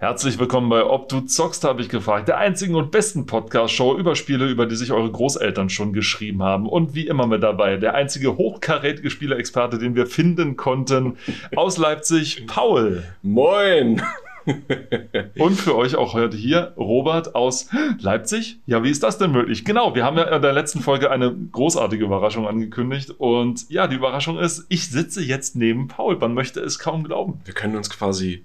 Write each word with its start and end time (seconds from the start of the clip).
Herzlich 0.00 0.38
willkommen 0.38 0.68
bei 0.68 0.84
Ob 0.84 1.08
du 1.08 1.22
zockst, 1.22 1.64
habe 1.64 1.82
ich 1.82 1.88
gefragt. 1.88 2.28
Der 2.28 2.38
einzigen 2.38 2.76
und 2.76 2.92
besten 2.92 3.26
Podcast-Show 3.26 3.98
über 3.98 4.14
Spiele, 4.14 4.46
über 4.46 4.64
die 4.64 4.76
sich 4.76 4.92
eure 4.92 5.10
Großeltern 5.10 5.70
schon 5.70 5.92
geschrieben 5.92 6.40
haben. 6.40 6.68
Und 6.68 6.94
wie 6.94 7.08
immer 7.08 7.26
mit 7.26 7.42
dabei, 7.42 7.78
der 7.78 7.96
einzige 7.96 8.36
hochkarätige 8.36 9.10
Spieleexperte, 9.10 9.76
den 9.76 9.96
wir 9.96 10.06
finden 10.06 10.56
konnten, 10.56 11.16
aus 11.56 11.78
Leipzig, 11.78 12.46
Paul. 12.46 13.02
Moin! 13.22 14.00
Und 15.36 15.56
für 15.56 15.74
euch 15.74 15.96
auch 15.96 16.14
heute 16.14 16.36
hier 16.36 16.74
Robert 16.76 17.34
aus 17.34 17.68
Leipzig. 17.98 18.60
Ja, 18.66 18.84
wie 18.84 18.90
ist 18.90 19.02
das 19.02 19.18
denn 19.18 19.32
möglich? 19.32 19.64
Genau, 19.64 19.96
wir 19.96 20.04
haben 20.04 20.16
ja 20.16 20.32
in 20.34 20.40
der 20.40 20.52
letzten 20.52 20.78
Folge 20.78 21.10
eine 21.10 21.34
großartige 21.34 22.04
Überraschung 22.04 22.46
angekündigt. 22.46 23.10
Und 23.18 23.68
ja, 23.68 23.88
die 23.88 23.96
Überraschung 23.96 24.38
ist, 24.38 24.64
ich 24.68 24.88
sitze 24.88 25.24
jetzt 25.24 25.56
neben 25.56 25.88
Paul. 25.88 26.16
Man 26.18 26.34
möchte 26.34 26.60
es 26.60 26.78
kaum 26.78 27.02
glauben. 27.02 27.40
Wir 27.44 27.52
können 27.52 27.74
uns 27.74 27.90
quasi 27.90 28.44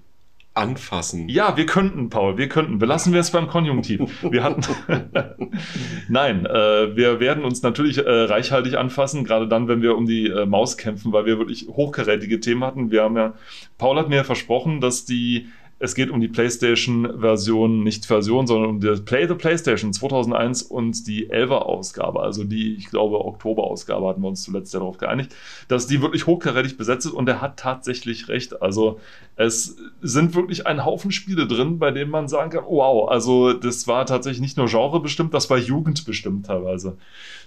anfassen. 0.54 1.28
Ja, 1.28 1.56
wir 1.56 1.66
könnten, 1.66 2.10
Paul, 2.10 2.38
wir 2.38 2.48
könnten. 2.48 2.78
Belassen 2.78 3.12
wir 3.12 3.20
es 3.20 3.32
beim 3.32 3.48
Konjunktiv. 3.48 4.00
Wir 4.22 4.44
hatten. 4.44 4.62
Nein, 6.08 6.46
äh, 6.46 6.96
wir 6.96 7.18
werden 7.18 7.44
uns 7.44 7.62
natürlich 7.62 7.98
äh, 7.98 8.08
reichhaltig 8.08 8.76
anfassen, 8.76 9.24
gerade 9.24 9.48
dann, 9.48 9.66
wenn 9.66 9.82
wir 9.82 9.96
um 9.96 10.06
die 10.06 10.28
äh, 10.28 10.46
Maus 10.46 10.76
kämpfen, 10.76 11.12
weil 11.12 11.26
wir 11.26 11.38
wirklich 11.38 11.66
hochkarätige 11.68 12.38
Themen 12.38 12.62
hatten. 12.62 12.92
Wir 12.92 13.02
haben 13.02 13.16
ja, 13.16 13.34
Paul 13.78 13.98
hat 13.98 14.08
mir 14.08 14.24
versprochen, 14.24 14.80
dass 14.80 15.04
die 15.04 15.48
es 15.84 15.94
geht 15.94 16.10
um 16.10 16.18
die 16.20 16.28
PlayStation-Version, 16.28 17.82
nicht 17.82 18.06
Version, 18.06 18.46
sondern 18.46 18.70
um 18.70 18.80
das 18.80 19.04
Play 19.04 19.28
the 19.28 19.34
PlayStation 19.34 19.92
2001 19.92 20.62
und 20.62 21.06
die 21.06 21.30
11er-Ausgabe, 21.30 22.20
also 22.20 22.42
die, 22.42 22.74
ich 22.74 22.88
glaube, 22.88 23.22
Oktober-Ausgabe 23.22 24.08
hatten 24.08 24.22
wir 24.22 24.28
uns 24.28 24.42
zuletzt 24.42 24.72
darauf 24.72 24.96
geeinigt, 24.96 25.36
dass 25.68 25.86
die 25.86 26.00
wirklich 26.00 26.26
hochkarätig 26.26 26.78
besetzt 26.78 27.04
ist 27.04 27.12
und 27.12 27.28
er 27.28 27.42
hat 27.42 27.58
tatsächlich 27.58 28.28
recht. 28.28 28.62
Also 28.62 28.98
es 29.36 29.76
sind 30.00 30.34
wirklich 30.34 30.66
ein 30.66 30.86
Haufen 30.86 31.12
Spiele 31.12 31.46
drin, 31.46 31.78
bei 31.78 31.90
denen 31.90 32.10
man 32.10 32.28
sagen 32.28 32.50
kann, 32.50 32.64
wow, 32.66 33.10
also 33.10 33.52
das 33.52 33.86
war 33.86 34.06
tatsächlich 34.06 34.40
nicht 34.40 34.56
nur 34.56 34.68
Genre 34.68 35.00
bestimmt, 35.00 35.34
das 35.34 35.50
war 35.50 35.58
Jugend 35.58 36.06
bestimmt 36.06 36.46
teilweise. 36.46 36.96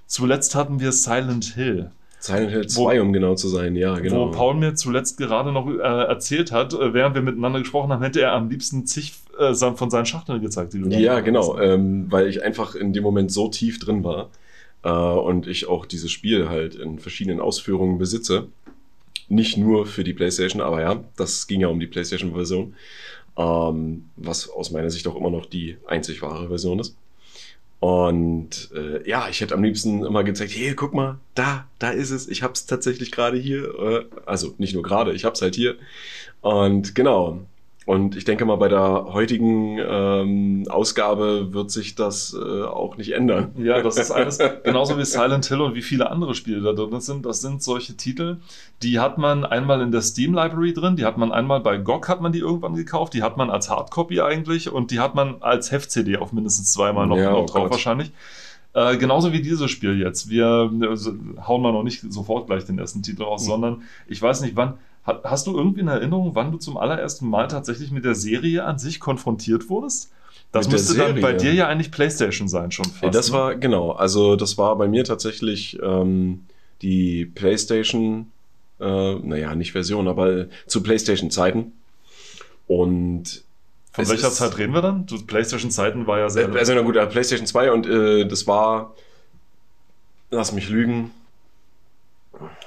Zuletzt 0.05 0.53
hatten 0.53 0.79
wir 0.79 0.91
Silent 0.91 1.55
Hill. 1.55 1.91
Silent 2.27 2.51
Hill 2.51 2.67
2, 2.67 2.97
wo, 2.97 3.01
um 3.01 3.13
genau 3.13 3.35
zu 3.35 3.47
sein, 3.47 3.75
ja, 3.75 3.97
genau. 3.99 4.27
Wo 4.27 4.31
Paul 4.31 4.55
mir 4.55 4.75
zuletzt 4.75 5.17
gerade 5.17 5.51
noch 5.51 5.67
äh, 5.67 5.79
erzählt 5.79 6.51
hat, 6.51 6.73
äh, 6.73 6.93
während 6.93 7.15
wir 7.15 7.21
miteinander 7.21 7.59
gesprochen 7.59 7.91
haben, 7.91 8.03
hätte 8.03 8.21
er 8.21 8.33
am 8.33 8.49
liebsten 8.49 8.85
zig 8.85 9.13
äh, 9.39 9.53
von 9.53 9.89
seinen 9.89 10.05
Schachteln 10.05 10.41
gezeigt, 10.41 10.73
die 10.73 10.81
du 10.81 10.89
Ja, 10.89 11.19
genau, 11.21 11.57
ähm, 11.59 12.07
weil 12.09 12.27
ich 12.27 12.43
einfach 12.43 12.75
in 12.75 12.93
dem 12.93 13.03
Moment 13.03 13.31
so 13.31 13.47
tief 13.47 13.79
drin 13.79 14.03
war 14.03 14.29
äh, 14.83 14.89
und 14.89 15.47
ich 15.47 15.67
auch 15.67 15.85
dieses 15.85 16.11
Spiel 16.11 16.49
halt 16.49 16.75
in 16.75 16.99
verschiedenen 16.99 17.39
Ausführungen 17.39 17.97
besitze. 17.97 18.47
Nicht 19.29 19.57
nur 19.57 19.85
für 19.85 20.03
die 20.03 20.13
PlayStation, 20.13 20.61
aber 20.61 20.81
ja, 20.81 21.03
das 21.17 21.47
ging 21.47 21.61
ja 21.61 21.67
um 21.67 21.79
die 21.79 21.87
PlayStation-Version, 21.87 22.75
ähm, 23.37 24.05
was 24.15 24.49
aus 24.49 24.71
meiner 24.71 24.89
Sicht 24.89 25.07
auch 25.07 25.15
immer 25.15 25.29
noch 25.29 25.45
die 25.45 25.77
einzig 25.85 26.21
wahre 26.21 26.47
Version 26.47 26.79
ist. 26.79 26.95
Und 27.79 28.71
äh, 28.73 29.07
ja, 29.07 29.29
ich 29.29 29.39
hätte 29.41 29.53
am 29.53 29.63
liebsten 29.63 30.03
immer 30.03 30.23
gezeigt, 30.23 30.53
hey, 30.55 30.73
guck 30.73 30.93
mal, 30.93 31.19
da, 31.35 31.67
da 31.77 31.91
ist 31.91 32.09
es. 32.09 32.27
Ich 32.27 32.41
hab's 32.41 32.65
tatsächlich 32.65 33.11
gerade 33.11 33.37
hier. 33.37 33.79
Äh, 33.79 34.05
also 34.25 34.55
nicht 34.57 34.73
nur 34.73 34.83
gerade, 34.83 35.13
ich 35.13 35.25
hab's 35.25 35.41
halt 35.41 35.55
hier. 35.55 35.75
Und 36.41 36.95
genau, 36.95 37.45
und 37.87 38.17
ich 38.17 38.25
denke 38.25 38.43
mal, 38.43 38.57
bei 38.57 38.67
der 38.67 39.13
heutigen 39.13 39.79
ähm, 39.79 40.65
Ausgabe 40.69 41.53
wird 41.53 41.71
sich 41.71 41.95
das 41.95 42.37
äh, 42.37 42.63
auch 42.63 42.97
nicht 42.97 43.13
ändern. 43.13 43.53
Ja, 43.57 43.81
das 43.81 43.95
ist 43.95 44.11
alles 44.11 44.39
genauso 44.65 44.97
wie 44.97 45.05
Silent 45.05 45.45
Hill 45.45 45.61
und 45.61 45.73
wie 45.73 45.81
viele 45.81 46.11
andere 46.11 46.35
Spiele 46.35 46.61
da 46.61 46.73
drin 46.73 46.99
sind. 46.99 47.25
Das 47.25 47.39
sind 47.39 47.63
solche 47.63 47.95
Titel, 47.95 48.39
die 48.83 48.99
hat 48.99 49.17
man 49.17 49.45
einmal 49.45 49.79
in 49.79 49.93
der 49.93 50.01
Steam 50.01 50.33
Library 50.33 50.73
drin, 50.73 50.97
die 50.97 51.05
hat 51.05 51.17
man 51.17 51.31
einmal 51.31 51.61
bei 51.61 51.77
GOG 51.77 52.09
hat 52.09 52.19
man 52.19 52.33
die 52.33 52.39
irgendwann 52.39 52.75
gekauft, 52.75 53.13
die 53.13 53.23
hat 53.23 53.37
man 53.37 53.49
als 53.49 53.69
Hardcopy 53.69 54.19
eigentlich 54.19 54.69
und 54.69 54.91
die 54.91 54.99
hat 54.99 55.15
man 55.15 55.37
als 55.39 55.71
Heft-CD 55.71 56.17
auf 56.17 56.33
mindestens 56.33 56.73
zweimal 56.73 57.07
noch, 57.07 57.15
ja, 57.15 57.31
noch 57.31 57.43
oh 57.43 57.45
drauf 57.45 57.63
Gott. 57.63 57.71
wahrscheinlich. 57.71 58.11
Äh, 58.73 58.97
genauso 58.97 59.31
wie 59.31 59.41
dieses 59.41 59.71
Spiel 59.71 59.97
jetzt. 59.97 60.29
Wir 60.29 60.69
also, 60.81 61.13
hauen 61.47 61.61
mal 61.61 61.71
noch 61.71 61.83
nicht 61.83 62.01
sofort 62.11 62.47
gleich 62.47 62.65
den 62.65 62.79
ersten 62.79 63.01
Titel 63.01 63.23
raus, 63.23 63.43
mhm. 63.43 63.47
sondern 63.47 63.81
ich 64.07 64.21
weiß 64.21 64.41
nicht 64.41 64.57
wann. 64.57 64.73
Hast 65.07 65.47
du 65.47 65.57
irgendwie 65.57 65.81
eine 65.81 65.91
Erinnerung, 65.91 66.35
wann 66.35 66.51
du 66.51 66.57
zum 66.57 66.75
allerersten 66.77 67.29
Mal 67.29 67.47
tatsächlich 67.47 67.91
mit 67.91 68.03
der 68.03 68.15
Serie 68.15 68.65
an 68.65 68.77
sich 68.77 68.99
konfrontiert 68.99 69.69
wurdest? 69.69 70.11
Das 70.51 70.69
müsste 70.69 70.97
dann 70.97 71.21
bei 71.21 71.33
dir 71.33 71.53
ja 71.53 71.67
eigentlich 71.67 71.91
PlayStation 71.91 72.47
sein, 72.47 72.71
schon 72.71 72.85
fast. 72.85 73.03
Ja, 73.03 73.09
das 73.09 73.31
ne? 73.31 73.37
war, 73.37 73.55
genau, 73.55 73.91
also 73.91 74.35
das 74.35 74.57
war 74.57 74.75
bei 74.77 74.87
mir 74.87 75.03
tatsächlich 75.03 75.77
ähm, 75.81 76.45
die 76.81 77.25
PlayStation, 77.25 78.31
äh, 78.79 79.15
naja, 79.15 79.55
nicht 79.55 79.71
Version, 79.73 80.07
aber 80.07 80.47
zu 80.65 80.83
PlayStation-Zeiten. 80.83 81.71
Und 82.67 83.43
von 83.93 84.09
welcher 84.09 84.27
ist, 84.27 84.35
Zeit 84.35 84.57
reden 84.57 84.73
wir 84.73 84.81
dann? 84.81 85.05
PlayStation-Zeiten 85.05 86.05
war 86.05 86.19
ja 86.19 86.29
sehr. 86.29 86.49
Äh, 86.49 86.57
also, 86.57 86.73
na 86.73 86.81
gut, 86.81 86.95
PlayStation 87.09 87.47
2 87.47 87.71
und 87.71 87.87
äh, 87.87 88.25
das 88.25 88.45
war, 88.45 88.93
lass 90.31 90.51
mich 90.51 90.69
lügen, 90.69 91.11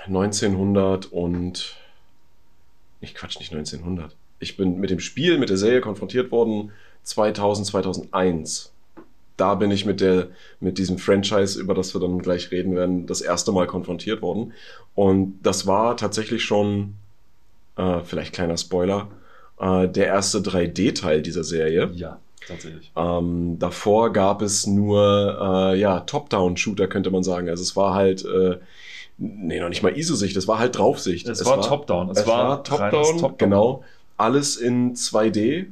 1900 0.06 1.06
und 1.06 1.76
ich 3.00 3.14
Quatsch, 3.14 3.38
nicht 3.38 3.52
1900. 3.52 4.14
Ich 4.38 4.56
bin 4.56 4.78
mit 4.78 4.90
dem 4.90 5.00
Spiel, 5.00 5.38
mit 5.38 5.50
der 5.50 5.56
Serie 5.56 5.80
konfrontiert 5.80 6.30
worden 6.30 6.72
2000, 7.02 7.66
2001. 7.66 8.72
Da 9.36 9.54
bin 9.54 9.70
ich 9.70 9.86
mit 9.86 10.00
der, 10.00 10.28
mit 10.60 10.76
diesem 10.78 10.98
Franchise, 10.98 11.58
über 11.58 11.74
das 11.74 11.94
wir 11.94 12.00
dann 12.00 12.18
gleich 12.18 12.50
reden 12.50 12.76
werden, 12.76 13.06
das 13.06 13.22
erste 13.22 13.52
Mal 13.52 13.66
konfrontiert 13.66 14.20
worden. 14.20 14.52
Und 14.94 15.38
das 15.42 15.66
war 15.66 15.96
tatsächlich 15.96 16.44
schon, 16.44 16.94
äh, 17.76 18.00
vielleicht 18.04 18.34
kleiner 18.34 18.58
Spoiler, 18.58 19.08
äh, 19.58 19.88
der 19.88 20.06
erste 20.06 20.40
3D-Teil 20.40 21.22
dieser 21.22 21.44
Serie. 21.44 21.90
Ja, 21.94 22.20
tatsächlich. 22.46 22.92
Ähm, 22.96 23.58
davor 23.58 24.12
gab 24.12 24.42
es 24.42 24.66
nur, 24.66 25.72
äh, 25.72 25.78
ja, 25.78 26.00
Top-Down-Shooter, 26.00 26.88
könnte 26.88 27.10
man 27.10 27.22
sagen. 27.22 27.48
Also 27.48 27.62
es 27.62 27.76
war 27.76 27.94
halt, 27.94 28.24
äh, 28.26 28.58
nee, 29.20 29.60
noch 29.60 29.68
nicht 29.68 29.82
mal 29.82 29.96
ISO-Sicht, 29.96 30.36
es 30.36 30.48
war 30.48 30.58
halt 30.58 30.76
Draufsicht. 30.78 31.28
Es, 31.28 31.40
es 31.40 31.46
war, 31.46 31.58
war 31.58 31.68
Top-Down. 31.68 32.10
Es, 32.10 32.20
es, 32.20 32.26
war, 32.26 32.48
war 32.48 32.64
Top-Down, 32.64 33.18
Top 33.18 33.38
genau. 33.38 33.84
Alles 34.16 34.56
in 34.56 34.94
2D. 34.94 35.66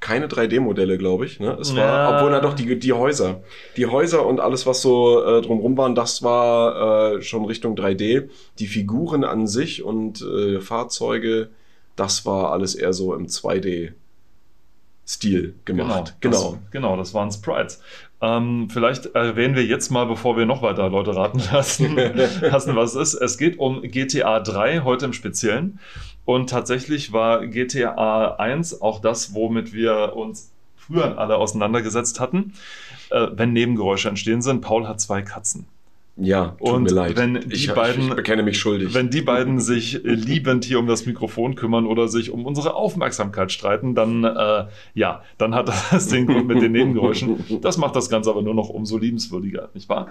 Keine 0.00 0.26
3D-Modelle, 0.26 0.98
glaube 0.98 1.24
ich. 1.24 1.40
Ne? 1.40 1.56
Es 1.60 1.72
ja. 1.72 1.76
war, 1.76 2.16
obwohl 2.16 2.30
na 2.30 2.40
doch 2.40 2.54
die, 2.54 2.78
die 2.78 2.92
Häuser. 2.92 3.42
Die 3.76 3.86
Häuser 3.86 4.26
und 4.26 4.40
alles, 4.40 4.66
was 4.66 4.82
so 4.82 5.22
äh, 5.24 5.40
drumrum 5.40 5.78
waren, 5.78 5.94
das 5.94 6.22
war 6.22 7.14
äh, 7.14 7.22
schon 7.22 7.44
Richtung 7.44 7.74
3D. 7.74 8.28
Die 8.58 8.66
Figuren 8.66 9.24
an 9.24 9.46
sich 9.46 9.82
und 9.82 10.20
äh, 10.20 10.60
Fahrzeuge, 10.60 11.48
das 11.96 12.26
war 12.26 12.52
alles 12.52 12.74
eher 12.74 12.92
so 12.92 13.14
im 13.14 13.26
2D. 13.26 13.92
Stil 15.06 15.54
gemacht. 15.66 16.16
Genau, 16.20 16.38
genau. 16.38 16.50
Das, 16.52 16.70
genau, 16.70 16.96
das 16.96 17.14
waren 17.14 17.30
Sprites. 17.30 17.80
Ähm, 18.20 18.68
vielleicht 18.70 19.06
erwähnen 19.14 19.54
wir 19.54 19.64
jetzt 19.64 19.90
mal, 19.90 20.06
bevor 20.06 20.36
wir 20.36 20.46
noch 20.46 20.62
weiter 20.62 20.88
Leute 20.88 21.14
raten 21.14 21.42
lassen, 21.52 21.96
lassen, 22.40 22.76
was 22.76 22.94
es 22.94 23.14
ist. 23.14 23.20
Es 23.20 23.38
geht 23.38 23.58
um 23.58 23.82
GTA 23.82 24.40
3 24.40 24.80
heute 24.80 25.06
im 25.06 25.12
Speziellen. 25.12 25.78
Und 26.24 26.48
tatsächlich 26.48 27.12
war 27.12 27.46
GTA 27.46 28.36
1 28.36 28.80
auch 28.80 29.00
das, 29.00 29.34
womit 29.34 29.72
wir 29.72 30.14
uns 30.16 30.50
früher 30.76 31.18
alle 31.18 31.36
auseinandergesetzt 31.36 32.20
hatten. 32.20 32.54
Äh, 33.10 33.28
wenn 33.32 33.52
Nebengeräusche 33.52 34.08
entstehen 34.08 34.42
sind, 34.42 34.60
Paul 34.60 34.88
hat 34.88 35.00
zwei 35.00 35.22
Katzen. 35.22 35.66
Ja, 36.16 36.54
tut 36.58 36.68
und 36.68 36.82
mir 36.84 36.90
leid. 36.90 37.16
Wenn 37.16 37.40
die 37.40 37.54
ich, 37.54 37.74
beiden, 37.74 38.08
ich 38.08 38.14
bekenne 38.14 38.44
mich 38.44 38.58
schuldig. 38.58 38.94
Wenn 38.94 39.10
die 39.10 39.22
beiden 39.22 39.58
sich 39.58 40.00
liebend 40.04 40.64
hier 40.64 40.78
um 40.78 40.86
das 40.86 41.06
Mikrofon 41.06 41.56
kümmern 41.56 41.86
oder 41.86 42.06
sich 42.06 42.30
um 42.30 42.46
unsere 42.46 42.74
Aufmerksamkeit 42.74 43.50
streiten, 43.50 43.96
dann 43.96 44.22
äh, 44.22 44.66
ja, 44.94 45.22
dann 45.38 45.56
hat 45.56 45.68
das 45.90 46.08
den 46.08 46.26
Grund 46.26 46.46
mit 46.46 46.62
den 46.62 46.70
Nebengeräuschen. 46.72 47.44
Das 47.62 47.78
macht 47.78 47.96
das 47.96 48.08
Ganze 48.08 48.30
aber 48.30 48.42
nur 48.42 48.54
noch 48.54 48.68
umso 48.68 48.96
liebenswürdiger, 48.96 49.70
nicht 49.74 49.88
wahr? 49.88 50.08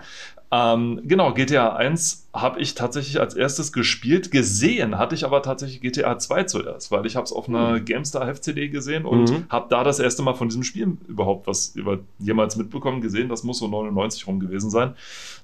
Ähm, 0.52 1.02
genau, 1.06 1.34
GTA 1.34 1.76
1 1.76 2.28
habe 2.34 2.60
ich 2.60 2.76
tatsächlich 2.76 3.20
als 3.20 3.36
erstes 3.36 3.72
gespielt. 3.72 4.30
Gesehen 4.30 4.98
hatte 4.98 5.16
ich 5.16 5.24
aber 5.24 5.42
tatsächlich 5.42 5.82
GTA 5.82 6.20
2 6.20 6.44
zuerst, 6.44 6.92
weil 6.92 7.06
ich 7.06 7.16
habe 7.16 7.26
es 7.26 7.32
auf 7.32 7.48
einer 7.48 7.80
mhm. 7.80 7.86
GameStar 7.86 8.28
Heft-CD 8.28 8.70
gesehen 8.70 9.06
und 9.06 9.32
mhm. 9.32 9.46
habe 9.50 9.68
da 9.70 9.84
das 9.84 10.00
erste 10.00 10.22
Mal 10.22 10.34
von 10.34 10.50
diesem 10.50 10.64
Spiel 10.64 10.98
überhaupt 11.08 11.48
was 11.48 11.76
über 11.76 12.00
jemals 12.20 12.56
mitbekommen 12.56 13.02
gesehen. 13.02 13.30
Das 13.30 13.44
muss 13.44 13.60
so 13.60 13.68
99 13.68 14.28
rum 14.28 14.40
gewesen 14.40 14.70
sein. 14.70 14.96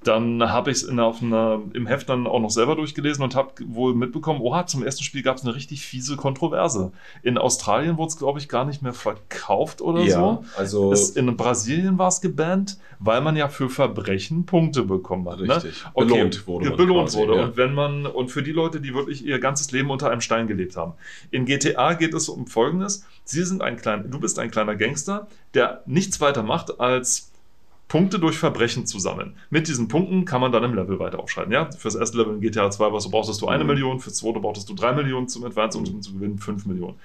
Dann 0.03 0.48
habe 0.51 0.71
ich 0.71 0.77
es 0.77 0.83
im 0.83 1.87
Heft 1.87 2.09
dann 2.09 2.27
auch 2.27 2.39
noch 2.39 2.49
selber 2.49 2.75
durchgelesen 2.75 3.23
und 3.23 3.35
habe 3.35 3.53
wohl 3.67 3.93
mitbekommen, 3.93 4.41
oha, 4.41 4.65
zum 4.65 4.83
ersten 4.83 5.03
Spiel 5.03 5.21
gab 5.21 5.37
es 5.37 5.43
eine 5.43 5.55
richtig 5.55 5.81
fiese 5.81 6.15
Kontroverse. 6.15 6.91
In 7.23 7.37
Australien 7.37 7.97
wurde 7.97 8.09
es, 8.09 8.17
glaube 8.17 8.39
ich, 8.39 8.49
gar 8.49 8.65
nicht 8.65 8.81
mehr 8.81 8.93
verkauft 8.93 9.81
oder 9.81 10.01
ja, 10.01 10.19
so. 10.19 10.43
Also 10.57 10.91
es, 10.91 11.11
in 11.11 11.35
Brasilien 11.37 11.97
war 11.97 12.09
es 12.09 12.21
gebannt, 12.21 12.77
weil 12.99 13.21
man 13.21 13.35
ja 13.35 13.47
für 13.47 13.69
Verbrechen 13.69 14.45
Punkte 14.45 14.83
bekommen 14.83 15.27
hat. 15.29 15.39
Ne? 15.39 15.55
Richtig. 15.55 15.83
Ne? 15.83 15.91
Okay. 15.93 16.07
Belohnt 16.07 16.47
wurde. 16.47 16.71
Belohnt 16.71 17.09
quasi, 17.09 17.17
wurde. 17.19 17.35
Ja. 17.35 17.45
Und 17.45 17.57
wenn 17.57 17.73
man, 17.73 18.05
und 18.05 18.29
für 18.29 18.43
die 18.43 18.51
Leute, 18.51 18.81
die 18.81 18.93
wirklich 18.93 19.25
ihr 19.25 19.39
ganzes 19.39 19.71
Leben 19.71 19.89
unter 19.89 20.11
einem 20.11 20.21
Stein 20.21 20.47
gelebt 20.47 20.75
haben. 20.75 20.93
In 21.31 21.45
GTA 21.45 21.93
geht 21.93 22.13
es 22.13 22.29
um 22.29 22.47
Folgendes. 22.47 23.05
Sie 23.23 23.43
sind 23.43 23.61
ein 23.61 23.77
kleiner, 23.77 24.03
du 24.03 24.19
bist 24.19 24.39
ein 24.39 24.51
kleiner 24.51 24.75
Gangster, 24.75 25.27
der 25.53 25.83
nichts 25.85 26.19
weiter 26.21 26.43
macht 26.43 26.79
als 26.79 27.28
Punkte 27.89 28.19
durch 28.19 28.37
Verbrechen 28.37 28.85
zu 28.85 28.99
sammeln. 28.99 29.35
Mit 29.49 29.67
diesen 29.67 29.87
Punkten 29.87 30.23
kann 30.23 30.39
man 30.39 30.51
dann 30.51 30.63
im 30.63 30.75
Level 30.75 30.99
weiter 30.99 31.19
aufschreiben. 31.19 31.51
Ja, 31.51 31.69
fürs 31.71 31.95
erste 31.95 32.19
Level 32.19 32.35
in 32.35 32.39
GTA 32.39 32.69
2 32.69 32.93
was 32.93 33.03
du 33.03 33.09
brauchtest 33.09 33.41
du 33.41 33.47
eine 33.47 33.63
mhm. 33.63 33.71
Million, 33.71 33.99
fürs 33.99 34.15
zweite 34.15 34.39
brauchtest 34.39 34.69
du 34.69 34.75
drei 34.75 34.93
Millionen 34.93 35.27
zum 35.27 35.43
Advance 35.43 35.77
und 35.77 35.89
um 35.89 36.01
zu 36.01 36.13
gewinnen 36.13 36.37
fünf 36.37 36.67
Millionen. 36.67 36.97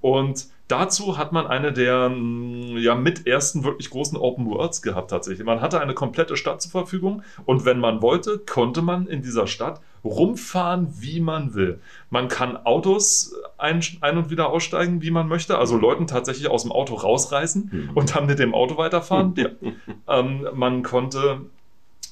Und 0.00 0.46
dazu 0.66 1.18
hat 1.18 1.32
man 1.32 1.46
eine 1.46 1.74
der 1.74 2.08
mm, 2.08 2.78
ja, 2.78 2.94
mit 2.94 3.26
ersten 3.26 3.64
wirklich 3.64 3.90
großen 3.90 4.16
Open 4.16 4.46
Worlds 4.46 4.80
gehabt 4.80 5.10
tatsächlich. 5.10 5.44
Man 5.44 5.60
hatte 5.60 5.78
eine 5.78 5.92
komplette 5.92 6.38
Stadt 6.38 6.62
zur 6.62 6.70
Verfügung 6.70 7.22
und 7.44 7.66
wenn 7.66 7.78
man 7.78 8.00
wollte, 8.00 8.38
konnte 8.38 8.80
man 8.80 9.06
in 9.06 9.20
dieser 9.20 9.46
Stadt 9.46 9.82
rumfahren, 10.04 10.88
wie 11.00 11.20
man 11.20 11.54
will. 11.54 11.80
Man 12.08 12.28
kann 12.28 12.56
Autos 12.56 13.34
ein, 13.58 13.80
ein 14.00 14.16
und 14.16 14.30
wieder 14.30 14.48
aussteigen, 14.48 15.02
wie 15.02 15.10
man 15.10 15.28
möchte, 15.28 15.58
also 15.58 15.76
Leuten 15.76 16.06
tatsächlich 16.06 16.48
aus 16.48 16.62
dem 16.62 16.72
Auto 16.72 16.94
rausreißen 16.94 17.70
mhm. 17.70 17.90
und 17.94 18.14
dann 18.14 18.26
mit 18.26 18.38
dem 18.38 18.54
Auto 18.54 18.76
weiterfahren. 18.76 19.34
ja. 19.36 19.48
ähm, 20.08 20.46
man 20.54 20.82
konnte 20.82 21.42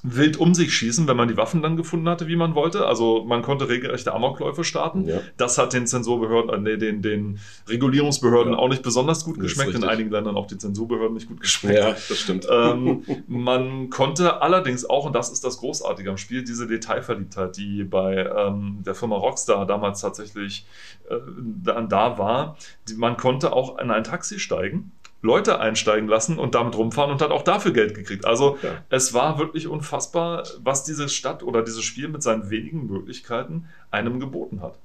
wild 0.02 0.36
um 0.36 0.54
sich 0.54 0.74
schießen, 0.74 1.08
wenn 1.08 1.16
man 1.16 1.28
die 1.28 1.36
Waffen 1.36 1.62
dann 1.62 1.76
gefunden 1.76 2.08
hatte, 2.08 2.28
wie 2.28 2.36
man 2.36 2.54
wollte. 2.54 2.86
Also 2.86 3.24
man 3.24 3.42
konnte 3.42 3.68
regelrechte 3.68 4.14
Amokläufe 4.14 4.64
starten. 4.64 5.06
Ja. 5.06 5.20
Das 5.36 5.58
hat 5.58 5.72
den 5.72 5.86
Zensurbehörden, 5.86 6.50
äh, 6.50 6.58
nee, 6.58 6.76
den, 6.76 7.02
den 7.02 7.38
Regulierungsbehörden 7.68 8.52
ja. 8.52 8.58
auch 8.58 8.68
nicht 8.68 8.82
besonders 8.82 9.24
gut 9.24 9.40
geschmeckt, 9.40 9.74
in 9.74 9.84
einigen 9.84 10.10
Ländern 10.10 10.36
auch 10.36 10.46
die 10.46 10.58
Zensurbehörden 10.58 11.14
nicht 11.14 11.28
gut 11.28 11.40
geschmeckt. 11.40 11.78
Ja, 11.78 11.90
das 11.90 12.18
stimmt. 12.18 12.46
Ähm, 12.50 13.02
man 13.26 13.90
konnte 13.90 14.40
allerdings 14.40 14.88
auch, 14.88 15.04
und 15.04 15.14
das 15.14 15.30
ist 15.30 15.44
das 15.44 15.58
Großartige 15.58 16.10
am 16.10 16.16
Spiel, 16.16 16.44
diese 16.44 16.66
Detailverliebtheit, 16.66 17.56
die 17.56 17.84
bei 17.84 18.24
ähm, 18.24 18.78
der 18.84 18.94
Firma 18.94 19.16
Rockstar 19.16 19.66
damals 19.66 20.00
tatsächlich 20.00 20.66
äh, 21.10 21.16
da, 21.64 21.80
da 21.80 22.18
war, 22.18 22.56
die, 22.88 22.94
man 22.94 23.16
konnte 23.16 23.52
auch 23.52 23.78
in 23.78 23.90
ein 23.90 24.04
Taxi 24.04 24.38
steigen 24.38 24.92
Leute 25.20 25.58
einsteigen 25.60 26.08
lassen 26.08 26.38
und 26.38 26.54
damit 26.54 26.76
rumfahren 26.76 27.10
und 27.10 27.20
hat 27.20 27.30
auch 27.30 27.42
dafür 27.42 27.72
Geld 27.72 27.94
gekriegt. 27.94 28.24
Also 28.24 28.56
ja. 28.62 28.82
es 28.88 29.14
war 29.14 29.38
wirklich 29.38 29.66
unfassbar, 29.66 30.44
was 30.62 30.84
diese 30.84 31.08
Stadt 31.08 31.42
oder 31.42 31.62
dieses 31.62 31.82
Spiel 31.82 32.08
mit 32.08 32.22
seinen 32.22 32.50
wenigen 32.50 32.86
Möglichkeiten 32.86 33.66
einem 33.90 34.20
geboten 34.20 34.60
hat. 34.62 34.78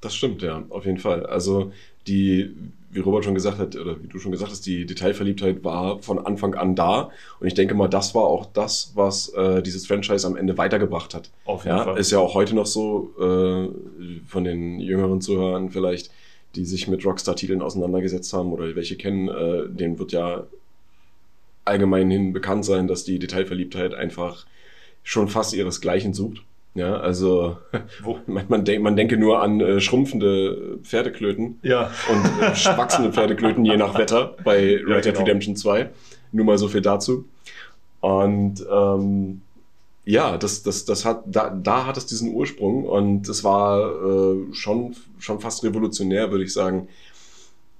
Das 0.00 0.14
stimmt, 0.14 0.42
ja, 0.42 0.62
auf 0.68 0.84
jeden 0.84 0.98
Fall. 0.98 1.26
Also 1.26 1.72
die, 2.06 2.54
wie 2.90 3.00
Robert 3.00 3.24
schon 3.24 3.34
gesagt 3.34 3.58
hat, 3.58 3.76
oder 3.76 4.02
wie 4.02 4.08
du 4.08 4.18
schon 4.18 4.32
gesagt 4.32 4.50
hast, 4.50 4.66
die 4.66 4.84
Detailverliebtheit 4.84 5.64
war 5.64 6.00
von 6.00 6.24
Anfang 6.24 6.54
an 6.54 6.74
da. 6.74 7.10
Und 7.40 7.46
ich 7.46 7.54
denke 7.54 7.74
mal, 7.74 7.88
das 7.88 8.14
war 8.14 8.24
auch 8.24 8.46
das, 8.52 8.92
was 8.94 9.28
äh, 9.30 9.62
dieses 9.62 9.86
Franchise 9.86 10.26
am 10.26 10.36
Ende 10.36 10.58
weitergebracht 10.58 11.14
hat. 11.14 11.30
Auf 11.44 11.64
jeden 11.64 11.76
ja, 11.76 11.84
Fall. 11.84 11.98
Ist 11.98 12.10
ja 12.10 12.18
auch 12.18 12.34
heute 12.34 12.54
noch 12.54 12.66
so, 12.66 13.14
äh, 13.18 13.68
von 14.26 14.44
den 14.44 14.80
jüngeren 14.80 15.20
Zuhörern 15.20 15.70
vielleicht, 15.70 16.10
die 16.54 16.64
sich 16.64 16.88
mit 16.88 17.04
Rockstar-Titeln 17.04 17.62
auseinandergesetzt 17.62 18.32
haben 18.32 18.52
oder 18.52 18.74
welche 18.76 18.96
kennen, 18.96 19.28
äh, 19.28 19.68
denen 19.68 19.98
wird 19.98 20.12
ja 20.12 20.46
allgemein 21.64 22.10
hin 22.10 22.32
bekannt 22.32 22.64
sein, 22.64 22.88
dass 22.88 23.04
die 23.04 23.18
Detailverliebtheit 23.18 23.94
einfach 23.94 24.46
schon 25.02 25.28
fast 25.28 25.54
ihresgleichen 25.54 26.14
sucht. 26.14 26.42
Ja, 26.74 26.96
also 26.96 27.58
man, 28.26 28.44
man, 28.48 28.64
denk, 28.64 28.82
man 28.82 28.96
denke 28.96 29.16
nur 29.16 29.42
an 29.42 29.60
äh, 29.60 29.80
schrumpfende 29.80 30.78
Pferdeklöten 30.82 31.58
ja. 31.62 31.90
und 32.10 32.24
äh, 32.42 32.78
wachsende 32.78 33.12
Pferdeklöten 33.12 33.64
je 33.64 33.76
nach 33.76 33.98
Wetter 33.98 34.36
bei 34.42 34.80
Red 34.84 35.04
Dead 35.04 35.06
ja, 35.06 35.12
genau. 35.12 35.18
Redemption 35.20 35.56
2. 35.56 35.90
Nur 36.32 36.46
mal 36.46 36.56
so 36.56 36.68
viel 36.68 36.80
dazu. 36.80 37.26
Und 38.00 38.64
ähm, 38.70 39.42
ja, 40.04 40.36
das, 40.36 40.62
das, 40.62 40.84
das 40.84 41.04
hat, 41.04 41.22
da, 41.26 41.50
da 41.50 41.86
hat 41.86 41.96
es 41.96 42.06
diesen 42.06 42.32
Ursprung 42.32 42.84
und 42.84 43.28
es 43.28 43.44
war 43.44 43.90
äh, 43.90 44.54
schon, 44.54 44.96
schon 45.18 45.40
fast 45.40 45.62
revolutionär, 45.62 46.30
würde 46.30 46.44
ich 46.44 46.52
sagen. 46.52 46.88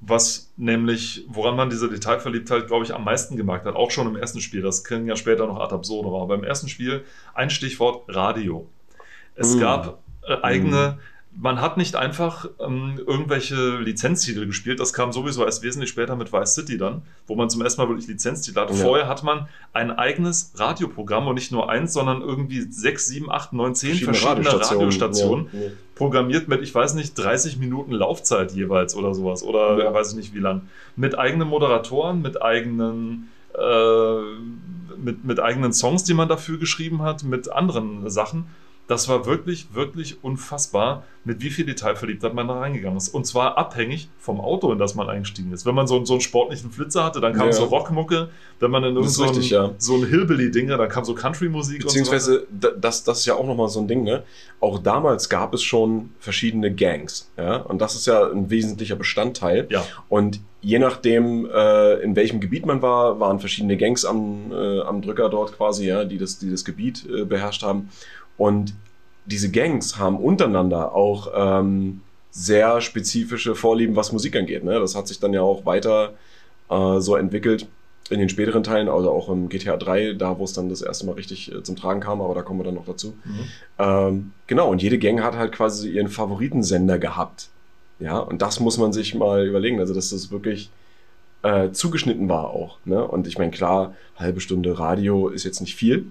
Was 0.00 0.52
nämlich, 0.56 1.24
woran 1.28 1.54
man 1.54 1.70
diese 1.70 1.88
Detailverliebtheit, 1.88 2.66
glaube 2.66 2.84
ich, 2.84 2.94
am 2.94 3.04
meisten 3.04 3.36
gemerkt 3.36 3.66
hat, 3.66 3.76
auch 3.76 3.90
schon 3.90 4.08
im 4.08 4.16
ersten 4.16 4.40
Spiel, 4.40 4.62
das 4.62 4.82
klingt 4.82 5.06
ja 5.06 5.16
später 5.16 5.46
noch 5.46 5.60
ad 5.60 5.74
absurdum, 5.74 6.14
aber 6.14 6.26
beim 6.26 6.44
ersten 6.44 6.68
Spiel 6.68 7.04
ein 7.34 7.50
Stichwort 7.50 8.04
Radio. 8.08 8.66
Es 9.36 9.54
mm. 9.54 9.60
gab 9.60 10.02
äh, 10.26 10.36
eigene, 10.42 10.98
mm 10.98 11.11
man 11.34 11.60
hat 11.60 11.76
nicht 11.76 11.96
einfach 11.96 12.46
ähm, 12.60 13.00
irgendwelche 13.06 13.78
Lizenztitel 13.78 14.46
gespielt. 14.46 14.80
Das 14.80 14.92
kam 14.92 15.12
sowieso 15.12 15.44
erst 15.44 15.62
wesentlich 15.62 15.90
später 15.90 16.14
mit 16.14 16.32
Vice 16.32 16.54
City 16.54 16.76
dann, 16.76 17.02
wo 17.26 17.34
man 17.34 17.48
zum 17.48 17.62
ersten 17.62 17.80
Mal 17.80 17.88
wirklich 17.88 18.06
Lizenztitel 18.06 18.60
hatte. 18.60 18.74
Ja. 18.74 18.84
Vorher 18.84 19.08
hat 19.08 19.22
man 19.22 19.48
ein 19.72 19.90
eigenes 19.90 20.52
Radioprogramm 20.56 21.26
und 21.26 21.34
nicht 21.34 21.50
nur 21.50 21.70
eins, 21.70 21.94
sondern 21.94 22.20
irgendwie 22.20 22.60
sechs, 22.70 23.06
sieben, 23.06 23.30
acht, 23.30 23.52
neun, 23.52 23.74
zehn 23.74 23.96
verschiedene, 23.96 24.28
Radiostationen, 24.28 24.84
Radiostationen 24.84 25.46
ja. 25.52 25.60
programmiert 25.94 26.48
mit, 26.48 26.62
ich 26.62 26.74
weiß 26.74 26.94
nicht, 26.94 27.14
30 27.14 27.56
Minuten 27.56 27.92
Laufzeit 27.92 28.52
jeweils 28.52 28.94
oder 28.94 29.14
sowas. 29.14 29.42
Oder 29.42 29.82
ja. 29.82 29.94
weiß 29.94 30.10
ich 30.10 30.16
nicht 30.16 30.34
wie 30.34 30.40
lang. 30.40 30.62
Mit 30.96 31.18
eigenen 31.18 31.48
Moderatoren, 31.48 32.20
mit 32.20 32.42
eigenen 32.42 33.30
äh, 33.58 34.20
mit, 34.96 35.24
mit 35.24 35.40
eigenen 35.40 35.72
Songs, 35.72 36.04
die 36.04 36.14
man 36.14 36.28
dafür 36.28 36.58
geschrieben 36.58 37.02
hat, 37.02 37.24
mit 37.24 37.50
anderen 37.50 38.08
Sachen. 38.08 38.46
Das 38.88 39.08
war 39.08 39.26
wirklich, 39.26 39.74
wirklich 39.74 40.22
unfassbar, 40.24 41.04
mit 41.24 41.40
wie 41.40 41.50
viel 41.50 41.64
Detailverliebtheit 41.64 42.34
man 42.34 42.48
da 42.48 42.58
reingegangen 42.58 42.96
ist. 42.96 43.08
Und 43.08 43.26
zwar 43.26 43.56
abhängig 43.56 44.08
vom 44.18 44.40
Auto, 44.40 44.72
in 44.72 44.78
das 44.78 44.96
man 44.96 45.08
eingestiegen 45.08 45.52
ist. 45.52 45.64
Wenn 45.64 45.74
man 45.74 45.86
so, 45.86 46.04
so 46.04 46.14
einen 46.14 46.20
sportlichen 46.20 46.72
Flitzer 46.72 47.04
hatte, 47.04 47.20
dann 47.20 47.32
kam 47.32 47.46
ja. 47.46 47.52
so 47.52 47.64
Rockmucke. 47.64 48.28
Wenn 48.58 48.70
man 48.70 48.82
in 48.82 49.02
so, 49.04 49.24
ein, 49.24 49.40
ja. 49.42 49.70
so 49.78 49.94
ein 49.94 50.06
Hillbilly-Ding, 50.06 50.68
dann 50.68 50.88
kam 50.88 51.04
so 51.04 51.14
Country-Musik. 51.14 51.82
Beziehungsweise, 51.82 52.46
so 52.60 52.70
das, 52.76 53.04
das 53.04 53.20
ist 53.20 53.26
ja 53.26 53.34
auch 53.34 53.46
nochmal 53.46 53.68
so 53.68 53.80
ein 53.80 53.86
Ding, 53.86 54.02
ne? 54.02 54.24
Auch 54.60 54.78
damals 54.78 55.28
gab 55.28 55.54
es 55.54 55.62
schon 55.62 56.10
verschiedene 56.18 56.74
Gangs. 56.74 57.30
Ja? 57.36 57.56
Und 57.58 57.80
das 57.80 57.94
ist 57.94 58.06
ja 58.06 58.28
ein 58.30 58.50
wesentlicher 58.50 58.96
Bestandteil. 58.96 59.68
Ja. 59.70 59.84
Und 60.08 60.40
je 60.60 60.78
nachdem, 60.78 61.48
äh, 61.52 61.94
in 62.02 62.16
welchem 62.16 62.40
Gebiet 62.40 62.66
man 62.66 62.82
war, 62.82 63.20
waren 63.20 63.40
verschiedene 63.40 63.76
Gangs 63.76 64.04
am, 64.04 64.52
äh, 64.52 64.80
am 64.80 65.02
Drücker 65.02 65.28
dort 65.28 65.56
quasi, 65.56 65.86
ja, 65.86 66.04
die 66.04 66.18
das, 66.18 66.38
die 66.38 66.50
das 66.50 66.64
Gebiet 66.64 67.06
äh, 67.08 67.24
beherrscht 67.24 67.62
haben. 67.62 67.90
Und 68.36 68.74
diese 69.26 69.50
Gangs 69.50 69.98
haben 69.98 70.16
untereinander 70.16 70.94
auch 70.94 71.32
ähm, 71.34 72.00
sehr 72.30 72.80
spezifische 72.80 73.54
Vorlieben, 73.54 73.94
was 73.94 74.12
Musik 74.12 74.36
angeht. 74.36 74.64
Ne? 74.64 74.80
Das 74.80 74.94
hat 74.94 75.06
sich 75.06 75.20
dann 75.20 75.32
ja 75.32 75.42
auch 75.42 75.66
weiter 75.66 76.14
äh, 76.70 76.98
so 77.00 77.16
entwickelt 77.16 77.66
in 78.10 78.18
den 78.18 78.28
späteren 78.28 78.62
Teilen, 78.62 78.88
also 78.88 79.10
auch 79.10 79.28
im 79.28 79.48
GTA 79.48 79.76
3, 79.76 80.14
da 80.14 80.38
wo 80.38 80.44
es 80.44 80.52
dann 80.52 80.68
das 80.68 80.82
erste 80.82 81.06
Mal 81.06 81.12
richtig 81.12 81.52
äh, 81.52 81.62
zum 81.62 81.76
Tragen 81.76 82.00
kam, 82.00 82.20
aber 82.20 82.34
da 82.34 82.42
kommen 82.42 82.60
wir 82.60 82.64
dann 82.64 82.74
noch 82.74 82.84
dazu. 82.84 83.14
Mhm. 83.24 83.44
Ähm, 83.78 84.32
genau, 84.46 84.70
und 84.70 84.82
jede 84.82 84.98
Gang 84.98 85.22
hat 85.22 85.36
halt 85.36 85.52
quasi 85.52 85.90
ihren 85.90 86.08
Favoritensender 86.08 86.98
gehabt. 86.98 87.48
Ja, 88.00 88.18
und 88.18 88.42
das 88.42 88.58
muss 88.58 88.78
man 88.78 88.92
sich 88.92 89.14
mal 89.14 89.46
überlegen, 89.46 89.78
also 89.78 89.94
dass 89.94 90.10
das 90.10 90.30
wirklich 90.30 90.70
äh, 91.42 91.70
zugeschnitten 91.70 92.28
war 92.28 92.50
auch. 92.50 92.78
Ne? 92.84 93.06
Und 93.06 93.26
ich 93.26 93.38
meine, 93.38 93.50
klar, 93.50 93.94
halbe 94.16 94.40
Stunde 94.40 94.78
Radio 94.78 95.28
ist 95.28 95.44
jetzt 95.44 95.60
nicht 95.60 95.76
viel, 95.76 96.06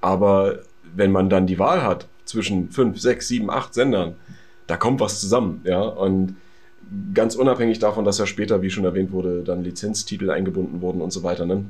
aber 0.00 0.60
wenn 0.94 1.12
man 1.12 1.30
dann 1.30 1.46
die 1.46 1.58
Wahl 1.58 1.82
hat 1.82 2.06
zwischen 2.24 2.70
fünf, 2.70 3.00
sechs, 3.00 3.28
sieben, 3.28 3.50
acht 3.50 3.74
Sendern, 3.74 4.14
da 4.66 4.76
kommt 4.76 5.00
was 5.00 5.20
zusammen, 5.20 5.60
ja. 5.64 5.80
Und 5.80 6.36
ganz 7.14 7.34
unabhängig 7.34 7.78
davon, 7.78 8.04
dass 8.04 8.18
ja 8.18 8.26
später, 8.26 8.62
wie 8.62 8.70
schon 8.70 8.84
erwähnt 8.84 9.12
wurde, 9.12 9.42
dann 9.42 9.64
Lizenztitel 9.64 10.30
eingebunden 10.30 10.80
wurden 10.80 11.00
und 11.00 11.12
so 11.12 11.22
weiter, 11.22 11.46
ne? 11.46 11.64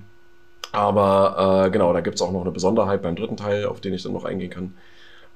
Aber 0.72 1.66
äh, 1.66 1.70
genau, 1.70 1.92
da 1.92 2.00
gibt 2.00 2.16
es 2.16 2.22
auch 2.22 2.32
noch 2.32 2.42
eine 2.42 2.50
Besonderheit 2.50 3.02
beim 3.02 3.14
dritten 3.14 3.36
Teil, 3.36 3.66
auf 3.66 3.80
den 3.80 3.92
ich 3.92 4.02
dann 4.02 4.12
noch 4.12 4.24
eingehen 4.24 4.50
kann. 4.50 4.74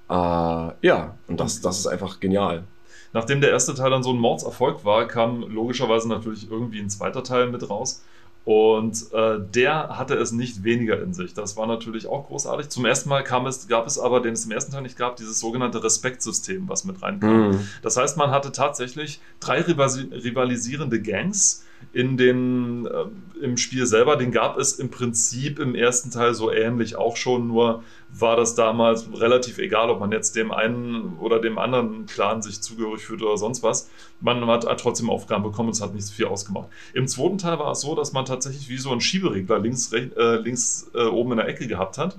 Äh, 0.08 0.86
ja, 0.86 1.14
und 1.28 1.40
das, 1.40 1.60
das 1.60 1.78
ist 1.78 1.86
einfach 1.86 2.20
genial. 2.20 2.64
Nachdem 3.12 3.40
der 3.40 3.50
erste 3.50 3.74
Teil 3.74 3.90
dann 3.90 4.02
so 4.02 4.12
ein 4.12 4.18
Mordserfolg 4.18 4.84
war, 4.84 5.06
kam 5.06 5.42
logischerweise 5.42 6.08
natürlich 6.08 6.50
irgendwie 6.50 6.80
ein 6.80 6.90
zweiter 6.90 7.22
Teil 7.22 7.48
mit 7.48 7.68
raus. 7.68 8.02
Und 8.46 9.12
äh, 9.12 9.40
der 9.40 9.98
hatte 9.98 10.14
es 10.14 10.30
nicht 10.30 10.62
weniger 10.62 11.02
in 11.02 11.12
sich. 11.12 11.34
Das 11.34 11.56
war 11.56 11.66
natürlich 11.66 12.06
auch 12.06 12.28
großartig. 12.28 12.68
Zum 12.68 12.84
ersten 12.84 13.08
Mal 13.08 13.24
kam 13.24 13.44
es, 13.46 13.66
gab 13.66 13.88
es 13.88 13.98
aber, 13.98 14.20
den 14.20 14.34
es 14.34 14.44
im 14.44 14.52
ersten 14.52 14.70
Teil 14.70 14.82
nicht 14.82 14.96
gab, 14.96 15.16
dieses 15.16 15.40
sogenannte 15.40 15.82
Respektsystem, 15.82 16.68
was 16.68 16.84
mit 16.84 17.02
reinkam. 17.02 17.50
Mhm. 17.50 17.68
Das 17.82 17.96
heißt, 17.96 18.16
man 18.16 18.30
hatte 18.30 18.52
tatsächlich 18.52 19.20
drei 19.40 19.62
rivalisierende 19.62 21.02
Gangs, 21.02 21.64
in 21.92 22.16
den, 22.16 22.86
äh, 22.86 23.44
im 23.44 23.56
Spiel 23.56 23.86
selber, 23.86 24.16
den 24.16 24.32
gab 24.32 24.58
es 24.58 24.74
im 24.74 24.90
Prinzip 24.90 25.58
im 25.58 25.74
ersten 25.74 26.10
Teil 26.10 26.34
so 26.34 26.52
ähnlich 26.52 26.96
auch 26.96 27.16
schon, 27.16 27.46
nur 27.48 27.82
war 28.08 28.36
das 28.36 28.54
damals 28.54 29.08
relativ 29.12 29.58
egal, 29.58 29.90
ob 29.90 30.00
man 30.00 30.12
jetzt 30.12 30.36
dem 30.36 30.52
einen 30.52 31.18
oder 31.18 31.40
dem 31.40 31.58
anderen 31.58 32.06
Clan 32.06 32.40
sich 32.40 32.60
zugehörig 32.60 33.02
fühlt 33.02 33.22
oder 33.22 33.36
sonst 33.36 33.62
was. 33.62 33.90
Man 34.20 34.46
hat 34.46 34.64
trotzdem 34.80 35.10
Aufgaben 35.10 35.42
bekommen 35.42 35.68
und 35.68 35.74
es 35.74 35.82
hat 35.82 35.94
nicht 35.94 36.06
so 36.06 36.14
viel 36.14 36.26
ausgemacht. 36.26 36.68
Im 36.94 37.08
zweiten 37.08 37.38
Teil 37.38 37.58
war 37.58 37.72
es 37.72 37.80
so, 37.80 37.94
dass 37.94 38.12
man 38.12 38.24
tatsächlich 38.24 38.68
wie 38.68 38.78
so 38.78 38.90
einen 38.90 39.00
Schieberegler 39.00 39.58
links, 39.58 39.92
äh, 39.92 40.36
links 40.36 40.90
äh, 40.94 41.04
oben 41.04 41.32
in 41.32 41.38
der 41.38 41.48
Ecke 41.48 41.66
gehabt 41.66 41.98
hat 41.98 42.16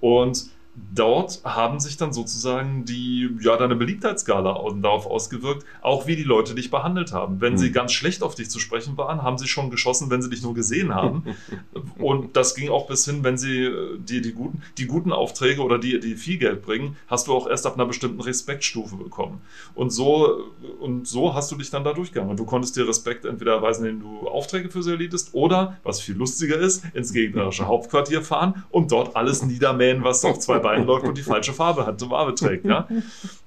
und 0.00 0.50
dort 0.94 1.40
haben 1.44 1.80
sich 1.80 1.96
dann 1.96 2.12
sozusagen 2.12 2.84
die, 2.84 3.30
ja, 3.40 3.56
deine 3.56 3.76
Beliebtheitsskala 3.76 4.58
darauf 4.80 5.06
ausgewirkt, 5.06 5.64
auch 5.82 6.06
wie 6.06 6.16
die 6.16 6.24
Leute 6.24 6.54
dich 6.54 6.70
behandelt 6.70 7.12
haben. 7.12 7.40
Wenn 7.40 7.52
Hm. 7.52 7.58
sie 7.58 7.72
ganz 7.72 7.92
schlecht 7.92 8.22
auf 8.22 8.34
dich 8.34 8.50
zu 8.50 8.58
sprechen 8.58 8.96
waren, 8.96 9.22
haben 9.22 9.38
sie 9.38 9.48
schon 9.48 9.70
geschossen, 9.70 10.10
wenn 10.10 10.22
sie 10.22 10.30
dich 10.30 10.42
nur 10.42 10.54
gesehen 10.54 10.94
haben. 10.94 11.24
Und 11.98 12.36
das 12.36 12.54
ging 12.54 12.68
auch 12.68 12.86
bis 12.86 13.04
hin, 13.04 13.24
wenn 13.24 13.38
sie 13.38 13.64
äh, 13.64 13.98
dir 13.98 14.20
die 14.20 14.32
guten, 14.32 14.62
die 14.76 14.86
guten 14.86 15.12
Aufträge 15.12 15.62
oder 15.62 15.78
die, 15.78 16.00
die 16.00 16.16
viel 16.16 16.38
Geld 16.38 16.62
bringen, 16.62 16.96
hast 17.06 17.28
du 17.28 17.34
auch 17.34 17.46
erst 17.46 17.66
ab 17.66 17.74
einer 17.74 17.86
bestimmten 17.86 18.20
Respektstufe 18.20 18.96
bekommen. 18.96 19.40
Und 19.74 19.90
so, 19.90 20.44
und 20.80 21.06
so 21.06 21.34
hast 21.34 21.50
du 21.50 21.56
dich 21.56 21.70
dann 21.70 21.84
da 21.84 21.92
durchgegangen. 21.92 22.30
Und 22.30 22.38
du 22.38 22.44
konntest 22.44 22.76
dir 22.76 22.86
Respekt 22.88 23.24
entweder 23.24 23.54
erweisen, 23.54 23.86
indem 23.86 24.00
du 24.00 24.28
Aufträge 24.28 24.68
für 24.68 24.82
sie 24.82 24.90
erledigst, 24.90 25.30
oder, 25.32 25.78
was 25.82 26.00
viel 26.00 26.16
lustiger 26.16 26.58
ist, 26.58 26.84
ins 26.94 27.12
gegnerische 27.12 27.66
Hauptquartier 27.66 28.22
fahren 28.22 28.64
und 28.70 28.92
dort 28.92 29.16
alles 29.16 29.42
niedermähen, 29.42 30.04
was 30.04 30.24
auf 30.24 30.38
zwei 30.38 30.58
Beinen 30.68 30.86
läuft 30.86 31.06
und 31.06 31.16
die 31.18 31.22
falsche 31.22 31.52
Farbe 31.52 31.86
hat, 31.86 32.00
Farbe 32.02 32.34
trägt. 32.34 32.64
Ja? 32.64 32.86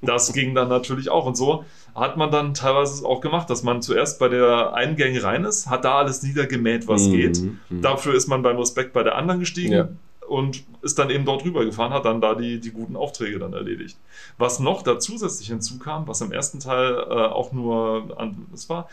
Das 0.01 0.33
ging 0.33 0.55
dann 0.55 0.69
natürlich 0.69 1.09
auch. 1.09 1.25
Und 1.25 1.35
so 1.35 1.63
hat 1.95 2.17
man 2.17 2.31
dann 2.31 2.53
teilweise 2.53 3.05
auch 3.05 3.21
gemacht, 3.21 3.49
dass 3.49 3.63
man 3.63 3.81
zuerst 3.81 4.19
bei 4.19 4.27
der 4.29 4.73
einen 4.73 4.95
Gang 4.95 5.21
rein 5.23 5.43
ist, 5.45 5.69
hat 5.69 5.83
da 5.85 5.95
alles 5.99 6.23
niedergemäht, 6.23 6.87
was 6.87 7.03
Mhm, 7.07 7.11
geht. 7.11 7.41
mhm. 7.41 7.81
Dafür 7.81 8.13
ist 8.15 8.27
man 8.27 8.41
beim 8.41 8.57
Respekt 8.57 8.93
bei 8.93 9.03
der 9.03 9.15
anderen 9.15 9.39
gestiegen 9.39 9.73
Ja. 9.73 9.87
und 10.27 10.63
ist 10.81 10.97
dann 10.99 11.09
eben 11.09 11.25
dort 11.25 11.43
rübergefahren, 11.45 11.93
hat 11.93 12.05
dann 12.05 12.21
da 12.21 12.33
die, 12.35 12.59
die 12.59 12.71
guten 12.71 12.95
Aufträge 12.95 13.37
dann 13.39 13.53
erledigt. 13.53 13.97
Was 14.37 14.59
noch 14.59 14.81
da 14.83 14.99
zusätzlich 14.99 15.47
hinzukam, 15.49 16.07
was 16.07 16.21
im 16.21 16.31
ersten 16.31 16.59
Teil 16.59 16.93
äh, 16.93 17.13
auch 17.13 17.51
nur 17.51 18.15
an, 18.17 18.45
das 18.51 18.69
war, 18.69 18.87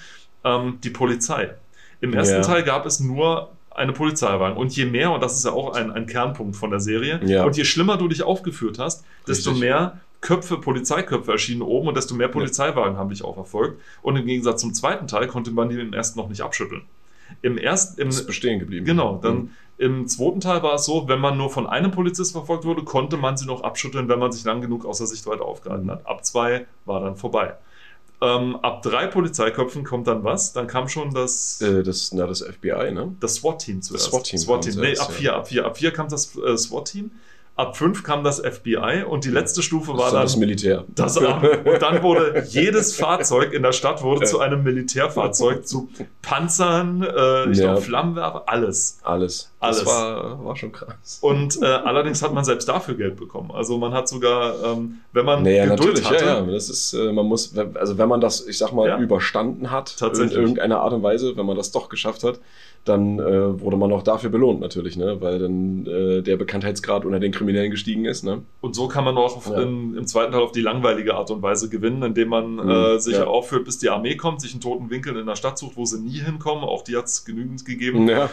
ähm, 0.45 0.79
die 0.83 0.91
Polizei. 0.91 1.55
Im 2.01 2.13
ersten 2.15 2.37
Ja. 2.37 2.43
Teil 2.43 2.63
gab 2.63 2.85
es 2.87 3.01
nur 3.01 3.51
eine 3.79 3.93
Polizeiwagen. 3.93 4.57
Und 4.57 4.77
je 4.77 4.85
mehr, 4.85 5.11
und 5.13 5.23
das 5.23 5.35
ist 5.37 5.45
ja 5.45 5.53
auch 5.53 5.75
ein, 5.75 5.91
ein 5.91 6.07
Kernpunkt 6.07 6.57
von 6.57 6.71
der 6.71 6.81
Serie, 6.81 7.21
Ja. 7.25 7.45
und 7.45 7.57
je 7.57 7.65
schlimmer 7.65 7.97
du 7.97 8.09
dich 8.09 8.23
aufgeführt 8.23 8.79
hast, 8.79 9.05
desto 9.27 9.51
Richtig. 9.51 9.69
mehr 9.69 10.01
Köpfe, 10.21 10.59
Polizeiköpfe 10.59 11.31
erschienen 11.33 11.63
oben 11.63 11.89
und 11.89 11.97
desto 11.97 12.15
mehr 12.15 12.29
Polizeiwagen 12.29 12.97
haben 12.97 13.09
dich 13.11 13.23
auch 13.25 13.35
verfolgt. 13.35 13.81
Und 14.03 14.17
im 14.17 14.27
Gegensatz 14.27 14.61
zum 14.61 14.75
zweiten 14.75 15.07
Teil 15.07 15.29
konnte 15.29 15.51
man 15.53 15.71
im 15.71 15.93
ersten 15.93 16.19
noch 16.19 16.29
nicht 16.29 16.41
abschütteln. 16.43 16.83
Im 17.43 17.57
ersten, 17.59 18.01
im, 18.01 18.09
ist 18.09 18.27
bestehen 18.27 18.59
geblieben. 18.59 18.85
Genau, 18.87 19.19
dann 19.23 19.37
Mhm. 19.37 19.51
im 19.79 20.07
zweiten 20.09 20.41
Teil 20.41 20.63
war 20.63 20.75
es 20.75 20.87
so, 20.87 21.07
wenn 21.09 21.21
man 21.21 21.37
nur 21.39 21.51
von 21.51 21.67
einem 21.67 21.91
Polizist 21.93 22.33
verfolgt 22.33 22.65
wurde, 22.65 22.83
konnte 22.83 23.17
man 23.17 23.37
sie 23.37 23.47
noch 23.47 23.63
abschütteln, 23.63 24.09
wenn 24.09 24.19
man 24.19 24.33
sich 24.33 24.45
lang 24.45 24.61
genug 24.61 24.85
außer 24.87 25.07
Sichtweite 25.07 25.43
aufgehalten 25.43 25.87
Mhm. 25.87 25.91
hat. 25.91 26.07
Ab 26.07 26.25
zwei 26.25 26.67
war 26.85 27.01
dann 27.01 27.17
vorbei. 27.17 27.55
Ähm, 28.21 28.57
ab 28.57 28.83
drei 28.83 29.07
Polizeiköpfen 29.07 29.85
kommt 29.85 30.09
dann 30.09 30.25
was? 30.25 30.53
Dann 30.53 30.67
kam 30.67 30.89
schon 30.89 31.15
das, 31.15 31.61
Äh, 31.61 31.83
das, 31.85 32.13
na, 32.13 32.27
das 32.27 32.43
FBI, 32.43 32.91
ne? 32.93 33.15
das 33.21 33.37
SWAT-Team 33.37 33.81
zuerst. 33.83 34.07
SWAT-Team 34.07 34.39
SWAT-Team. 34.41 34.75
kam 34.75 34.83
Nee, 34.83 34.99
ab 34.99 35.13
vier, 35.13 35.35
ab 35.37 35.49
vier, 35.49 35.65
ab 35.67 35.77
vier 35.79 35.91
kam 35.93 36.09
das 36.09 36.35
äh, 36.37 36.57
SWAT-Team. 36.57 37.13
Ab 37.59 37.77
fünf 37.77 38.05
kam 38.05 38.23
das 38.23 38.39
FBI 38.41 39.03
und 39.09 39.25
die 39.25 39.31
letzte 39.31 39.63
Stufe 39.63 39.93
war 39.93 40.05
Das 40.05 40.13
dann 40.13 40.23
das 40.23 40.37
Militär. 40.37 40.85
das 40.95 41.19
Arm. 41.23 41.43
Und 41.65 41.83
dann 41.83 42.03
wurde 42.05 42.45
jedes 42.49 42.95
Fahrzeug 42.97 43.53
in 43.53 43.63
der 43.65 43.73
Stadt 43.73 44.03
wurde 44.03 44.25
zu 44.27 44.39
einem 44.39 44.63
Militärfahrzeug, 44.63 45.67
zu 45.67 45.89
Panzern, 46.23 47.03
äh, 47.03 47.51
ich 47.51 47.59
Ja. 47.59 47.65
glaube 47.73 47.81
Flammenwerfer, 47.83 48.45
alles. 48.47 49.01
Alles. 49.03 49.51
Alles. 49.61 49.79
Das 49.79 49.87
war, 49.87 50.45
war 50.45 50.55
schon 50.57 50.71
krass. 50.71 51.19
Und 51.21 51.61
äh, 51.61 51.65
allerdings 51.67 52.23
hat 52.23 52.33
man 52.33 52.45
selbst 52.45 52.69
dafür 52.69 52.95
Geld 52.95 53.17
bekommen. 53.17 53.51
Also 53.53 53.77
man 53.77 53.93
hat 53.93 54.09
sogar, 54.09 54.55
ähm, 54.65 54.99
wenn 55.13 55.25
man 55.25 55.43
Naja, 55.43 55.65
Geduld 55.65 55.95
natürlich, 55.97 56.09
hatte, 56.11 56.25
ja, 56.25 56.39
ja. 56.39 56.47
Das 56.47 56.69
ist, 56.71 56.93
äh, 56.93 57.11
man 57.13 57.27
muss, 57.27 57.57
wenn- 57.57 57.77
also 57.77 57.99
wenn 57.99 58.09
man 58.09 58.21
das, 58.21 58.47
ich 58.47 58.57
sag 58.57 58.73
mal, 58.73 58.87
Ja. 58.89 58.99
überstanden 58.99 59.73
hat, 59.73 59.97
in 60.01 60.31
irgendeiner 60.31 60.81
Art 60.81 60.93
und 60.93 61.03
Weise, 61.03 61.37
wenn 61.37 61.45
man 61.47 61.57
das 61.57 61.73
doch 61.73 61.89
geschafft 61.89 62.23
hat, 62.23 62.39
dann 62.85 63.19
äh, 63.19 63.61
wurde 63.61 63.77
man 63.77 63.93
auch 63.93 64.03
dafür 64.03 64.31
belohnt 64.31 64.61
natürlich, 64.61 64.97
ne? 64.97 65.21
Weil 65.21 65.41
dann 65.41 65.85
äh, 65.87 66.23
der 66.23 66.37
Bekanntheitsgrad 66.37 67.05
unter 67.05 67.19
den 67.21 67.33
Kriminellen 67.33 67.48
gestiegen 67.53 68.05
ist, 68.05 68.25
ne? 68.25 68.43
Und 68.61 68.75
so 68.75 68.89
kann 68.89 69.05
man 69.05 69.17
auch 69.17 69.47
Ja. 69.51 69.63
in, 69.63 69.97
im 69.97 70.07
zweiten 70.07 70.33
Teil 70.33 70.41
auf 70.43 70.53
die 70.53 70.61
langweilige 70.61 71.15
Art 71.15 71.31
und 71.31 71.43
Weise 71.43 71.69
gewinnen, 71.69 72.03
indem 72.03 72.29
man 72.29 72.55
Mhm, 72.57 72.69
äh, 72.71 72.99
sich 72.99 73.15
ja. 73.17 73.25
aufführt, 73.27 73.65
bis 73.65 73.79
die 73.79 73.89
Armee 73.91 74.17
kommt, 74.17 74.41
sich 74.41 74.53
einen 74.53 74.61
toten 74.61 74.91
Winkel 74.91 75.17
in 75.17 75.27
der 75.27 75.37
Stadt 75.37 75.59
sucht, 75.59 75.77
wo 75.77 75.85
sie 75.85 76.01
nie 76.01 76.19
hinkommen. 76.21 76.65
Auch 76.65 76.83
die 76.83 76.97
hat 76.97 77.05
es 77.07 77.25
genügend 77.25 77.65
gegeben. 77.65 78.09
Ja. 78.09 78.31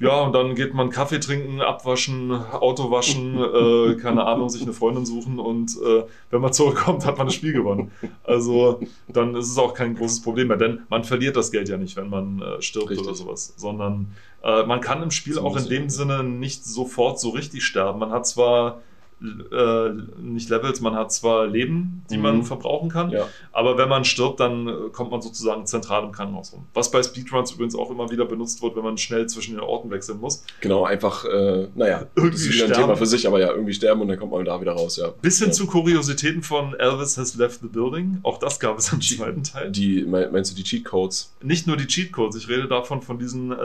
Ja, 0.00 0.20
und 0.22 0.32
dann 0.34 0.54
geht 0.54 0.74
man 0.74 0.90
Kaffee 0.90 1.20
trinken, 1.20 1.60
abwaschen, 1.60 2.30
Auto 2.32 2.90
waschen, 2.90 3.38
äh, 3.38 3.94
keine 3.96 4.24
Ahnung, 4.24 4.48
sich 4.48 4.62
eine 4.62 4.72
Freundin 4.72 5.06
suchen 5.06 5.38
und 5.38 5.70
äh, 5.84 6.04
wenn 6.30 6.40
man 6.40 6.52
zurückkommt, 6.52 7.06
hat 7.06 7.18
man 7.18 7.26
das 7.28 7.34
Spiel 7.34 7.52
gewonnen. 7.52 7.90
Also 8.24 8.80
dann 9.08 9.34
ist 9.34 9.50
es 9.50 9.58
auch 9.58 9.74
kein 9.74 9.94
großes 9.94 10.22
Problem 10.22 10.48
mehr, 10.48 10.56
denn 10.56 10.80
man 10.90 11.04
verliert 11.04 11.36
das 11.36 11.50
Geld 11.50 11.68
ja 11.68 11.76
nicht, 11.76 11.96
wenn 11.96 12.08
man 12.10 12.42
äh, 12.42 12.60
stirbt 12.62 12.90
Richtig. 12.90 13.06
oder 13.06 13.14
sowas, 13.16 13.54
sondern 13.56 14.08
äh, 14.42 14.62
man 14.64 14.80
kann 14.80 15.02
im 15.02 15.10
Spiel 15.10 15.38
auch 15.38 15.56
in 15.56 15.68
dem 15.68 15.90
Sinne 15.90 16.22
nicht 16.24 16.64
sofort 16.64 17.18
so 17.20 17.30
richtig 17.30 17.64
sterben. 17.64 17.98
Man 17.98 18.10
hat 18.10 18.26
zwar 18.26 18.80
äh, 19.20 19.90
nicht 20.22 20.48
Levels, 20.48 20.80
man 20.80 20.94
hat 20.94 21.10
zwar 21.12 21.48
Leben, 21.48 22.04
die 22.08 22.18
man 22.18 22.36
Mhm. 22.38 22.44
verbrauchen 22.44 22.88
kann, 22.88 23.10
ja. 23.10 23.26
aber 23.50 23.76
wenn 23.76 23.88
man 23.88 24.04
stirbt, 24.04 24.38
dann 24.38 24.68
äh, 24.68 24.72
kommt 24.92 25.10
man 25.10 25.20
sozusagen 25.20 25.66
zentral 25.66 26.04
im 26.04 26.12
Krankenhaus 26.12 26.52
rum. 26.52 26.66
Was 26.72 26.88
bei 26.92 27.02
Speedruns 27.02 27.50
übrigens 27.50 27.74
auch 27.74 27.90
immer 27.90 28.12
wieder 28.12 28.26
benutzt 28.26 28.62
wird, 28.62 28.76
wenn 28.76 28.84
man 28.84 28.96
schnell 28.96 29.26
zwischen 29.26 29.56
den 29.56 29.60
Orten 29.60 29.90
wechseln 29.90 30.20
muss. 30.20 30.44
Genau, 30.60 30.84
einfach, 30.84 31.24
äh, 31.24 31.66
naja, 31.74 32.06
Irgendwie 32.14 32.30
das 32.36 32.40
ist 32.42 32.54
wieder 32.54 32.64
ein 32.66 32.70
sterben. 32.70 32.82
Thema 32.84 32.96
für 32.96 33.06
sich, 33.06 33.26
aber 33.26 33.40
ja, 33.40 33.50
irgendwie 33.50 33.74
sterben 33.74 34.00
und 34.02 34.06
dann 34.06 34.20
kommt 34.20 34.30
man 34.30 34.44
da 34.44 34.60
wieder 34.60 34.72
raus, 34.74 34.96
ja. 34.98 35.08
Bis 35.20 35.38
hin 35.38 35.48
ja. 35.48 35.52
zu 35.52 35.66
Kuriositäten 35.66 36.44
von 36.44 36.74
Elvis 36.78 37.18
Has 37.18 37.34
Left 37.34 37.60
the 37.60 37.66
Building. 37.66 38.18
Auch 38.22 38.38
das 38.38 38.60
gab 38.60 38.78
es 38.78 38.92
im 38.92 39.00
zweiten 39.00 39.42
Teil. 39.42 39.72
Die, 39.72 40.04
mein- 40.04 40.30
meinst 40.30 40.52
du 40.52 40.54
die 40.54 40.62
Cheatcodes? 40.62 41.34
Nicht 41.42 41.66
nur 41.66 41.76
die 41.76 41.88
Cheatcodes, 41.88 42.36
ich 42.36 42.48
rede 42.48 42.68
davon 42.68 43.02
von 43.02 43.18
diesen 43.18 43.50
äh, 43.50 43.56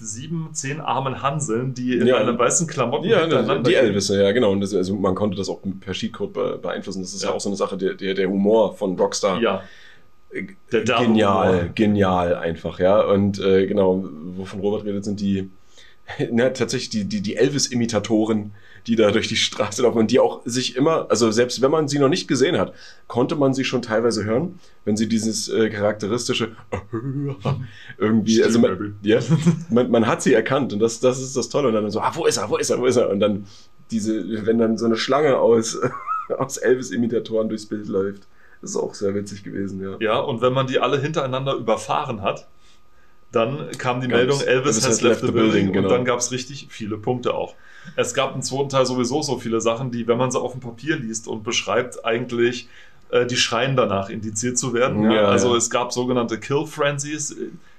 sieben, 0.00 0.50
zehn 0.52 0.80
armen 0.80 1.22
Hanseln, 1.22 1.74
die 1.74 1.96
in 1.96 2.06
Ja. 2.06 2.16
einem 2.18 2.38
weißen 2.38 2.66
Klamotten 2.66 3.08
Ja, 3.08 3.20
hintereinander 3.22 3.68
die 3.68 3.74
gehen. 3.74 3.84
Elvisse, 3.86 4.22
ja, 4.22 4.32
genau. 4.32 4.52
Und 4.52 4.60
das, 4.60 4.74
also 4.74 4.94
man 4.94 5.14
konnte 5.14 5.36
das 5.36 5.48
auch 5.48 5.60
per 5.80 5.92
Cheatcode 5.92 6.32
be 6.32 6.58
beeinflussen. 6.62 7.02
Das 7.02 7.12
ist 7.14 7.22
ja, 7.22 7.30
Ja. 7.30 7.34
auch 7.34 7.40
so 7.40 7.48
eine 7.48 7.56
Sache, 7.56 7.76
der, 7.76 7.94
der, 7.94 8.14
der 8.14 8.28
Humor 8.28 8.74
von 8.76 8.96
Rockstar. 8.98 9.40
Ja, 9.40 9.62
Äh, 10.30 10.42
der 10.72 10.82
genial, 10.84 11.48
Humor. 11.60 11.70
genial 11.74 12.34
einfach, 12.36 12.78
ja. 12.80 13.00
Und 13.00 13.40
äh, 13.40 13.66
genau, 13.66 14.04
wovon 14.36 14.60
Robert 14.60 14.84
redet, 14.84 15.04
sind 15.04 15.20
die, 15.20 15.50
na, 16.30 16.50
tatsächlich 16.50 16.90
die, 16.90 17.04
die, 17.04 17.20
die 17.22 17.36
Elvis-Imitatoren, 17.36 18.52
die 18.88 18.96
da 18.96 19.10
durch 19.10 19.28
die 19.28 19.36
Straße 19.36 19.82
laufen 19.82 19.98
und 19.98 20.10
die 20.10 20.18
auch 20.18 20.40
sich 20.46 20.74
immer, 20.74 21.06
also 21.10 21.30
selbst 21.30 21.60
wenn 21.60 21.70
man 21.70 21.88
sie 21.88 21.98
noch 21.98 22.08
nicht 22.08 22.26
gesehen 22.26 22.58
hat, 22.58 22.72
konnte 23.06 23.36
man 23.36 23.52
sie 23.52 23.64
schon 23.64 23.82
teilweise 23.82 24.24
hören, 24.24 24.58
wenn 24.86 24.96
sie 24.96 25.06
dieses 25.08 25.48
äh, 25.50 25.68
charakteristische 25.68 26.56
irgendwie, 27.98 28.42
also 28.42 28.58
man, 28.58 28.96
ja, 29.02 29.20
man, 29.70 29.90
man 29.90 30.06
hat 30.06 30.22
sie 30.22 30.32
erkannt 30.32 30.72
und 30.72 30.78
das, 30.80 31.00
das 31.00 31.20
ist 31.20 31.36
das 31.36 31.50
Tolle. 31.50 31.68
Und 31.68 31.74
dann 31.74 31.90
so, 31.90 32.00
ah, 32.00 32.12
wo 32.14 32.24
ist 32.26 32.38
er, 32.38 32.48
wo 32.48 32.56
ist 32.56 32.70
er, 32.70 32.80
wo 32.80 32.86
ist 32.86 32.96
er? 32.96 33.10
Und 33.10 33.20
dann 33.20 33.46
diese, 33.90 34.46
wenn 34.46 34.58
dann 34.58 34.78
so 34.78 34.86
eine 34.86 34.96
Schlange 34.96 35.38
aus, 35.38 35.78
aus 36.38 36.56
Elvis-Imitatoren 36.56 37.50
durchs 37.50 37.66
Bild 37.66 37.88
läuft, 37.88 38.26
das 38.62 38.70
ist 38.70 38.76
auch 38.76 38.94
sehr 38.94 39.14
witzig 39.14 39.44
gewesen, 39.44 39.82
ja. 39.82 39.96
Ja, 40.00 40.18
und 40.18 40.40
wenn 40.40 40.54
man 40.54 40.66
die 40.66 40.78
alle 40.78 40.98
hintereinander 40.98 41.54
überfahren 41.54 42.22
hat, 42.22 42.48
dann 43.32 43.68
kam 43.76 44.00
die 44.00 44.08
Gab's- 44.08 44.18
Meldung, 44.18 44.40
Elvis 44.40 44.86
has 44.86 45.02
left 45.02 45.20
the 45.20 45.30
building. 45.30 45.72
genau. 45.74 45.88
Und 45.88 45.92
dann 45.92 46.04
gab 46.06 46.18
es 46.18 46.32
richtig 46.32 46.68
viele 46.70 46.96
Punkte 46.96 47.34
auch. 47.34 47.54
Es 47.96 48.14
gab 48.14 48.34
im 48.34 48.42
zweiten 48.42 48.68
Teil 48.68 48.86
sowieso 48.86 49.22
so 49.22 49.38
viele 49.38 49.60
Sachen, 49.60 49.90
die, 49.90 50.06
wenn 50.06 50.18
man 50.18 50.30
sie 50.30 50.40
auf 50.40 50.52
dem 50.52 50.60
Papier 50.60 50.96
liest 50.96 51.28
und 51.28 51.42
beschreibt, 51.42 52.04
eigentlich 52.04 52.68
äh, 53.10 53.26
die 53.26 53.36
schreien 53.36 53.76
danach, 53.76 54.10
indiziert 54.10 54.58
zu 54.58 54.72
werden. 54.74 55.04
Ja, 55.04 55.12
Ja, 55.12 55.24
also 55.24 55.52
ja. 55.52 55.56
es 55.56 55.70
gab 55.70 55.92
sogenannte 55.92 56.38
Kill 56.38 56.66
Frenzies. 56.66 57.34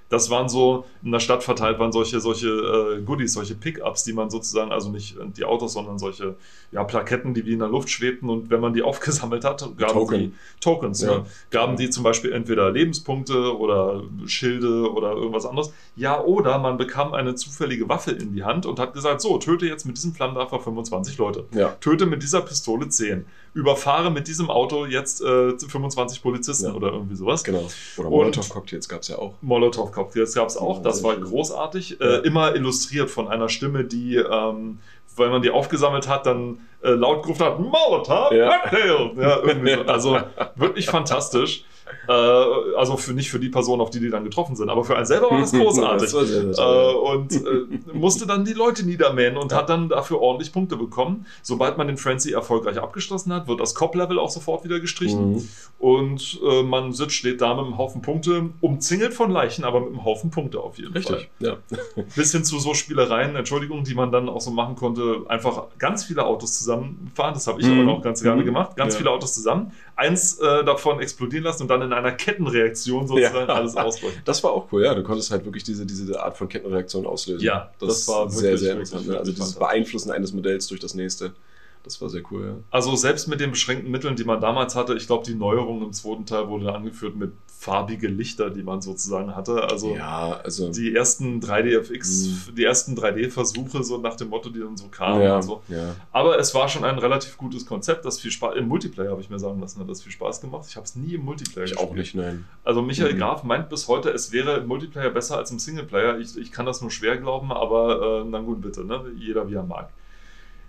Das 0.10 0.32
waren 0.32 0.50
so, 0.50 0.86
in 1.04 1.12
der 1.12 1.20
Stadt 1.20 1.44
verteilt 1.44 1.78
waren 1.78 1.92
solche, 1.92 2.20
solche 2.20 2.48
äh, 2.48 3.02
Goodies, 3.02 3.34
solche 3.34 3.54
Pickups, 3.54 4.04
die 4.04 4.14
man 4.14 4.32
sozusagen, 4.32 4.72
also 4.72 4.90
nicht 4.90 5.16
die 5.38 5.46
Autos, 5.46 5.74
sondern 5.74 6.00
solche 6.00 6.36
ja, 6.72 6.84
Plaketten, 6.84 7.36
die 7.36 7.46
wie 7.46 7.54
in 7.54 7.60
der 7.60 7.68
Luft 7.68 7.90
schwebten. 7.90 8.28
Und 8.30 8.50
wenn 8.50 8.60
man 8.60 8.74
die 8.74 8.82
aufgesammelt 8.90 9.46
hat, 9.46 9.60
gaben 9.78 9.94
Token. 9.94 10.20
die 10.20 10.34
Tokens. 10.60 11.02
Ja. 11.02 11.12
Ja. 11.12 11.26
Gaben 11.52 11.78
die 11.78 11.92
zum 11.92 12.04
Beispiel 12.04 12.32
entweder 12.34 12.72
Lebenspunkte 12.72 13.56
oder 13.56 14.04
Schilde 14.26 14.92
oder 14.92 15.12
irgendwas 15.14 15.46
anderes. 15.46 15.72
Ja, 15.96 16.20
oder 16.22 16.58
man 16.58 16.78
bekam 16.78 17.14
eine 17.14 17.36
zufällige 17.36 17.88
Waffe 17.88 18.12
in 18.12 18.34
die 18.34 18.44
Hand 18.44 18.66
und 18.66 18.80
hat 18.80 18.94
gesagt, 18.94 19.22
so, 19.22 19.38
töte 19.38 19.68
jetzt 19.68 19.86
mit 19.86 19.96
diesem 19.96 20.14
Flammenwerfer 20.14 20.60
25 20.60 21.18
Leute. 21.20 21.46
Ja. 21.52 21.70
Töte 21.82 22.08
mit 22.08 22.24
dieser 22.24 22.42
Pistole 22.42 22.90
10. 22.90 23.26
Überfahre 23.54 24.12
mit 24.12 24.28
diesem 24.28 24.50
Auto 24.50 24.86
jetzt 24.86 25.22
äh, 25.22 25.58
25 25.58 26.22
Polizisten 26.22 26.66
Ja. 26.68 26.74
oder 26.74 26.92
irgendwie 26.94 27.16
sowas. 27.16 27.44
Genau. 27.44 27.68
Oder 27.98 28.10
Molotov-Cocktails 28.10 28.88
gab 28.90 29.02
es 29.02 29.08
ja 29.10 29.18
auch. 29.18 29.34
Molotow-Cocktails 29.42 30.34
gab 30.36 30.48
es 30.50 30.58
auch, 30.58 30.78
Ja, 30.78 30.84
das 30.84 31.04
war 31.04 31.14
schön. 31.16 31.24
großartig. 31.24 32.00
Äh, 32.02 32.18
immer 32.28 32.56
illustriert 32.56 33.10
von 33.10 33.28
einer 33.28 33.50
Stimme, 33.50 33.84
die, 33.84 34.16
ähm, 34.18 34.80
weil 35.16 35.30
man 35.30 35.42
die 35.42 35.50
aufgesammelt 35.50 36.08
hat, 36.08 36.26
dann 36.26 36.60
äh, 36.84 36.92
laut 36.92 37.24
gerufen 37.24 37.44
hat, 37.46 37.60
Molotov, 37.60 38.32
Ja. 38.32 38.60
Cocktail! 38.60 39.12
Ja, 39.18 39.40
irgendwie 39.44 39.76
so. 39.76 39.82
Also 39.84 40.20
wirklich 40.56 40.86
fantastisch. 40.88 41.66
Äh, 42.08 42.12
also 42.12 42.98
für 42.98 43.14
nicht 43.14 43.30
für 43.30 43.40
die 43.40 43.50
Person, 43.50 43.82
auf 43.82 43.90
die 43.90 44.00
die 44.00 44.10
dann 44.10 44.24
getroffen 44.24 44.56
sind, 44.56 44.70
aber 44.70 44.84
für 44.84 44.96
einen 44.96 45.06
selber 45.06 45.30
war 45.32 45.40
das 45.40 45.52
großartig. 45.54 46.12
Das 46.12 46.58
äh, 46.60 46.94
und 46.94 47.34
äh, 47.34 47.94
musste 47.94 48.26
dann 48.28 48.46
die 48.46 48.54
Leute 48.54 48.86
niedermähen 48.86 49.38
und 49.38 49.54
hat 49.54 49.70
dann 49.70 49.90
dafür 49.90 50.20
ordentlich 50.22 50.52
Punkte 50.52 50.78
bekommen. 50.78 51.26
Sobald 51.42 51.78
man 51.78 51.88
den 51.88 51.98
Frenzy 51.98 52.32
erfolgreich 52.32 52.78
abgeschlossen 52.78 53.34
hat, 53.34 53.48
wird 53.48 53.60
das 53.60 53.76
Cop-Level 53.76 54.18
auch 54.20 54.30
sofort 54.30 54.64
wieder 54.64 54.80
gestrichen. 54.80 55.34
Mhm. 55.34 55.48
Und 55.78 56.40
äh, 56.46 56.64
man 56.64 56.92
sitzt, 56.94 57.14
steht 57.16 57.42
da 57.42 57.54
mit 57.54 57.66
einem 57.66 57.78
Haufen 57.78 58.02
Punkte, 58.02 58.50
umzingelt 58.62 59.14
von 59.14 59.32
Leichen, 59.32 59.64
aber 59.64 59.80
mit 59.80 59.90
einem 59.90 60.04
Haufen 60.06 60.30
Punkte 60.30 60.60
auf 60.60 60.78
jeden 60.78 60.92
Fall. 61.02 61.16
Richtig, 61.16 61.30
ja. 61.40 61.58
Bis 62.16 62.32
hin 62.32 62.44
zu 62.44 62.60
so 62.60 62.74
Spielereien, 62.74 63.36
Entschuldigung, 63.36 63.84
die 63.84 63.96
man 63.96 64.12
dann 64.12 64.30
auch 64.30 64.42
so 64.42 64.52
machen 64.52 64.76
konnte, 64.76 65.22
einfach 65.28 65.64
ganz 65.78 66.04
viele 66.06 66.26
Autos 66.26 66.58
zusammenfahren. 66.58 67.34
Das 67.34 67.48
habe 67.48 67.62
ich 67.62 67.68
Mhm. 67.68 67.74
aber 67.74 67.84
noch 67.84 68.02
ganz 68.02 68.22
gerne 68.24 68.42
Mhm. 68.42 68.46
gemacht. 68.46 68.76
Ganz 68.76 68.94
Ja. 68.94 68.98
viele 69.00 69.12
Autos 69.12 69.34
zusammen, 69.34 69.72
eins 69.96 70.40
äh, 70.40 70.64
davon 70.64 71.00
explodieren 71.00 71.44
lassen 71.44 71.64
und 71.64 71.68
dann 71.70 71.79
in 71.82 71.94
einer 71.94 72.12
Kettenreaktion 72.12 73.08
sozusagen 73.08 73.48
Ja. 73.48 73.54
alles 73.56 73.76
ausbrechen. 73.76 74.22
Das 74.26 74.44
war 74.44 74.52
auch 74.52 74.72
cool, 74.72 74.84
ja. 74.84 74.94
Du 74.96 75.04
konntest 75.04 75.32
halt 75.32 75.46
wirklich 75.46 75.64
diese, 75.64 75.86
diese 75.86 76.22
Art 76.22 76.38
von 76.38 76.48
Kettenreaktion 76.50 77.06
auslösen. 77.06 77.44
Ja, 77.46 77.72
das 77.80 78.08
war 78.08 78.30
sehr, 78.30 78.58
sehr 78.58 78.74
interessant. 78.74 79.10
also 79.10 79.32
dieses. 79.32 79.54
Beeinflussen 79.56 80.12
eines 80.12 80.34
Modells 80.34 80.68
durch 80.68 80.80
das 80.80 80.94
nächste. 80.94 81.34
Das 81.84 82.02
war 82.02 82.10
sehr 82.10 82.24
cool, 82.30 82.46
ja. 82.46 82.56
Also 82.72 82.96
selbst 82.96 83.28
mit 83.28 83.40
den 83.40 83.52
beschränkten 83.52 83.90
Mitteln, 83.90 84.16
die 84.16 84.26
man 84.26 84.42
damals 84.42 84.76
hatte, 84.76 84.96
ich 84.96 85.08
glaube, 85.08 85.26
die 85.26 85.36
Neuerung 85.36 85.82
im 85.82 85.94
zweiten 85.94 86.26
Teil 86.26 86.50
wurde 86.50 86.74
angeführt 86.74 87.16
mit 87.16 87.32
farbige 87.48 88.08
Lichter, 88.08 88.50
die 88.50 88.64
man 88.64 88.82
sozusagen 88.82 89.36
hatte. 89.36 89.64
Also 89.64 89.94
ja, 89.96 90.40
also. 90.44 90.72
die 90.72 90.96
ersten 90.96 91.42
3DFX, 91.42 92.54
die 92.54 92.64
ersten 92.64 92.96
3D-Versuche, 92.96 93.84
so 93.84 93.98
nach 93.98 94.16
dem 94.16 94.30
Motto, 94.30 94.50
die 94.50 94.60
dann 94.60 94.78
so 94.78 94.88
kamen 94.88 95.22
ja, 95.22 95.36
und 95.38 95.42
so. 95.42 95.62
ja. 95.68 95.96
Aber 96.12 96.40
es 96.40 96.56
war 96.56 96.70
schon 96.70 96.86
ein 96.86 96.98
relativ 96.98 97.38
gutes 97.38 97.66
Konzept, 97.66 98.06
das 98.06 98.20
viel 98.20 98.32
Spaß, 98.32 98.56
im 98.56 98.68
Multiplayer 98.68 99.12
habe 99.12 99.22
ich 99.22 99.30
mir 99.30 99.40
sagen 99.40 99.60
lassen, 99.60 99.80
hat 99.82 99.90
das 99.90 100.02
viel 100.02 100.12
Spaß 100.12 100.40
gemacht. 100.42 100.66
Ich 100.70 100.76
habe 100.78 100.86
es 100.86 100.96
nie 100.96 101.16
im 101.16 101.26
Multiplayer 101.26 101.66
Ich 101.66 101.78
auch 101.78 101.94
nicht, 101.94 102.16
nein. 102.16 102.46
Also 102.64 102.82
Michael 102.82 103.14
Mhm. 103.14 103.18
Graf 103.18 103.44
meint 103.44 103.70
bis 103.70 103.88
heute, 103.88 104.10
es 104.10 104.32
wäre 104.32 104.58
im 104.58 104.68
Multiplayer 104.68 105.10
besser 105.10 105.38
als 105.38 105.52
im 105.52 105.60
Singleplayer. 105.60 106.18
Ich, 106.20 106.38
ich 106.38 106.52
kann 106.52 106.66
das 106.66 106.82
nur 106.82 106.92
schwer 106.92 107.18
glauben, 107.18 107.52
aber 107.52 108.22
äh, 108.22 108.28
na 108.30 108.40
gut, 108.40 108.62
bitte, 108.62 108.86
ne? 108.86 109.06
jeder 109.18 109.50
wie 109.50 109.56
er 109.56 109.64
mag. 109.64 109.90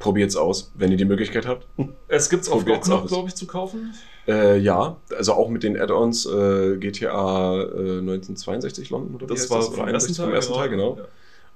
Probiert's 0.00 0.34
aus, 0.34 0.72
wenn 0.74 0.90
ihr 0.90 0.96
die 0.96 1.04
Möglichkeit 1.04 1.46
habt. 1.46 1.66
Es 2.08 2.28
gibt 2.28 2.42
es 2.42 2.48
auf 2.48 2.64
GOG 2.64 2.88
noch, 2.88 3.06
glaube 3.06 3.28
ich, 3.28 3.36
zu 3.36 3.46
kaufen. 3.46 3.94
Äh, 4.26 4.58
ja, 4.58 4.96
also 5.16 5.34
auch 5.34 5.48
mit 5.48 5.62
den 5.62 5.80
Add-ons 5.80 6.26
äh, 6.26 6.76
GTA 6.78 7.60
äh, 7.62 7.98
1962 8.00 8.90
London 8.90 9.14
oder 9.14 9.26
Das 9.26 9.48
war 9.50 9.58
das? 9.58 9.68
vom 9.68 9.80
Oder 9.84 9.92
ersten 9.92 10.10
61 10.12 10.16
Teil, 10.16 10.26
vom 10.26 10.34
ersten 10.34 10.54
Teil, 10.54 10.68
genau. 10.70 10.96
Ja. 10.96 11.04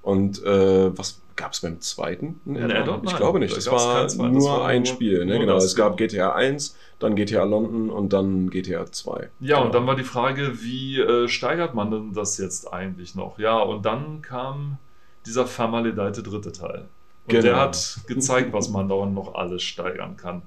Und 0.02 0.44
äh, 0.44 0.96
was 0.98 1.20
gab 1.36 1.54
es 1.54 1.60
beim 1.62 1.80
zweiten? 1.80 2.38
Ein 2.46 2.58
Ein 2.58 2.72
Add-on? 2.72 3.00
Ich 3.04 3.10
Nein, 3.10 3.16
glaube 3.16 3.38
nicht. 3.40 3.52
da 3.52 3.56
Das 3.56 3.70
war 3.70 4.02
das 4.02 4.16
nur 4.16 4.42
war 4.50 4.66
ein 4.66 4.82
nur- 4.82 4.86
Spiel. 4.92 5.24
Ne? 5.24 5.38
Genau. 5.38 5.56
es 5.56 5.74
gab 5.74 5.96
genau. 5.96 6.08
GTA 6.10 6.32
1, 6.34 6.76
dann 6.98 7.16
GTA 7.16 7.44
London 7.44 7.88
und 7.90 8.12
dann 8.12 8.50
GTA 8.50 8.84
2. 8.84 9.30
Ja, 9.40 9.56
genau. 9.56 9.66
und 9.66 9.74
dann 9.74 9.86
war 9.86 9.96
die 9.96 10.04
Frage, 10.04 10.62
wie 10.62 11.00
äh, 11.00 11.28
steigert 11.28 11.74
man 11.74 11.90
denn 11.90 12.12
das 12.12 12.36
jetzt 12.36 12.70
eigentlich 12.72 13.14
noch? 13.14 13.38
Ja, 13.38 13.58
und 13.60 13.86
dann 13.86 14.20
kam 14.20 14.76
dieser 15.24 15.46
vermaledeite 15.46 16.22
dritte 16.22 16.52
Teil. 16.52 16.84
Und 17.26 17.30
Genau. 17.32 17.42
der 17.42 17.56
hat 17.56 17.98
gezeigt, 18.06 18.52
was 18.52 18.68
man 18.68 18.88
da 18.88 19.06
noch 19.06 19.34
alles 19.34 19.62
steigern 19.62 20.16
kann. 20.16 20.42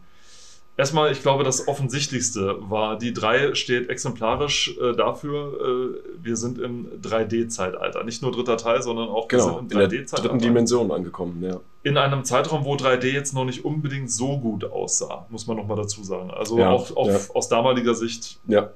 Erstmal, 0.79 1.11
ich 1.11 1.23
glaube, 1.23 1.43
das 1.43 1.67
Offensichtlichste 1.67 2.55
war, 2.69 2.99
die 2.99 3.11
3 3.11 3.55
steht 3.55 3.89
exemplarisch 3.89 4.77
äh, 4.79 4.93
dafür, 4.95 5.95
äh, 5.95 6.23
wir 6.23 6.35
sind 6.37 6.59
im 6.59 6.85
3D-Zeitalter. 7.01 8.03
Nicht 8.03 8.21
nur 8.21 8.31
dritter 8.31 8.57
Teil, 8.57 8.83
sondern 8.83 9.09
auch 9.09 9.23
wir 9.31 9.39
Genau, 9.39 9.57
im 9.57 9.67
der 9.69 9.87
dritten 9.87 10.03
3D-Zeitalter. 10.03 10.37
Dimension 10.37 10.91
angekommen, 10.91 11.41
ja. 11.41 11.59
In 11.81 11.97
einem 11.97 12.23
Zeitraum, 12.23 12.63
wo 12.63 12.75
3D 12.75 13.07
jetzt 13.11 13.33
noch 13.33 13.45
nicht 13.45 13.65
unbedingt 13.65 14.11
so 14.11 14.37
gut 14.37 14.65
aussah, 14.65 15.25
muss 15.29 15.47
man 15.47 15.57
nochmal 15.57 15.77
dazu 15.77 16.03
sagen. 16.03 16.29
Also 16.29 16.59
Ja, 16.59 16.69
auch, 16.69 16.95
auch 16.95 17.07
ja. 17.07 17.17
aus 17.33 17.49
damaliger 17.49 17.95
Sicht 17.95 18.37
Ja, 18.45 18.69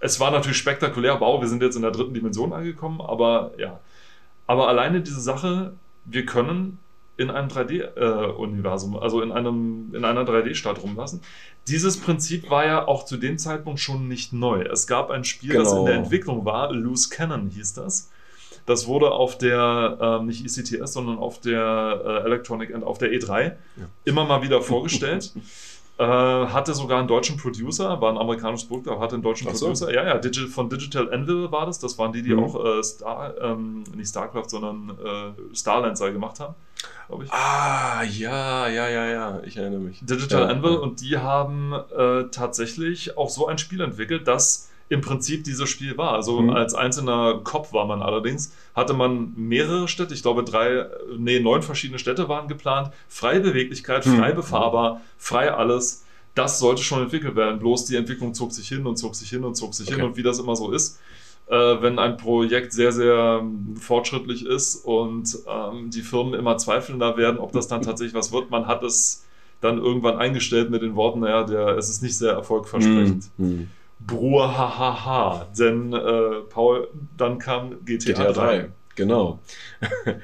es 0.00 0.18
war 0.20 0.30
natürlich 0.30 0.56
spektakulär, 0.58 1.20
wow, 1.20 1.42
wir 1.42 1.48
sind 1.48 1.62
jetzt 1.62 1.76
in 1.76 1.82
der 1.82 1.90
dritten 1.90 2.14
Dimension 2.14 2.54
angekommen, 2.54 3.02
aber 3.02 3.50
ja. 3.58 3.80
Aber 4.46 4.68
alleine 4.68 5.02
diese 5.02 5.20
Sache, 5.20 5.74
wir 6.06 6.24
können 6.24 6.78
in 7.16 7.30
einem 7.30 7.48
3D-Universum, 7.48 8.96
also 8.96 9.22
in, 9.22 9.30
einem, 9.32 9.94
in 9.94 10.04
einer 10.04 10.24
3D-Stadt 10.24 10.82
rumlassen. 10.82 11.20
Dieses 11.68 11.98
Prinzip 12.00 12.50
war 12.50 12.66
ja 12.66 12.88
auch 12.88 13.04
zu 13.04 13.16
dem 13.16 13.38
Zeitpunkt 13.38 13.80
schon 13.80 14.08
nicht 14.08 14.32
neu. 14.32 14.62
Es 14.62 14.86
gab 14.86 15.10
ein 15.10 15.24
Spiel, 15.24 15.54
das 15.54 15.68
Genau. 15.70 15.80
in 15.80 15.86
der 15.86 15.94
Entwicklung 15.96 16.44
war, 16.44 16.72
Loose 16.72 17.08
Cannon 17.10 17.48
hieß 17.48 17.74
das. 17.74 18.10
Das 18.66 18.86
wurde 18.86 19.10
auf 19.10 19.36
der, 19.36 19.98
ähm, 20.00 20.26
nicht 20.26 20.44
ECTS, 20.44 20.94
sondern 20.94 21.18
auf 21.18 21.38
der 21.40 22.02
äh, 22.04 22.26
Electronic 22.26 22.74
and 22.74 22.82
auf 22.82 22.98
der 22.98 23.10
E3 23.12 23.52
immer 24.04 24.24
mal 24.24 24.42
wieder 24.42 24.62
vorgestellt. 24.62 25.32
Äh, 25.96 26.04
hatte 26.04 26.74
sogar 26.74 26.98
einen 26.98 27.06
deutschen 27.06 27.36
Producer, 27.36 28.00
war 28.00 28.10
ein 28.10 28.18
amerikanisches 28.18 28.66
Produkt, 28.66 28.88
aber 28.88 28.98
hatte 29.00 29.14
einen 29.14 29.22
deutschen 29.22 29.54
so. 29.54 29.66
Producer. 29.66 29.94
Ja, 29.94 30.04
ja, 30.04 30.18
Digi 30.18 30.48
von 30.48 30.68
Digital 30.68 31.12
Anvil 31.12 31.52
war 31.52 31.66
das. 31.66 31.78
Das 31.78 31.96
waren 31.98 32.12
die, 32.12 32.22
die 32.22 32.34
Mhm. 32.34 32.42
auch 32.42 32.64
äh, 32.64 32.82
Star, 32.82 33.32
ähm, 33.40 33.84
nicht 33.94 34.08
StarCraft, 34.08 34.48
sondern 34.48 34.90
äh, 34.90 35.54
Starlancer 35.56 36.10
gemacht 36.10 36.40
haben, 36.40 36.54
glaube 37.06 37.24
ich. 37.24 37.32
Ah, 37.32 38.02
ja, 38.02 38.66
ja, 38.66 38.88
ja, 38.88 39.06
ja. 39.06 39.40
Ich 39.44 39.56
erinnere 39.56 39.78
mich. 39.80 40.00
Digital 40.02 40.42
Ja, 40.42 40.48
Anvil 40.48 40.72
ja. 40.72 40.78
und 40.78 41.00
die 41.00 41.16
haben 41.18 41.72
äh, 41.96 42.24
tatsächlich 42.32 43.16
auch 43.16 43.30
so 43.30 43.46
ein 43.46 43.58
Spiel 43.58 43.80
entwickelt, 43.80 44.26
das 44.26 44.70
im 44.94 45.00
Prinzip 45.02 45.44
dieses 45.44 45.68
Spiel 45.68 45.96
war. 45.98 46.12
Also 46.14 46.40
Mhm. 46.40 46.50
als 46.50 46.74
einzelner 46.74 47.40
Kopf 47.44 47.72
war 47.72 47.86
man 47.86 48.00
allerdings, 48.02 48.52
hatte 48.74 48.94
man 48.94 49.32
mehrere 49.36 49.88
Städte, 49.88 50.14
ich 50.14 50.22
glaube 50.22 50.42
drei, 50.44 50.86
nee, 51.18 51.40
neun 51.40 51.62
verschiedene 51.62 51.98
Städte 51.98 52.28
waren 52.28 52.48
geplant, 52.48 52.90
freie 53.08 53.40
Beweglichkeit, 53.40 54.06
Mhm. 54.06 54.16
frei 54.16 54.32
befahrbar, 54.32 55.00
frei 55.18 55.52
alles. 55.52 56.04
Das 56.34 56.58
sollte 56.58 56.82
schon 56.82 57.02
entwickelt 57.02 57.36
werden. 57.36 57.58
Bloß 57.60 57.84
die 57.84 57.94
Entwicklung 57.96 58.34
zog 58.34 58.52
sich 58.52 58.68
hin 58.68 58.86
und 58.86 58.96
zog 58.96 59.14
sich 59.14 59.28
hin 59.30 59.44
und 59.44 59.54
zog 59.54 59.72
sich 59.74 59.86
hin 59.88 59.96
Okay. 59.98 60.04
und 60.06 60.16
wie 60.16 60.22
das 60.24 60.38
immer 60.40 60.56
so 60.56 60.72
ist. 60.72 60.98
Äh, 61.46 61.54
wenn 61.82 61.98
ein 61.98 62.16
Projekt 62.16 62.72
sehr, 62.72 62.90
sehr 62.90 63.40
ähm, 63.42 63.76
fortschrittlich 63.76 64.46
ist 64.46 64.76
und 64.84 65.38
ähm, 65.46 65.90
die 65.90 66.00
Firmen 66.00 66.32
immer 66.34 66.56
zweifelnder 66.56 67.16
werden, 67.18 67.38
ob 67.38 67.52
das 67.52 67.68
dann 67.68 67.82
tatsächlich 67.82 68.14
was 68.14 68.32
wird. 68.32 68.50
Man 68.50 68.66
hat 68.66 68.82
es 68.82 69.24
dann 69.60 69.78
irgendwann 69.78 70.16
eingestellt 70.16 70.70
mit 70.70 70.80
den 70.82 70.96
Worten, 70.96 71.20
naja, 71.20 71.44
der, 71.44 71.76
es 71.76 71.88
ist 71.90 72.02
nicht 72.02 72.16
sehr 72.18 72.32
erfolgversprechend. 72.32 73.24
Hm, 73.38 73.68
Bruhr, 74.00 74.56
hahaha. 74.56 75.46
Denn, 75.58 75.92
äh, 75.92 76.40
Paul, 76.50 76.88
dann 77.16 77.38
kam 77.38 77.84
GTA, 77.84 78.12
GTA 78.12 78.32
3. 78.32 78.32
3, 78.32 78.68
genau. 78.94 79.40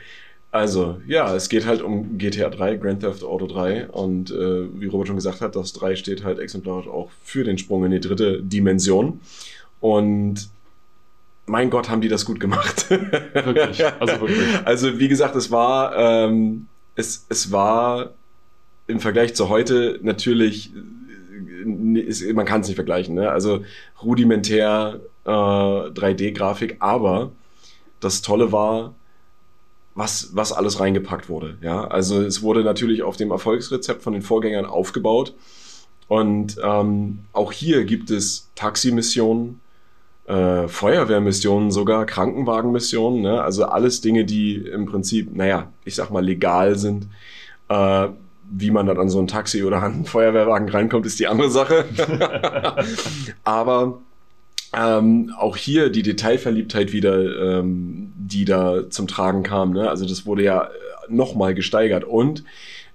Also, 0.53 1.01
ja, 1.07 1.33
es 1.37 1.49
geht 1.49 1.65
halt 1.65 1.81
um 1.81 2.19
GTA 2.19 2.49
3, 2.49 2.77
Grand 2.77 3.01
Theft 3.03 3.23
Auto 3.23 3.47
3 3.47 3.87
und 3.87 4.33
äh, 4.33 4.67
wie 4.81 4.87
Robert 4.87 5.07
schon 5.07 5.15
gesagt 5.15 5.41
hat, 5.41 5.55
das 5.55 5.73
3 5.75 5.95
steht 5.95 6.25
halt 6.25 6.41
exemplarisch 6.41 6.89
auch 6.89 7.11
für 7.23 7.45
den 7.45 7.57
Sprung 7.57 7.85
in 7.85 7.93
die 7.93 8.01
dritte 8.01 8.43
Dimension 8.43 9.21
und 9.79 10.51
mein 11.47 11.71
Gott, 11.71 11.89
haben 11.89 12.01
die 12.01 12.09
das 12.09 12.25
gut 12.25 12.41
gemacht. 12.41 12.91
Wirklich, 12.91 13.85
also 14.01 14.21
wirklich. 14.21 14.47
Also, 14.65 14.99
wie 14.99 15.09
gesagt, 15.09 15.35
es 15.37 15.51
war, 15.51 15.97
ähm, 15.97 16.67
es, 16.95 17.27
es 17.29 17.51
war 17.51 18.11
im 18.87 19.01
Vergleich 19.01 19.35
zu 19.35 19.49
heute 19.49 19.99
natürlich, 20.03 20.73
ist, 21.97 22.33
man 22.33 22.47
kann 22.47 22.61
es 22.61 22.69
nicht 22.69 22.77
vergleichen, 22.77 23.15
ne? 23.15 23.31
also 23.31 23.65
rudimentär 24.03 25.01
äh, 25.25 25.31
3D-Grafik, 25.31 26.77
aber 26.81 27.33
das 28.01 28.23
Tolle 28.23 28.53
war, 28.53 28.95
was, 29.95 30.31
was 30.35 30.53
alles 30.53 30.81
reingepackt 30.81 31.29
wurde. 31.29 31.59
Ja? 31.61 31.87
Also 31.87 32.23
es 32.23 32.43
wurde 32.43 32.65
natürlich 32.65 33.03
auf 33.03 33.17
dem 33.17 33.31
Erfolgsrezept 33.31 34.03
von 34.03 34.13
den 34.13 34.23
Vorgängern 34.23 34.67
aufgebaut 34.67 35.35
und 36.09 36.57
ähm, 36.63 37.21
auch 37.33 37.53
hier 37.53 37.85
gibt 37.85 38.11
es 38.11 38.51
Taximissionen, 38.55 39.61
äh, 40.27 40.67
Feuerwehrmissionen 40.69 41.71
sogar, 41.71 42.07
Krankenwagenmissionen, 42.07 43.21
ne? 43.23 43.43
also 43.43 43.65
alles 43.65 44.01
Dinge, 44.01 44.25
die 44.25 44.57
im 44.57 44.87
Prinzip, 44.87 45.35
naja, 45.35 45.73
ich 45.85 45.95
sag 45.95 46.11
mal 46.11 46.25
legal 46.25 46.77
sind. 46.77 47.07
Äh, 47.69 48.09
wie 48.51 48.71
man 48.71 48.87
dann 48.87 48.99
an 48.99 49.09
so 49.09 49.21
ein 49.21 49.27
Taxi 49.27 49.63
oder 49.63 49.83
an 49.83 49.93
einen 49.95 50.05
Feuerwehrwagen 50.05 50.69
reinkommt, 50.69 51.07
ist 51.07 51.21
die 51.21 51.27
andere 51.27 51.51
Sache. 51.51 51.85
Aber 53.45 54.01
ähm, 54.77 55.33
auch 55.39 55.57
hier 55.57 55.91
die 55.91 56.03
Detailverliebtheit 56.03 56.93
wieder, 56.93 57.59
ähm, 57.59 58.13
die 58.17 58.45
da 58.45 58.89
zum 58.91 59.09
Tragen 59.09 59.43
kam. 59.43 59.73
Ne? 59.73 59.89
Also 59.89 60.07
das 60.07 60.27
wurde 60.27 60.43
ja 60.43 60.71
nochmal 61.09 61.55
gesteigert. 61.55 62.05
Und 62.05 62.45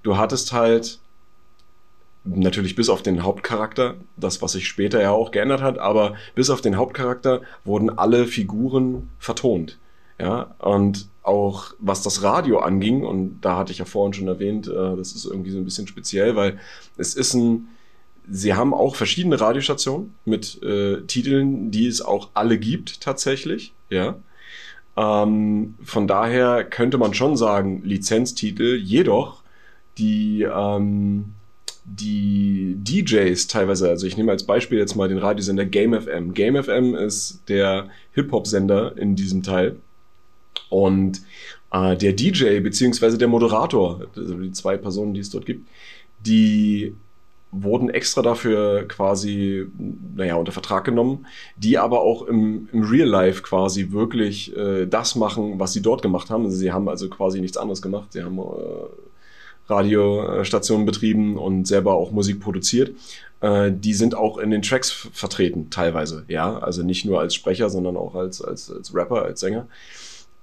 du 0.03 0.17
hattest 0.17 0.53
halt 0.53 0.99
natürlich 2.23 2.75
bis 2.75 2.89
auf 2.89 3.03
den 3.03 3.23
Hauptcharakter, 3.23 3.95
das, 4.17 4.41
was 4.41 4.53
sich 4.53 4.67
später 4.67 5.01
ja 5.01 5.11
auch 5.11 5.31
geändert 5.31 5.61
hat, 5.61 5.77
aber 5.77 6.15
bis 6.33 6.49
auf 6.49 6.61
den 6.61 6.75
Hauptcharakter 6.75 7.41
wurden 7.63 7.95
alle 7.97 8.25
Figuren 8.25 9.09
vertont. 9.19 9.77
Ja, 10.19 10.55
und 10.59 11.07
auch 11.23 11.73
was 11.79 12.01
das 12.03 12.23
Radio 12.23 12.59
anging, 12.59 13.03
und 13.03 13.41
da 13.41 13.57
hatte 13.57 13.71
ich 13.71 13.79
ja 13.79 13.85
vorhin 13.85 14.13
schon 14.13 14.27
erwähnt, 14.27 14.67
äh, 14.67 14.95
das 14.95 15.11
ist 15.13 15.25
irgendwie 15.25 15.51
so 15.51 15.57
ein 15.57 15.65
bisschen 15.65 15.87
speziell, 15.87 16.35
weil 16.35 16.59
es 16.97 17.15
ist 17.15 17.33
ein, 17.33 17.67
sie 18.29 18.53
haben 18.53 18.73
auch 18.73 18.95
verschiedene 18.95 19.39
Radiostationen 19.39 20.13
mit 20.23 20.61
äh, 20.63 21.01
Titeln, 21.01 21.71
die 21.71 21.87
es 21.87 22.01
auch 22.01 22.29
alle 22.33 22.57
gibt 22.57 23.01
tatsächlich, 23.01 23.73
ja. 23.89 24.15
Ähm, 24.97 25.75
von 25.83 26.07
daher 26.07 26.63
könnte 26.63 26.97
man 26.97 27.13
schon 27.13 27.35
sagen, 27.35 27.81
Lizenztitel, 27.83 28.75
jedoch 28.75 29.41
die, 29.97 30.43
ähm, 30.43 31.33
die 31.83 32.75
DJs 32.77 33.47
teilweise, 33.47 33.89
also 33.89 34.07
ich 34.07 34.17
nehme 34.17 34.31
als 34.31 34.45
Beispiel 34.45 34.77
jetzt 34.79 34.95
mal 34.95 35.09
den 35.09 35.17
Radiosender 35.17 35.65
Game 35.65 35.99
FM. 35.99 36.33
Game 36.33 36.61
FM 36.61 36.95
ist 36.95 37.41
der 37.49 37.89
Hip-Hop-Sender 38.13 38.97
in 38.97 39.15
diesem 39.15 39.43
Teil. 39.43 39.75
Und 40.69 41.21
äh, 41.71 41.95
der 41.95 42.13
DJ 42.13 42.59
beziehungsweise 42.59 43.17
der 43.17 43.27
Moderator, 43.27 44.07
also 44.15 44.35
die 44.35 44.51
zwei 44.51 44.77
Personen, 44.77 45.13
die 45.13 45.21
es 45.21 45.29
dort 45.29 45.45
gibt, 45.45 45.67
die 46.25 46.95
wurden 47.51 47.89
extra 47.89 48.21
dafür 48.21 48.87
quasi, 48.87 49.65
naja, 50.15 50.35
unter 50.35 50.51
Vertrag 50.51 50.83
genommen, 50.83 51.25
die 51.55 51.77
aber 51.77 52.01
auch 52.01 52.23
im, 52.23 52.67
im 52.71 52.83
Real 52.83 53.07
Life 53.07 53.43
quasi 53.43 53.91
wirklich 53.91 54.55
äh, 54.57 54.85
das 54.85 55.15
machen, 55.15 55.59
was 55.59 55.73
sie 55.73 55.81
dort 55.81 56.01
gemacht 56.01 56.29
haben. 56.29 56.45
Also 56.45 56.57
sie 56.57 56.71
haben 56.71 56.89
also 56.89 57.09
quasi 57.09 57.39
nichts 57.39 57.57
anderes 57.57 57.81
gemacht. 57.81 58.11
Sie 58.11 58.23
haben 58.23 58.37
äh, 58.39 58.41
Radiostationen 59.67 60.85
betrieben 60.85 61.37
und 61.37 61.65
selber 61.65 61.93
auch 61.93 62.11
Musik 62.11 62.39
produziert. 62.39 62.95
Äh, 63.41 63.71
die 63.71 63.93
sind 63.93 64.15
auch 64.15 64.37
in 64.37 64.51
den 64.51 64.61
Tracks 64.61 64.91
vertreten, 64.91 65.69
teilweise, 65.69 66.25
ja. 66.27 66.59
Also 66.59 66.83
nicht 66.83 67.05
nur 67.05 67.19
als 67.19 67.35
Sprecher, 67.35 67.69
sondern 67.69 67.95
auch 67.97 68.15
als, 68.15 68.41
als, 68.41 68.71
als 68.71 68.93
Rapper, 68.93 69.23
als 69.23 69.39
Sänger. 69.39 69.67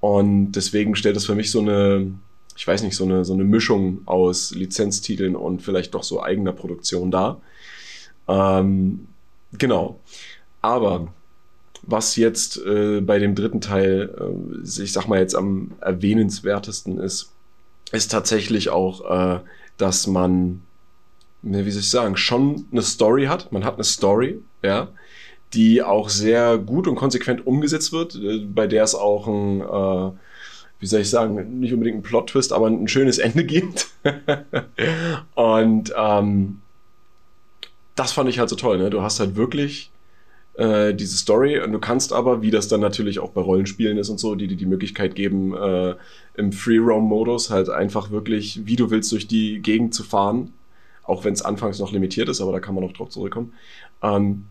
Und 0.03 0.51
deswegen 0.53 0.97
stellt 0.97 1.15
das 1.15 1.27
für 1.27 1.37
mich 1.37 1.53
so 1.53 1.61
eine, 1.61 2.12
ich 2.57 2.67
weiß 2.67 2.83
nicht, 2.83 2.97
so 2.97 3.05
eine, 3.05 3.25
so 3.25 3.35
eine 3.35 3.45
Mischung 3.45 4.03
aus 4.05 4.51
Lizenztiteln 4.51 5.37
und 5.37 5.62
vielleicht 5.62 5.95
doch 5.95 6.03
so 6.03 6.21
eigener 6.21 6.53
Produktion 6.53 7.12
dar. 7.12 7.41
Ähm, 8.27 9.07
genau. 9.57 10.01
Aber 10.61 11.15
was 11.83 12.17
jetzt 12.17 12.57
äh, 12.67 13.01
bei 13.01 13.21
dem 13.21 13.37
dritten 13.37 13.61
Teil, 13.61 14.12
äh, 14.19 14.83
ich 14.83 14.93
sag 14.93 15.07
mal 15.07 15.21
jetzt 15.21 15.37
am 15.37 15.71
erwähnenswertesten 15.81 16.99
ist, 16.99 17.31
ist 17.93 18.11
tatsächlich 18.11 18.71
auch, 18.71 19.09
äh, 19.09 19.41
dass 19.77 20.09
man, 20.09 20.62
wie 21.43 21.71
soll 21.71 21.81
ich 21.81 21.91
sagen, 21.91 22.17
schon 22.17 22.67
eine 22.73 22.83
Story 22.83 23.27
hat. 23.27 23.53
Man 23.53 23.65
hat 23.65 23.75
eine 23.75 23.85
Story, 23.85 24.41
ja, 24.65 24.88
die 25.55 25.83
auch 25.83 26.09
sehr 26.09 26.59
gut 26.59 26.88
und 26.88 26.97
konsequent 26.97 27.47
umgesetzt 27.47 27.93
wird, 27.93 28.15
äh, 28.15 28.38
bei 28.38 28.67
der 28.67 28.85
es 28.85 28.95
auch 28.95 29.27
ein, 29.27 29.61
äh, 29.61 30.17
wie 30.81 30.87
soll 30.87 31.01
ich 31.01 31.11
sagen, 31.11 31.61
nicht 31.61 31.73
unbedingt 31.73 31.99
ein 31.99 32.03
Plot-Twist, 32.03 32.53
aber 32.53 32.67
ein 32.67 32.88
schönes 32.88 33.19
Ende 33.19 33.45
gibt. 33.47 33.88
und 35.35 35.93
ähm, 35.97 36.61
das 37.95 38.12
fand 38.12 38.29
ich 38.29 38.38
halt 38.38 38.49
so 38.49 38.57
toll. 38.57 38.79
Ne? 38.79 38.91
Du 38.91 39.03
hast 39.03 39.21
halt 39.21 39.37
wirklich 39.37 39.91
äh, 40.55 40.95
diese 40.95 41.17
Story 41.17 41.61
und 41.61 41.73
du 41.73 41.79
kannst 41.79 42.12
aber, 42.12 42.43
wie 42.43 42.51
das 42.51 42.69
dann 42.69 42.81
natürlich 42.81 43.19
auch 43.19 43.31
bei 43.31 43.41
Rollenspielen 43.41 43.99
ist 43.99 44.09
und 44.09 44.19
so, 44.19 44.35
die 44.35 44.47
dir 44.47 44.57
die 44.57 44.67
Möglichkeit 44.67 45.15
geben, 45.15 45.55
äh, 45.55 45.95
im 46.35 46.53
Free-Roam-Modus 46.53 47.51
halt 47.51 47.69
einfach 47.69 48.11
wirklich, 48.11 48.61
wie 48.65 48.77
du 48.77 48.91
willst, 48.91 49.12
durch 49.12 49.27
die 49.27 49.61
Gegend 49.61 49.95
zu 49.95 50.03
fahren. 50.03 50.53
Auch 51.05 51.25
wenn 51.25 51.33
es 51.33 51.43
anfangs 51.43 51.79
noch 51.79 51.93
limitiert 51.93 52.29
ist, 52.29 52.41
aber 52.41 52.53
da 52.53 52.61
kann 52.61 52.75
man 52.75 52.85
noch 52.85 52.93
drauf 52.93 53.11
zurückkommen. 53.11 53.53
Ähm, 54.03 54.47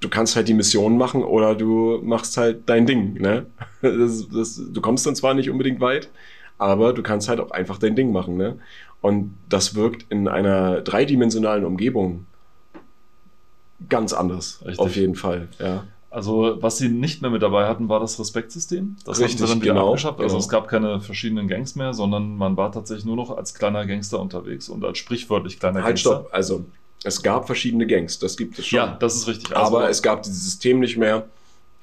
du 0.00 0.08
kannst 0.08 0.36
halt 0.36 0.48
die 0.48 0.54
Mission 0.54 0.96
machen 0.96 1.22
oder 1.22 1.54
du 1.54 2.00
machst 2.02 2.36
halt 2.36 2.68
dein 2.68 2.86
Ding. 2.86 3.14
Ne? 3.20 3.46
Das, 3.82 4.28
das, 4.28 4.60
du 4.72 4.80
kommst 4.80 5.06
dann 5.06 5.14
zwar 5.16 5.34
nicht 5.34 5.50
unbedingt 5.50 5.80
weit, 5.80 6.10
aber 6.58 6.92
du 6.92 7.02
kannst 7.02 7.28
halt 7.28 7.40
auch 7.40 7.50
einfach 7.50 7.78
dein 7.78 7.96
Ding 7.96 8.12
machen. 8.12 8.36
Ne? 8.36 8.58
Und 9.00 9.34
das 9.48 9.74
wirkt 9.74 10.06
in 10.10 10.28
einer 10.28 10.80
dreidimensionalen 10.80 11.64
Umgebung 11.64 12.26
ganz 13.88 14.12
anders. 14.12 14.60
Richtig. 14.64 14.78
Auf 14.78 14.96
jeden 14.96 15.14
Fall, 15.14 15.48
ja. 15.58 15.84
Also, 16.10 16.56
was 16.60 16.78
sie 16.78 16.88
nicht 16.88 17.20
mehr 17.20 17.30
mit 17.30 17.42
dabei 17.42 17.68
hatten, 17.68 17.90
war 17.90 18.00
das 18.00 18.18
Respektsystem. 18.18 18.96
Das 19.04 19.20
Richtig, 19.20 19.40
haben 19.40 19.46
sie 19.46 19.52
dann 19.52 19.62
wieder 19.62 19.74
genau, 19.74 19.88
abgeschafft. 19.88 20.20
Also, 20.20 20.36
genau. 20.36 20.38
es 20.38 20.48
gab 20.48 20.66
keine 20.66 21.00
verschiedenen 21.00 21.48
Gangs 21.48 21.76
mehr, 21.76 21.92
sondern 21.92 22.34
man 22.36 22.56
war 22.56 22.72
tatsächlich 22.72 23.04
nur 23.04 23.16
noch 23.16 23.36
als 23.36 23.52
kleiner 23.52 23.84
Gangster 23.86 24.18
unterwegs 24.18 24.70
und 24.70 24.82
als 24.84 24.96
sprichwörtlich 24.96 25.60
kleiner 25.60 25.82
halt, 25.82 25.96
Gangster. 25.96 26.20
Stopp. 26.20 26.28
Also, 26.32 26.64
es 27.04 27.22
gab 27.22 27.46
verschiedene 27.46 27.86
Gangs, 27.86 28.18
das 28.18 28.36
gibt 28.36 28.58
es 28.58 28.66
schon. 28.66 28.78
Ja, 28.78 28.96
das 28.98 29.16
ist 29.16 29.28
richtig. 29.28 29.56
Also, 29.56 29.76
aber 29.76 29.88
es 29.88 30.02
gab 30.02 30.22
dieses 30.22 30.44
System 30.44 30.80
nicht 30.80 30.96
mehr, 30.96 31.26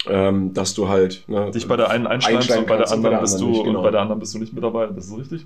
ähm, 0.07 0.53
dass 0.53 0.73
du 0.73 0.87
halt 0.87 1.23
ne, 1.27 1.51
dich 1.51 1.67
bei 1.67 1.77
der 1.77 1.89
einen 1.89 2.07
einschreibst 2.07 2.51
und 2.51 2.67
bei 2.67 2.77
der 2.77 2.91
anderen, 2.91 3.19
bist 3.21 3.39
du 3.39 3.47
nicht, 3.47 3.63
genau. 3.63 3.79
und 3.79 3.83
bei 3.83 3.91
der 3.91 4.01
anderen 4.01 4.19
bist 4.19 4.33
du 4.33 4.39
nicht 4.39 4.53
mit 4.53 4.63
dabei. 4.63 4.87
Das 4.87 5.07
ist 5.07 5.17
richtig. 5.17 5.45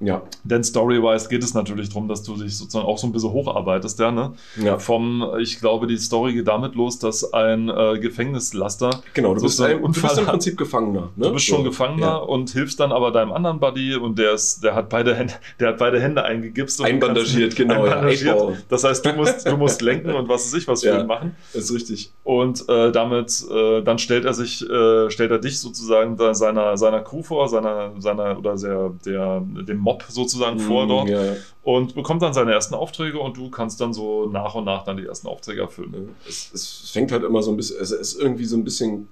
Ja. 0.00 0.22
Denn 0.44 0.64
story-wise 0.64 1.28
geht 1.28 1.44
es 1.44 1.52
natürlich 1.52 1.90
darum, 1.90 2.08
dass 2.08 2.22
du 2.22 2.34
dich 2.34 2.56
sozusagen 2.56 2.86
auch 2.86 2.96
so 2.96 3.06
ein 3.06 3.12
bisschen 3.12 3.30
hocharbeitest, 3.30 3.98
ja, 3.98 4.10
ne? 4.10 4.32
Ja. 4.56 4.78
Vom, 4.78 5.24
ich 5.38 5.60
glaube, 5.60 5.86
die 5.86 5.98
Story 5.98 6.32
geht 6.32 6.48
damit 6.48 6.74
los, 6.74 6.98
dass 6.98 7.32
ein 7.34 7.68
äh, 7.68 7.98
Gefängnislaster. 7.98 9.02
Genau, 9.12 9.34
du 9.34 9.42
bist, 9.42 9.60
ein, 9.60 9.82
du 9.82 9.88
bist 9.88 10.18
im 10.18 10.24
Prinzip 10.24 10.56
Gefangener. 10.56 11.10
Ne? 11.16 11.26
Du 11.26 11.34
bist 11.34 11.44
schon 11.44 11.64
Gefangener 11.64 12.06
ja. 12.06 12.16
und 12.16 12.50
hilfst 12.50 12.80
dann 12.80 12.92
aber 12.92 13.10
deinem 13.10 13.32
anderen 13.32 13.60
Buddy 13.60 13.94
und 13.96 14.18
der 14.18 14.32
ist, 14.32 14.64
der 14.64 14.74
hat 14.74 14.88
beide 14.88 15.14
Hände, 15.14 15.34
der 15.60 15.68
hat 15.68 15.78
beide 15.78 16.00
Hände 16.00 16.24
eingegipst 16.24 16.80
und 16.80 16.86
einbandagiert, 16.86 17.54
genau. 17.54 17.84
Einbandagiert. 17.84 18.40
Ja, 18.40 18.52
das 18.70 18.84
heißt, 18.84 19.04
du 19.04 19.12
musst, 19.12 19.46
du 19.46 19.56
musst 19.58 19.82
lenken 19.82 20.12
und 20.12 20.28
was 20.28 20.46
weiß 20.46 20.54
ich 20.54 20.66
was 20.66 20.82
für 20.82 20.98
ihn 20.98 21.06
machen. 21.06 21.36
Das 21.52 21.64
ist 21.64 21.74
richtig. 21.74 22.10
Und 22.24 22.66
äh, 22.70 22.90
damit, 22.90 23.44
äh, 23.50 23.82
dann 23.82 23.98
stellt 23.98 24.24
er 24.24 24.32
sich, 24.32 24.62
äh, 24.62 25.10
stellt 25.10 25.30
er 25.30 25.38
dich 25.38 25.60
sozusagen 25.60 26.16
seiner, 26.34 26.78
seiner 26.78 27.00
Crew 27.00 27.22
vor, 27.22 27.48
seiner, 27.48 27.92
seiner 27.98 28.38
oder 28.38 28.56
sehr, 28.56 28.92
der, 29.04 29.42
dem 29.68 29.78
Mob 29.78 29.89
sozusagen 30.08 30.56
mm, 30.56 30.60
vor 30.60 30.86
dort 30.86 31.08
ja. 31.08 31.34
und 31.62 31.94
bekommt 31.94 32.22
dann 32.22 32.32
seine 32.32 32.52
ersten 32.52 32.74
Aufträge 32.74 33.18
und 33.18 33.36
du 33.36 33.50
kannst 33.50 33.80
dann 33.80 33.92
so 33.92 34.26
nach 34.26 34.54
und 34.54 34.64
nach 34.64 34.84
dann 34.84 34.96
die 34.96 35.06
ersten 35.06 35.28
Aufträge 35.28 35.62
erfüllen. 35.62 36.10
Es, 36.28 36.50
es 36.52 36.90
fängt 36.90 37.12
halt 37.12 37.24
immer 37.24 37.42
so 37.42 37.50
ein 37.50 37.56
bisschen, 37.56 37.80
es 37.80 37.90
ist 37.90 38.20
irgendwie 38.20 38.44
so 38.44 38.56
ein 38.56 38.64
bisschen 38.64 39.08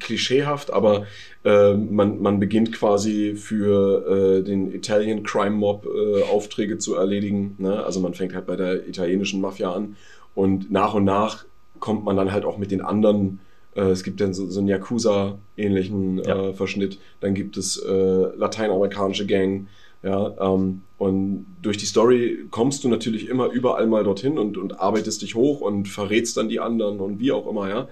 klischeehaft, 0.00 0.72
aber 0.72 1.06
äh, 1.44 1.74
man, 1.74 2.22
man 2.22 2.40
beginnt 2.40 2.72
quasi 2.72 3.34
für 3.36 4.38
äh, 4.38 4.42
den 4.42 4.72
Italian 4.74 5.22
Crime 5.22 5.56
Mob 5.56 5.86
äh, 5.86 6.22
Aufträge 6.22 6.78
zu 6.78 6.94
erledigen. 6.94 7.54
Ne? 7.58 7.84
Also 7.84 8.00
man 8.00 8.14
fängt 8.14 8.34
halt 8.34 8.46
bei 8.46 8.56
der 8.56 8.88
italienischen 8.88 9.40
Mafia 9.40 9.72
an 9.72 9.96
und 10.34 10.70
nach 10.70 10.94
und 10.94 11.04
nach 11.04 11.44
kommt 11.80 12.04
man 12.04 12.16
dann 12.16 12.32
halt 12.32 12.46
auch 12.46 12.56
mit 12.56 12.70
den 12.70 12.80
anderen 12.80 13.40
äh, 13.74 13.82
es 13.82 14.02
gibt 14.02 14.20
dann 14.20 14.34
so, 14.34 14.48
so 14.48 14.60
einen 14.60 14.68
Yakuza-ähnlichen 14.68 16.18
ja. 16.18 16.48
äh, 16.48 16.54
Verschnitt. 16.54 16.98
Dann 17.20 17.34
gibt 17.34 17.56
es 17.56 17.76
äh, 17.76 18.36
lateinamerikanische 18.36 19.26
Gang. 19.26 19.66
Ja, 20.04 20.34
ähm, 20.38 20.82
und 20.98 21.46
durch 21.62 21.78
die 21.78 21.86
Story 21.86 22.46
kommst 22.50 22.84
du 22.84 22.88
natürlich 22.88 23.26
immer 23.26 23.48
überall 23.48 23.86
mal 23.86 24.04
dorthin 24.04 24.38
und, 24.38 24.58
und 24.58 24.78
arbeitest 24.78 25.22
dich 25.22 25.34
hoch 25.34 25.62
und 25.62 25.88
verrätst 25.88 26.36
dann 26.36 26.50
die 26.50 26.60
anderen 26.60 27.00
und 27.00 27.20
wie 27.20 27.32
auch 27.32 27.48
immer, 27.48 27.70
ja. 27.70 27.88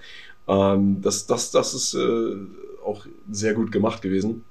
Ähm, 0.47 1.01
das, 1.01 1.27
das, 1.27 1.51
das 1.53 1.73
ist 1.73 1.95
äh, 1.95 2.37
auch 2.85 3.07
sehr 3.31 3.55
gut 3.55 3.73
gemacht 3.73 4.03
gewesen. 4.03 4.45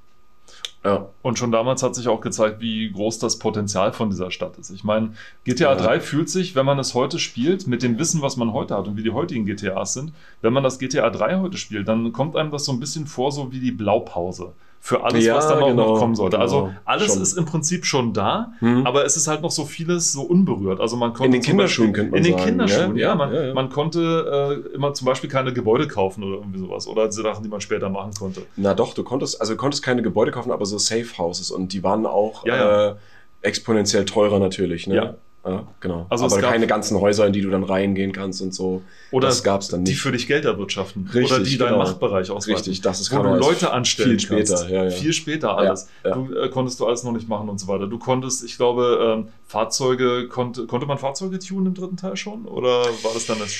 Ja. 0.83 1.09
Und 1.21 1.37
schon 1.37 1.51
damals 1.51 1.83
hat 1.83 1.93
sich 1.93 2.07
auch 2.07 2.21
gezeigt, 2.21 2.61
wie 2.61 2.91
groß 2.91 3.19
das 3.19 3.37
Potenzial 3.37 3.93
von 3.93 4.09
dieser 4.09 4.31
Stadt 4.31 4.57
ist. 4.57 4.71
Ich 4.71 4.83
meine, 4.83 5.13
GTA 5.43 5.73
ja. 5.73 5.75
3 5.75 5.99
fühlt 5.99 6.29
sich, 6.31 6.55
wenn 6.55 6.65
man 6.65 6.79
es 6.79 6.95
heute 6.95 7.19
spielt, 7.19 7.67
mit 7.67 7.83
dem 7.83 7.99
Wissen, 7.99 8.23
was 8.23 8.37
man 8.37 8.53
heute 8.53 8.75
hat 8.75 8.87
und 8.87 8.97
wie 8.97 9.03
die 9.03 9.11
heutigen 9.11 9.45
GTAs 9.45 9.93
sind, 9.93 10.13
wenn 10.41 10.53
man 10.53 10.63
das 10.63 10.79
GTA 10.79 11.11
3 11.11 11.37
heute 11.37 11.57
spielt, 11.57 11.87
dann 11.87 12.11
kommt 12.11 12.35
einem 12.35 12.49
das 12.49 12.65
so 12.65 12.71
ein 12.71 12.79
bisschen 12.79 13.05
vor, 13.05 13.31
so 13.31 13.51
wie 13.51 13.59
die 13.59 13.71
Blaupause 13.71 14.53
für 14.83 15.03
alles, 15.03 15.23
ja, 15.23 15.35
was 15.35 15.47
dann 15.47 15.61
auch 15.61 15.67
genau, 15.67 15.93
noch 15.93 15.99
kommen 15.99 16.15
sollte. 16.15 16.37
Genau, 16.37 16.43
also 16.43 16.73
alles 16.85 17.13
schon. 17.13 17.21
ist 17.21 17.37
im 17.37 17.45
Prinzip 17.45 17.85
schon 17.85 18.13
da, 18.13 18.51
Hm. 18.59 18.85
aber 18.87 19.05
es 19.05 19.15
ist 19.15 19.27
halt 19.27 19.41
noch 19.43 19.51
so 19.51 19.63
vieles 19.63 20.11
so 20.11 20.23
unberührt. 20.23 20.79
Also 20.81 20.97
man 20.97 21.13
konnte 21.13 21.25
In 21.27 21.31
den 21.33 21.41
Kinderschuhen 21.43 21.91
Beispiel, 21.91 22.09
könnte 22.09 22.11
man 22.11 22.17
in 22.17 22.23
den 22.23 22.33
sagen, 22.33 22.49
Kinderschuhen, 22.49 22.97
ja? 22.97 23.09
ja, 23.09 23.15
man, 23.15 23.33
Ja, 23.33 23.53
man 23.53 23.69
konnte 23.69 24.63
äh, 24.71 24.75
immer 24.75 24.93
zum 24.95 25.05
Beispiel 25.05 25.29
keine 25.29 25.53
Gebäude 25.53 25.87
kaufen 25.87 26.23
oder 26.23 26.37
irgendwie 26.37 26.59
sowas 26.59 26.87
oder 26.87 27.11
Sachen, 27.11 27.43
die 27.43 27.49
man 27.49 27.61
später 27.61 27.89
machen 27.89 28.13
konnte. 28.17 28.41
Na 28.55 28.73
doch, 28.73 28.95
du 28.95 29.03
konntest, 29.03 29.39
also 29.39 29.53
du 29.53 29.57
konntest 29.57 29.83
keine 29.83 30.01
Gebäude 30.01 30.31
kaufen, 30.31 30.51
aber 30.51 30.65
so 30.65 30.77
Safe 30.79 31.05
Houses 31.17 31.51
und 31.51 31.73
die 31.73 31.83
waren 31.83 32.05
auch. 32.07 32.45
Äh, 32.45 32.95
exponentiell 33.43 34.05
teurer 34.05 34.39
natürlich, 34.39 34.87
ne? 34.87 34.95
Ja. 34.95 35.15
Ja, 35.43 35.65
genau. 35.79 36.05
Also 36.09 36.27
es 36.27 36.33
aber 36.33 36.41
gab- 36.41 36.51
keine 36.51 36.67
ganzen 36.67 36.99
Häuser, 36.99 37.25
in 37.25 37.33
die 37.33 37.41
du 37.41 37.49
dann 37.49 37.63
reingehen 37.63 38.11
kannst 38.11 38.43
und 38.43 38.53
so. 38.53 38.83
Oder 39.09 39.29
das 39.29 39.41
gab's 39.43 39.69
dann 39.69 39.83
die 39.83 39.91
nicht. 39.93 40.01
für 40.01 40.11
dich 40.11 40.27
Geld 40.27 40.45
erwirtschaften 40.45 41.07
Richtig, 41.11 41.31
oder 41.31 41.43
die 41.43 41.57
deinen 41.57 41.69
genau. 41.69 41.79
Machtbereich 41.79 42.29
ausweiten. 42.29 42.57
Richtig, 42.59 42.81
das 42.81 43.01
ist 43.01 43.11
wo 43.11 43.23
du 43.23 43.33
Leute 43.35 43.71
anstellen 43.71 44.11
viel 44.11 44.19
später, 44.19 44.55
kannst. 44.55 44.69
ja, 44.69 44.83
ja. 44.83 44.89
Viel 44.91 45.13
später 45.13 45.57
alles. 45.57 45.87
Ja. 46.05 46.11
Du 46.13 46.31
äh, 46.35 46.49
konntest 46.49 46.79
du 46.79 46.85
alles 46.85 47.03
noch 47.03 47.11
nicht 47.11 47.27
machen 47.27 47.49
und 47.49 47.59
so 47.59 47.67
weiter. 47.67 47.87
Du 47.87 47.97
konntest, 47.97 48.43
ich 48.43 48.55
glaube, 48.55 48.99
ähm, 49.03 49.29
Fahrzeuge, 49.47 50.27
konnte, 50.27 50.67
konnte 50.67 50.85
man 50.85 50.99
Fahrzeuge 50.99 51.39
tunen 51.39 51.67
im 51.67 51.73
dritten 51.73 51.97
Teil 51.97 52.15
schon? 52.17 52.45
Oder 52.45 52.85
war 52.85 53.13
das 53.13 53.25
dann 53.25 53.39
das? 53.39 53.51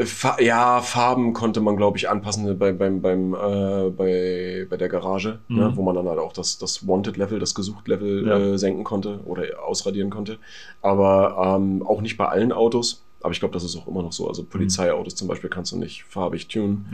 Äh, 0.00 0.04
Fa 0.06 0.36
ja, 0.40 0.80
Farben 0.80 1.32
konnte 1.32 1.60
man, 1.60 1.76
glaube 1.76 1.98
ich, 1.98 2.08
anpassen 2.08 2.58
bei, 2.58 2.72
beim, 2.72 3.00
beim, 3.02 3.34
äh, 3.34 3.90
bei, 3.90 4.66
bei 4.68 4.76
der 4.76 4.88
Garage, 4.88 5.38
Mhm. 5.48 5.56
ne, 5.56 5.72
wo 5.76 5.82
man 5.82 5.94
dann 5.94 6.08
halt 6.08 6.18
auch 6.18 6.32
das, 6.32 6.58
das 6.58 6.86
Wanted-Level, 6.86 7.38
das 7.38 7.54
Gesucht-Level 7.54 8.26
Ja. 8.26 8.38
äh, 8.38 8.58
senken 8.58 8.84
konnte 8.84 9.20
oder 9.24 9.42
ausradieren 9.64 10.10
konnte. 10.10 10.38
Aber 10.82 11.56
ähm, 11.58 11.82
auch 11.86 12.00
nicht 12.00 12.16
bei 12.16 12.26
allen 12.28 12.52
Autos. 12.52 13.02
Aber 13.22 13.32
ich 13.32 13.40
glaube, 13.40 13.52
das 13.52 13.64
ist 13.64 13.76
auch 13.76 13.86
immer 13.86 14.02
noch 14.02 14.12
so. 14.12 14.26
Also 14.28 14.44
Polizeiautos 14.44 15.14
zum 15.14 15.28
Beispiel 15.28 15.50
kannst 15.50 15.72
du 15.72 15.76
nicht 15.78 16.04
farbig 16.04 16.48
tunen. 16.48 16.86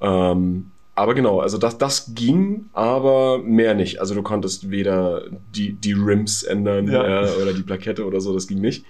Ja. 0.00 0.30
Ähm, 0.32 0.70
aber 0.96 1.14
genau, 1.14 1.40
also 1.40 1.58
das, 1.58 1.78
das 1.78 2.14
ging, 2.14 2.66
aber 2.72 3.38
mehr 3.38 3.74
nicht. 3.74 3.98
Also 4.00 4.14
du 4.14 4.22
konntest 4.22 4.70
weder 4.70 5.22
die, 5.54 5.72
die 5.72 5.92
Rims 5.94 6.42
ändern 6.44 6.86
Ja. 6.86 7.24
ja. 7.24 7.32
oder 7.42 7.52
die 7.54 7.62
Plakette 7.62 8.04
oder 8.06 8.20
so, 8.20 8.32
das 8.34 8.46
ging 8.46 8.60
nicht. 8.60 8.84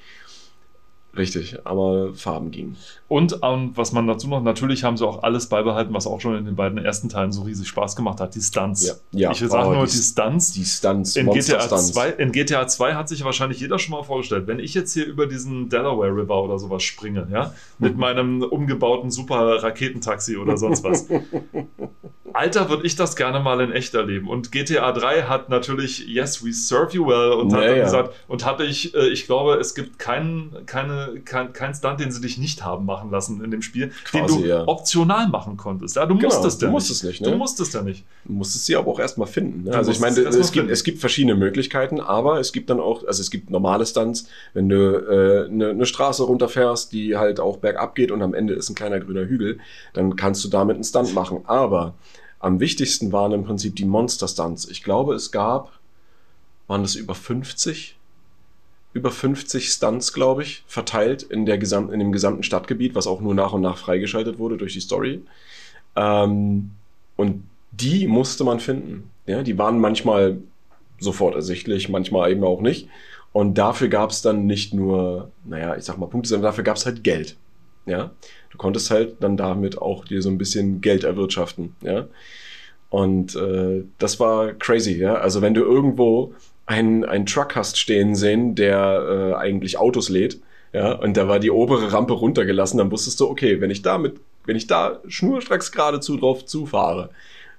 Richtig, 1.17 1.59
aber 1.65 2.13
Farben 2.15 2.51
gingen. 2.51 2.77
Und 3.07 3.39
ähm, 3.43 3.71
was 3.75 3.93
man 3.93 4.07
dazu 4.07 4.27
noch, 4.27 4.43
natürlich 4.43 4.83
haben 4.83 4.97
sie 4.97 5.07
auch 5.07 5.23
alles 5.23 5.47
beibehalten, 5.49 5.95
was 5.95 6.07
auch 6.09 6.21
schon 6.21 6.37
in 6.37 6.45
den 6.45 6.57
beiden 6.57 6.79
ersten 6.79 7.09
Teilen 7.09 7.31
so 7.31 7.43
riesig 7.43 7.69
Spaß 7.69 7.95
gemacht 7.95 8.21
hat, 8.21 8.35
die 8.35 8.41
Stunts. 8.41 8.87
Ja, 8.87 8.95
ja. 9.13 9.31
Ich 9.31 9.41
will 9.41 9.49
sagen 9.49 9.69
Oh, 9.71 9.75
nur 9.75 9.87
die- 9.87 9.93
die 9.93 9.99
Stunts. 9.99 10.53
Die 10.53 10.65
Stunts, 10.65 11.15
In 11.15 11.27
GTA, 11.27 11.35
Monster-Stunts. 11.35 11.93
2, 11.93 12.09
in 12.11 12.33
GTA 12.33 12.67
2 12.67 12.95
hat 12.95 13.09
sich 13.09 13.25
wahrscheinlich 13.25 13.61
jeder 13.61 13.79
schon 13.79 13.93
mal 13.93 14.03
vorgestellt, 14.03 14.47
wenn 14.49 14.59
ich 14.59 14.75
jetzt 14.75 14.93
hier 14.93 15.07
über 15.07 15.27
diesen 15.27 15.69
Delaware 15.69 16.11
River 16.17 16.43
oder 16.43 16.59
sowas 16.59 16.83
springe, 16.83 17.29
ja, 17.31 17.55
mit 17.79 17.97
meinem 17.99 18.43
umgebauten 18.43 19.11
super 19.13 19.63
Raketentaxi 19.63 20.37
oder 20.37 20.57
sonst 20.57 20.83
was. 20.83 21.07
Alter, 22.33 22.69
würde 22.69 22.85
ich 22.85 22.97
das 22.97 23.15
gerne 23.15 23.39
mal 23.39 23.61
in 23.61 23.71
echt 23.71 23.95
erleben. 23.95 24.29
Und 24.29 24.51
GTA 24.51 24.91
3 24.91 25.23
hat 25.25 25.51
natürlich 25.51 26.05
Yes, 26.09 26.45
we 26.45 26.53
serve 26.53 26.93
you 26.93 27.07
well 27.07 27.31
und 27.33 27.53
hat 27.53 27.61
Ja, 27.63 27.69
dann 27.69 27.77
ja. 27.79 27.85
gesagt, 27.85 28.15
und 28.27 28.45
hatte 28.45 28.65
ich, 28.65 28.93
äh, 28.93 29.07
ich 29.09 29.27
glaube, 29.27 29.55
es 29.55 29.77
gibt 29.77 30.01
keinen, 30.01 30.67
keine, 30.67 31.04
kein, 31.25 31.53
kein 31.53 31.75
Stunt, 31.75 32.01
den 32.01 32.11
sie 32.11 32.21
dich 32.21 32.39
nicht 32.39 32.65
haben 32.65 32.85
machen 32.85 33.11
lassen 33.11 33.43
in 33.45 33.51
dem 33.51 33.63
Spiel, 33.63 33.93
Quasi, 34.05 34.35
den 34.35 34.43
du 34.43 34.49
ja. 34.49 34.67
optional 34.67 35.29
machen 35.29 35.57
konntest. 35.57 35.97
Ja, 35.97 36.07
du 36.07 36.17
Genau, 36.17 36.29
musstest 36.29 36.63
du 36.63 36.67
ja 36.67 36.73
musstest 36.73 37.05
nicht, 37.05 37.21
ne? 37.21 37.31
Du 37.31 37.37
musstest 37.37 37.75
ja 37.75 37.83
nicht. 37.83 38.05
Du 38.25 38.33
musstest 38.33 38.67
sie 38.67 38.77
aber 38.77 38.91
auch 38.91 38.99
erstmal 38.99 39.29
finden. 39.29 39.65
Ne? 39.65 39.77
Also 39.77 39.91
ich 39.91 40.01
meine, 40.01 40.21
mal 40.21 40.35
es 40.35 40.53
gibt, 40.53 40.71
es 40.71 40.85
gibt 40.85 40.99
verschiedene 41.01 41.35
Möglichkeiten, 41.35 42.01
aber 42.01 42.41
es 42.41 42.53
gibt 42.53 42.71
dann 42.71 42.81
auch, 42.81 43.07
also 43.07 43.21
es 43.21 43.31
gibt 43.31 43.51
normale 43.51 43.87
Stunts, 43.87 44.29
wenn 44.53 44.69
du 44.69 44.77
äh, 44.77 45.49
eine, 45.51 45.71
eine 45.71 45.87
Straße 45.87 46.23
runterfährst, 46.23 46.93
die 46.93 47.17
halt 47.17 47.41
auch 47.41 47.59
bergab 47.59 47.95
geht 47.95 48.11
und 48.11 48.23
am 48.23 48.35
Ende 48.35 48.55
ist 48.55 48.71
ein 48.71 48.75
kleiner 48.75 49.01
grüner 49.01 49.27
Hügel, 49.27 49.59
dann 49.93 50.17
kannst 50.17 50.45
du 50.45 50.49
damit 50.49 50.77
einen 50.77 50.85
Stunt 50.85 51.15
machen. 51.15 51.41
Aber 51.47 51.95
am 52.39 52.61
wichtigsten 52.61 53.13
waren 53.13 53.33
im 53.33 53.45
Prinzip 53.45 53.77
die 53.77 53.87
Monster-Stunts. 53.87 54.69
Ich 54.69 54.83
glaube, 54.83 55.15
es 55.15 55.31
gab, 55.31 55.73
waren 56.67 56.83
das 56.83 56.95
über 56.95 57.15
50? 57.15 57.97
Über 58.95 59.11
50 59.11 59.69
Stunts, 59.69 60.13
glaube 60.15 60.43
ich, 60.43 60.65
verteilt 60.67 61.23
in, 61.23 61.45
der 61.45 61.59
gesam 61.59 61.93
in 61.93 61.99
dem 61.99 62.13
gesamten 62.13 62.43
Stadtgebiet, 62.43 62.95
was 62.95 63.07
auch 63.07 63.21
nur 63.21 63.35
nach 63.35 63.53
und 63.53 63.61
nach 63.61 63.77
freigeschaltet 63.77 64.39
wurde 64.39 64.57
durch 64.57 64.73
die 64.73 64.81
Story. 64.81 65.21
Ähm, 65.97 66.71
und 67.17 67.45
die 67.73 68.07
musste 68.07 68.45
man 68.45 68.61
finden. 68.61 69.11
Ja, 69.27 69.43
die 69.43 69.59
waren 69.59 69.81
manchmal 69.81 70.39
sofort 70.99 71.35
ersichtlich, 71.35 71.89
manchmal 71.89 72.31
eben 72.31 72.45
auch 72.45 72.61
nicht. 72.61 72.89
Und 73.33 73.59
dafür 73.59 73.89
gab 73.89 74.11
es 74.11 74.23
dann 74.23 74.47
nicht 74.47 74.73
nur, 74.73 75.31
naja, 75.45 75.77
ich 75.77 75.85
sag 75.85 75.99
mal 75.99 76.07
Punkte, 76.07 76.29
sondern 76.29 76.51
dafür 76.51 76.65
gab 76.65 76.77
es 76.77 76.87
halt 76.87 77.03
Geld. 77.03 77.37
Ja, 77.87 78.13
du 78.51 78.59
konntest 78.59 78.91
halt 78.91 79.17
dann 79.21 79.37
damit 79.37 79.77
auch 79.77 80.05
dir 80.05 80.23
so 80.23 80.31
ein 80.31 80.39
bisschen 80.39 80.81
Geld 80.81 81.05
erwirtschaften. 81.05 81.75
Ja, 81.83 82.07
und 82.91 83.35
äh, 83.35 83.83
das 83.99 84.21
war 84.21 84.53
crazy. 84.53 84.97
Ja, 84.97 85.15
also 85.17 85.43
wenn 85.43 85.53
du 85.53 85.63
irgendwo 85.63 86.33
einen, 86.67 87.05
einen 87.05 87.27
Truck 87.27 87.57
hast 87.57 87.79
stehen 87.79 88.15
sehen, 88.15 88.55
der 88.55 89.33
äh, 89.33 89.35
eigentlich 89.35 89.79
Autos 89.79 90.09
lädt, 90.09 90.41
ja, 90.73 90.93
und 90.93 91.17
da 91.17 91.29
war 91.29 91.39
die 91.39 91.51
obere 91.51 91.93
Rampe 91.93 92.15
runtergelassen, 92.15 92.79
dann 92.79 92.91
wusstest 92.91 93.21
du, 93.21 93.29
okay, 93.29 93.61
wenn 93.61 93.71
ich 93.71 93.83
da 93.83 93.97
mit, 93.97 94.17
wenn 94.45 94.57
ich 94.57 94.67
da 94.67 95.01
schnurstracks 95.07 95.71
geradezu 95.71 96.17
drauf 96.17 96.45
zufahre, 96.45 97.11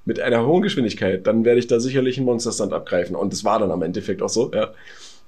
mit 0.06 0.20
einer 0.20 0.46
hohen 0.46 0.62
Geschwindigkeit, 0.62 1.26
dann 1.26 1.46
werde 1.46 1.60
ich 1.60 1.68
da 1.68 1.80
sicherlich 1.80 2.18
einen 2.18 2.28
Monsterstand 2.28 2.74
abgreifen. 2.74 3.16
Und 3.16 3.34
das 3.34 3.44
war 3.44 3.60
dann 3.60 3.72
am 3.72 3.82
Endeffekt 3.82 4.22
auch 4.22 4.30
so, 4.30 4.52
ja. 4.54 4.72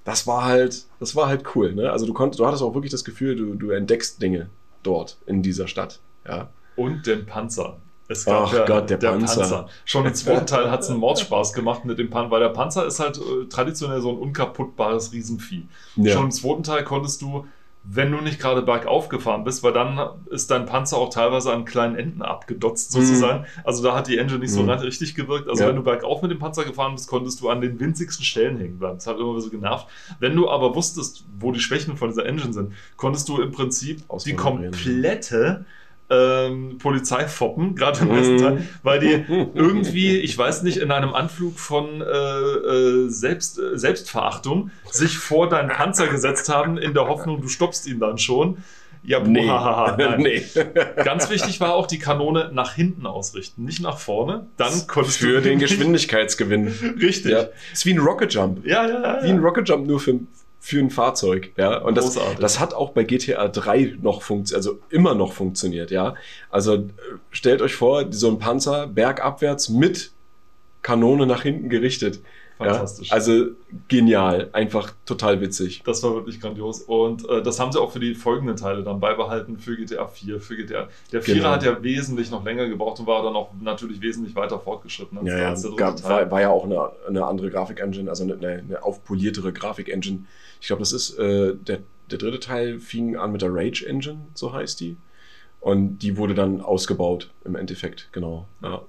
Das 0.05 0.25
war 0.25 0.45
halt, 0.45 0.85
das 1.01 1.15
war 1.17 1.27
halt 1.27 1.43
cool, 1.55 1.73
ne? 1.73 1.91
Also 1.91 2.05
du 2.05 2.13
konntest, 2.13 2.39
du 2.39 2.45
hattest 2.45 2.63
auch 2.63 2.73
wirklich 2.73 2.91
das 2.91 3.03
Gefühl, 3.03 3.35
du, 3.35 3.55
du 3.55 3.71
entdeckst 3.71 4.21
Dinge 4.21 4.49
dort 4.83 5.17
in 5.25 5.41
dieser 5.41 5.67
Stadt, 5.67 5.99
ja. 6.25 6.49
Und 6.75 7.07
den 7.07 7.25
Panzer. 7.25 7.77
Es 8.09 8.27
Ach 8.27 8.65
Gott, 8.65 8.89
der 8.89 8.97
Panzer. 8.97 9.67
Schon 9.85 10.05
im 10.05 10.13
zweiten 10.13 10.45
Teil 10.45 10.71
hat 10.71 10.81
es 10.81 10.89
einen 10.89 10.99
Mordspaß 10.99 11.51
gemacht 11.53 11.83
mit 11.85 11.99
dem 11.99 12.09
Panzer, 12.09 12.31
weil 12.31 12.39
der 12.39 12.49
Panzer 12.49 12.85
ist 12.85 12.99
halt 12.99 13.17
äh, 13.17 13.45
traditionell 13.49 14.01
so 14.01 14.09
ein 14.11 14.17
unkaputtbares 14.17 15.11
Riesenvieh. 15.11 15.65
Ja. 15.97 16.13
Schon 16.13 16.25
im 16.25 16.31
zweiten 16.31 16.63
Teil 16.63 16.83
konntest 16.85 17.21
du, 17.21 17.45
wenn 17.89 18.11
du 18.11 18.19
nicht 18.21 18.39
gerade 18.39 18.61
bergauf 18.63 19.07
gefahren 19.09 19.43
bist, 19.45 19.63
weil 19.63 19.71
dann 19.73 19.99
ist 20.29 20.51
dein 20.51 20.65
Panzer 20.65 20.97
auch 20.97 21.09
teilweise 21.09 21.53
an 21.53 21.63
kleinen 21.65 21.95
Enden 21.95 22.21
abgedotzt 22.21 22.91
sozusagen. 22.91 23.45
Also 23.63 23.81
da 23.83 23.95
hat 23.95 24.07
die 24.07 24.17
Engine 24.17 24.39
nicht 24.39 24.51
so 24.51 24.63
Mhm. 24.63 24.69
richtig 24.69 25.15
gewirkt. 25.15 25.47
Also 25.49 25.63
Ja. 25.63 25.69
wenn 25.69 25.75
du 25.77 25.83
bergauf 25.83 26.21
mit 26.21 26.31
dem 26.31 26.39
Panzer 26.39 26.63
gefahren 26.65 26.95
bist, 26.95 27.07
konntest 27.09 27.39
du 27.41 27.49
an 27.49 27.61
den 27.61 27.79
winzigsten 27.79 28.23
Stellen 28.25 28.57
hängen 28.57 28.77
bleiben. 28.79 28.95
Das 28.97 29.07
hat 29.07 29.17
immer 29.19 29.39
so 29.39 29.49
genervt. 29.49 29.87
Wenn 30.19 30.35
du 30.35 30.49
aber 30.49 30.75
wusstest, 30.75 31.23
wo 31.39 31.51
die 31.51 31.59
Schwächen 31.61 31.95
von 31.97 32.09
dieser 32.09 32.25
Engine 32.25 32.51
sind, 32.53 32.73
konntest 32.97 33.27
du 33.29 33.41
im 33.41 33.51
Prinzip 33.51 34.01
die 34.25 34.33
komplette 34.33 35.65
ähm, 36.09 36.77
Polizei 36.77 37.27
foppen, 37.27 37.75
gerade 37.75 37.99
im 38.01 38.11
ersten 38.11 38.35
Mhm. 38.35 38.39
Teil, 38.41 38.67
weil 38.83 38.99
die 38.99 39.25
irgendwie, 39.53 40.17
ich 40.19 40.37
weiß 40.37 40.63
nicht, 40.63 40.77
in 40.77 40.91
einem 40.91 41.13
Anflug 41.13 41.59
von 41.59 42.01
äh, 42.01 42.05
äh, 42.05 43.09
Selbst, 43.09 43.59
äh, 43.59 43.77
Selbstverachtung 43.77 44.71
sich 44.89 45.17
vor 45.17 45.49
deinen 45.49 45.69
Panzer 45.69 46.07
gesetzt 46.07 46.47
haben, 46.49 46.77
in 46.77 46.93
der 46.93 47.07
Hoffnung, 47.07 47.41
du 47.41 47.47
stoppst 47.49 47.87
ihn 47.87 47.99
dann 47.99 48.17
schon. 48.17 48.57
Ja, 49.03 49.19
Nee. 49.21 49.41
buhahaha, 49.43 49.95
nein. 49.99 50.21
nee. 50.21 50.43
Ganz 51.03 51.29
wichtig 51.29 51.59
war 51.61 51.75
auch 51.75 51.87
die 51.87 51.99
Kanone 51.99 52.49
nach 52.53 52.73
hinten 52.73 53.05
ausrichten, 53.05 53.63
nicht 53.63 53.81
nach 53.81 53.97
vorne. 53.99 54.47
Dann 54.57 54.87
konntest 54.87 55.19
Für 55.19 55.33
du 55.35 55.41
den 55.41 55.59
Geschwindigkeitsgewinn. 55.59 56.67
Richtig. 57.01 57.31
Ja. 57.31 57.45
Ist 57.71 57.85
wie 57.85 57.93
ein 57.93 57.99
Rocket 57.99 58.33
Jump. 58.33 58.65
Ja, 58.65 58.85
ja, 58.87 59.01
ja. 59.01 59.23
Wie 59.23 59.29
ein 59.29 59.39
Rocket 59.39 59.69
Jump 59.69 59.87
nur 59.87 59.99
für, 59.99 60.19
für 60.59 60.79
ein 60.79 60.89
Fahrzeug, 60.89 61.51
ja. 61.57 61.77
Und 61.77 61.97
das, 61.97 62.17
das 62.39 62.59
hat 62.59 62.73
auch 62.73 62.91
bei 62.91 63.03
GTA 63.03 63.47
3 63.47 63.97
noch 64.01 64.21
funktioniert, 64.21 64.65
also 64.65 64.79
immer 64.89 65.15
noch 65.15 65.33
funktioniert, 65.33 65.91
ja. 65.91 66.15
Also 66.49 66.73
äh, 66.75 66.83
stellt 67.31 67.61
euch 67.61 67.75
vor, 67.75 68.05
so 68.11 68.29
ein 68.29 68.39
Panzer 68.39 68.87
bergabwärts 68.87 69.69
mit 69.69 70.11
Kanone 70.81 71.25
nach 71.25 71.43
hinten 71.43 71.69
gerichtet. 71.69 72.21
Fantastisch. 72.57 73.09
Ja? 73.09 73.13
Also 73.13 73.45
genial, 73.87 74.49
einfach 74.53 74.93
total 75.05 75.41
witzig. 75.41 75.83
Das 75.85 76.01
war 76.01 76.15
wirklich 76.15 76.41
grandios. 76.41 76.81
Und 76.81 77.27
äh, 77.29 77.43
das 77.43 77.59
haben 77.59 77.71
sie 77.71 77.79
auch 77.79 77.91
für 77.91 77.99
die 77.99 78.15
folgenden 78.15 78.55
Teile 78.55 78.83
dann 78.83 78.99
beibehalten, 78.99 79.59
für 79.59 79.75
GTA 79.75 80.07
4, 80.07 80.39
für 80.41 80.55
GTA. 80.55 80.87
Der 81.11 81.21
4 81.21 81.35
Genau. 81.35 81.49
hat 81.49 81.63
ja 81.63 81.81
wesentlich 81.83 82.31
noch 82.31 82.43
länger 82.43 82.67
gebraucht 82.67 82.99
und 82.99 83.05
war 83.05 83.21
dann 83.21 83.35
auch 83.35 83.51
natürlich 83.61 84.01
wesentlich 84.01 84.35
weiter 84.35 84.59
fortgeschritten 84.59 85.19
als, 85.19 85.27
Ja, 85.27 85.37
ja, 85.37 85.75
gab, 85.75 86.03
war, 86.03 86.31
war 86.31 86.41
ja 86.41 86.49
auch 86.49 86.65
eine, 86.65 86.89
eine 87.07 87.25
andere 87.25 87.51
Grafik-Engine, 87.51 88.09
also 88.09 88.23
eine, 88.23 88.35
eine 88.35 88.83
aufpoliertere 88.83 89.53
Grafik-Engine. 89.53 90.25
Ich 90.61 90.67
glaube, 90.67 90.81
das 90.81 90.91
ist, 90.93 91.17
äh, 91.17 91.55
der, 91.55 91.79
der 92.09 92.17
dritte 92.17 92.39
Teil 92.39 92.79
fing 92.79 93.15
an 93.15 93.31
mit 93.31 93.41
der 93.41 93.53
Rage-Engine, 93.53 94.19
so 94.33 94.53
heißt 94.53 94.79
die. 94.79 94.97
Und 95.59 95.99
die 95.99 96.17
wurde 96.17 96.35
dann 96.35 96.61
ausgebaut 96.61 97.31
im 97.43 97.55
Endeffekt, 97.55 98.09
genau. 98.11 98.47
Ja. 98.61 98.81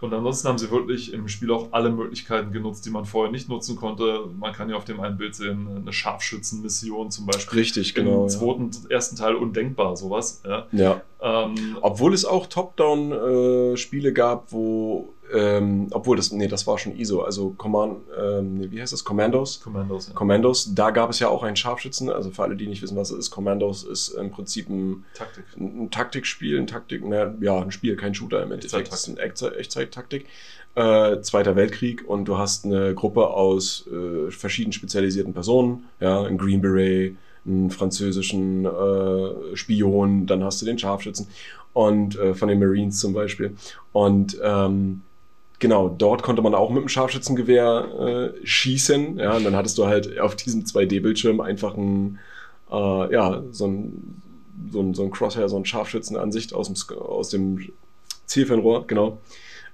Und 0.00 0.12
ansonsten 0.12 0.48
haben 0.48 0.58
sie 0.58 0.70
wirklich 0.70 1.14
im 1.14 1.28
Spiel 1.28 1.50
auch 1.50 1.68
alle 1.70 1.88
Möglichkeiten 1.88 2.52
genutzt, 2.52 2.84
die 2.84 2.90
man 2.90 3.06
vorher 3.06 3.32
nicht 3.32 3.48
nutzen 3.48 3.74
konnte. 3.74 4.26
Man 4.38 4.52
kann 4.52 4.68
ja 4.68 4.76
auf 4.76 4.84
dem 4.84 5.00
einen 5.00 5.16
Bild 5.16 5.34
sehen, 5.34 5.66
eine 5.80 5.92
Scharfschützenmission 5.94 7.10
zum 7.10 7.24
Beispiel. 7.24 7.58
Richtig, 7.60 7.94
genau. 7.94 8.24
Im 8.24 8.28
Ja. 8.28 8.28
zweiten, 8.28 8.70
ersten 8.90 9.16
Teil 9.16 9.34
undenkbar, 9.34 9.96
sowas. 9.96 10.42
Ja. 10.44 10.66
ja. 10.72 11.00
Ähm, 11.22 11.78
Obwohl 11.80 12.12
es 12.12 12.26
auch 12.26 12.46
Top-Down-Spiele 12.48 14.12
gab, 14.12 14.52
wo, 14.52 15.14
ähm, 15.34 15.88
obwohl 15.90 16.16
das, 16.16 16.32
nee, 16.32 16.46
das 16.46 16.66
war 16.66 16.78
schon 16.78 16.96
ISO, 16.96 17.22
also 17.22 17.50
Command, 17.58 17.98
ähm, 18.18 18.70
wie 18.70 18.80
heißt 18.80 18.92
das? 18.92 19.04
Commandos? 19.04 19.60
Commandos. 19.60 20.08
Ja. 20.08 20.14
Commandos, 20.14 20.74
da 20.74 20.90
gab 20.90 21.10
es 21.10 21.18
ja 21.18 21.28
auch 21.28 21.42
einen 21.42 21.56
Scharfschützen, 21.56 22.08
also 22.08 22.30
für 22.30 22.42
alle, 22.42 22.56
die 22.56 22.66
nicht 22.66 22.82
wissen, 22.82 22.96
was 22.96 23.10
es 23.10 23.18
ist, 23.18 23.30
Commandos 23.30 23.84
ist 23.84 24.08
im 24.10 24.30
Prinzip 24.30 24.68
ein, 24.68 25.04
Taktik. 25.14 25.44
ein 25.58 25.90
Taktikspiel, 25.90 26.58
ein 26.58 26.66
Taktik, 26.66 27.02
na, 27.04 27.34
ja, 27.40 27.60
ein 27.60 27.72
Spiel, 27.72 27.96
kein 27.96 28.14
Shooter 28.14 28.42
im 28.42 28.52
Endeffekt. 28.52 28.92
Das 28.92 29.06
ist 29.06 29.18
eine 29.18 29.28
Echtzeit- 29.28 29.56
Echtzeit-Taktik. 29.56 30.26
Äh, 30.76 31.20
Zweiter 31.20 31.54
Weltkrieg 31.54 32.04
und 32.08 32.24
du 32.26 32.36
hast 32.38 32.64
eine 32.64 32.94
Gruppe 32.94 33.28
aus 33.28 33.86
äh, 33.86 34.30
verschieden 34.30 34.72
spezialisierten 34.72 35.32
Personen, 35.32 35.84
ja, 36.00 36.22
ein 36.22 36.36
Green 36.36 36.60
Beret, 36.60 37.16
einen 37.46 37.70
französischen 37.70 38.64
äh, 38.64 39.56
Spion, 39.56 40.26
dann 40.26 40.42
hast 40.42 40.62
du 40.62 40.66
den 40.66 40.78
Scharfschützen 40.78 41.28
und 41.74 42.16
äh, 42.18 42.34
von 42.34 42.48
den 42.48 42.58
Marines 42.58 42.98
zum 43.00 43.12
Beispiel. 43.12 43.54
Und 43.92 44.38
ähm, 44.42 45.02
genau, 45.64 45.88
dort 45.88 46.22
konnte 46.22 46.42
man 46.42 46.54
auch 46.54 46.68
mit 46.68 46.82
dem 46.82 46.90
Scharfschützengewehr 46.90 48.34
äh, 48.34 48.46
schießen, 48.46 49.16
ja, 49.16 49.34
und 49.34 49.44
dann 49.44 49.56
hattest 49.56 49.78
du 49.78 49.86
halt 49.86 50.20
auf 50.20 50.36
diesem 50.36 50.64
2D-Bildschirm 50.64 51.40
einfach 51.40 51.74
ein, 51.74 52.18
äh, 52.70 53.14
ja, 53.14 53.42
so 53.50 53.66
ein 53.66 54.20
so 54.70 54.80
ein, 54.80 54.92
so 54.92 55.04
ein 55.04 55.10
Crosshair, 55.10 55.48
so 55.48 55.56
ein 55.56 55.64
Scharfschützenansicht 55.64 56.52
aus 56.52 56.70
dem, 56.70 56.98
aus 56.98 57.30
dem 57.30 57.70
Zielfernrohr, 58.26 58.86
genau. 58.86 59.22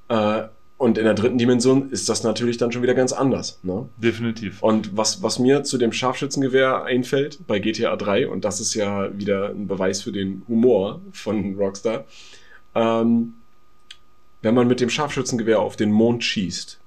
Äh, 0.09 0.44
und 0.79 0.96
in 0.96 1.05
der 1.05 1.14
dritten 1.14 1.38
Dimension 1.38 1.90
ist 1.90 2.09
das 2.09 2.22
natürlich 2.22 2.57
dann 2.57 2.70
schon 2.70 2.83
wieder 2.83 2.94
ganz 2.94 3.12
anders. 3.12 3.59
Ne? 3.64 3.88
Definitiv. 3.96 4.62
Und 4.62 4.96
was, 4.96 5.24
was 5.24 5.40
mir 5.40 5.64
zu 5.64 5.76
dem 5.76 5.92
Scharfschützengewehr 5.92 6.85
einfällt 6.85 7.40
bei 7.48 7.59
GTA 7.59 7.96
3, 7.96 8.29
und 8.29 8.44
das 8.44 8.61
ist 8.61 8.74
ja 8.74 9.11
wieder 9.18 9.48
ein 9.48 9.66
Beweis 9.66 10.03
für 10.03 10.12
den 10.12 10.42
Humor 10.46 11.00
von 11.12 11.57
Rockstar, 11.57 12.05
ähm, 12.76 13.35
wenn 14.42 14.55
man 14.55 14.66
mit 14.66 14.81
dem 14.81 14.90
Scharfschützengewehr 14.90 15.61
auf 15.61 15.76
den 15.76 15.92
Mond 15.92 16.24
schießt, 16.24 16.79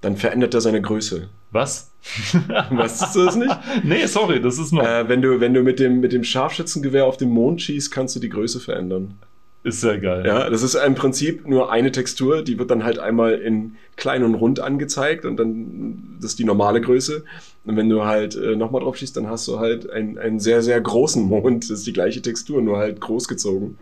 dann 0.00 0.16
verändert 0.16 0.54
er 0.54 0.60
seine 0.60 0.82
Größe. 0.82 1.28
Was? 1.50 1.90
Weißt 2.70 3.14
du 3.14 3.24
das 3.24 3.36
nicht? 3.36 3.56
nee, 3.84 4.06
sorry, 4.06 4.40
das 4.40 4.58
ist 4.58 4.72
noch. 4.72 4.84
Äh, 4.84 5.08
wenn 5.08 5.22
du, 5.22 5.40
wenn 5.40 5.54
du 5.54 5.62
mit, 5.62 5.80
dem, 5.80 6.00
mit 6.00 6.12
dem 6.12 6.24
Scharfschützengewehr 6.24 7.06
auf 7.06 7.16
den 7.16 7.30
Mond 7.30 7.62
schießt, 7.62 7.90
kannst 7.90 8.14
du 8.14 8.20
die 8.20 8.28
Größe 8.28 8.60
verändern. 8.60 9.18
Ist 9.66 9.80
sehr 9.80 9.98
geil. 9.98 10.24
Ja, 10.24 10.48
das 10.48 10.62
ist 10.62 10.76
im 10.76 10.94
Prinzip 10.94 11.48
nur 11.48 11.72
eine 11.72 11.90
Textur, 11.90 12.42
die 12.42 12.56
wird 12.56 12.70
dann 12.70 12.84
halt 12.84 13.00
einmal 13.00 13.34
in 13.34 13.74
klein 13.96 14.22
und 14.22 14.36
rund 14.36 14.60
angezeigt 14.60 15.24
und 15.24 15.38
dann 15.38 16.18
das 16.20 16.32
ist 16.32 16.38
die 16.38 16.44
normale 16.44 16.80
Größe. 16.80 17.24
Und 17.64 17.76
wenn 17.76 17.88
du 17.88 18.04
halt 18.04 18.36
äh, 18.36 18.54
nochmal 18.54 18.82
drauf 18.82 18.96
schießt, 18.96 19.16
dann 19.16 19.28
hast 19.28 19.48
du 19.48 19.58
halt 19.58 19.90
einen, 19.90 20.18
einen 20.18 20.38
sehr, 20.38 20.62
sehr 20.62 20.80
großen 20.80 21.24
Mond. 21.24 21.64
Das 21.64 21.78
ist 21.78 21.86
die 21.88 21.92
gleiche 21.92 22.22
Textur, 22.22 22.62
nur 22.62 22.78
halt 22.78 23.00
groß 23.00 23.26
gezogen. 23.26 23.76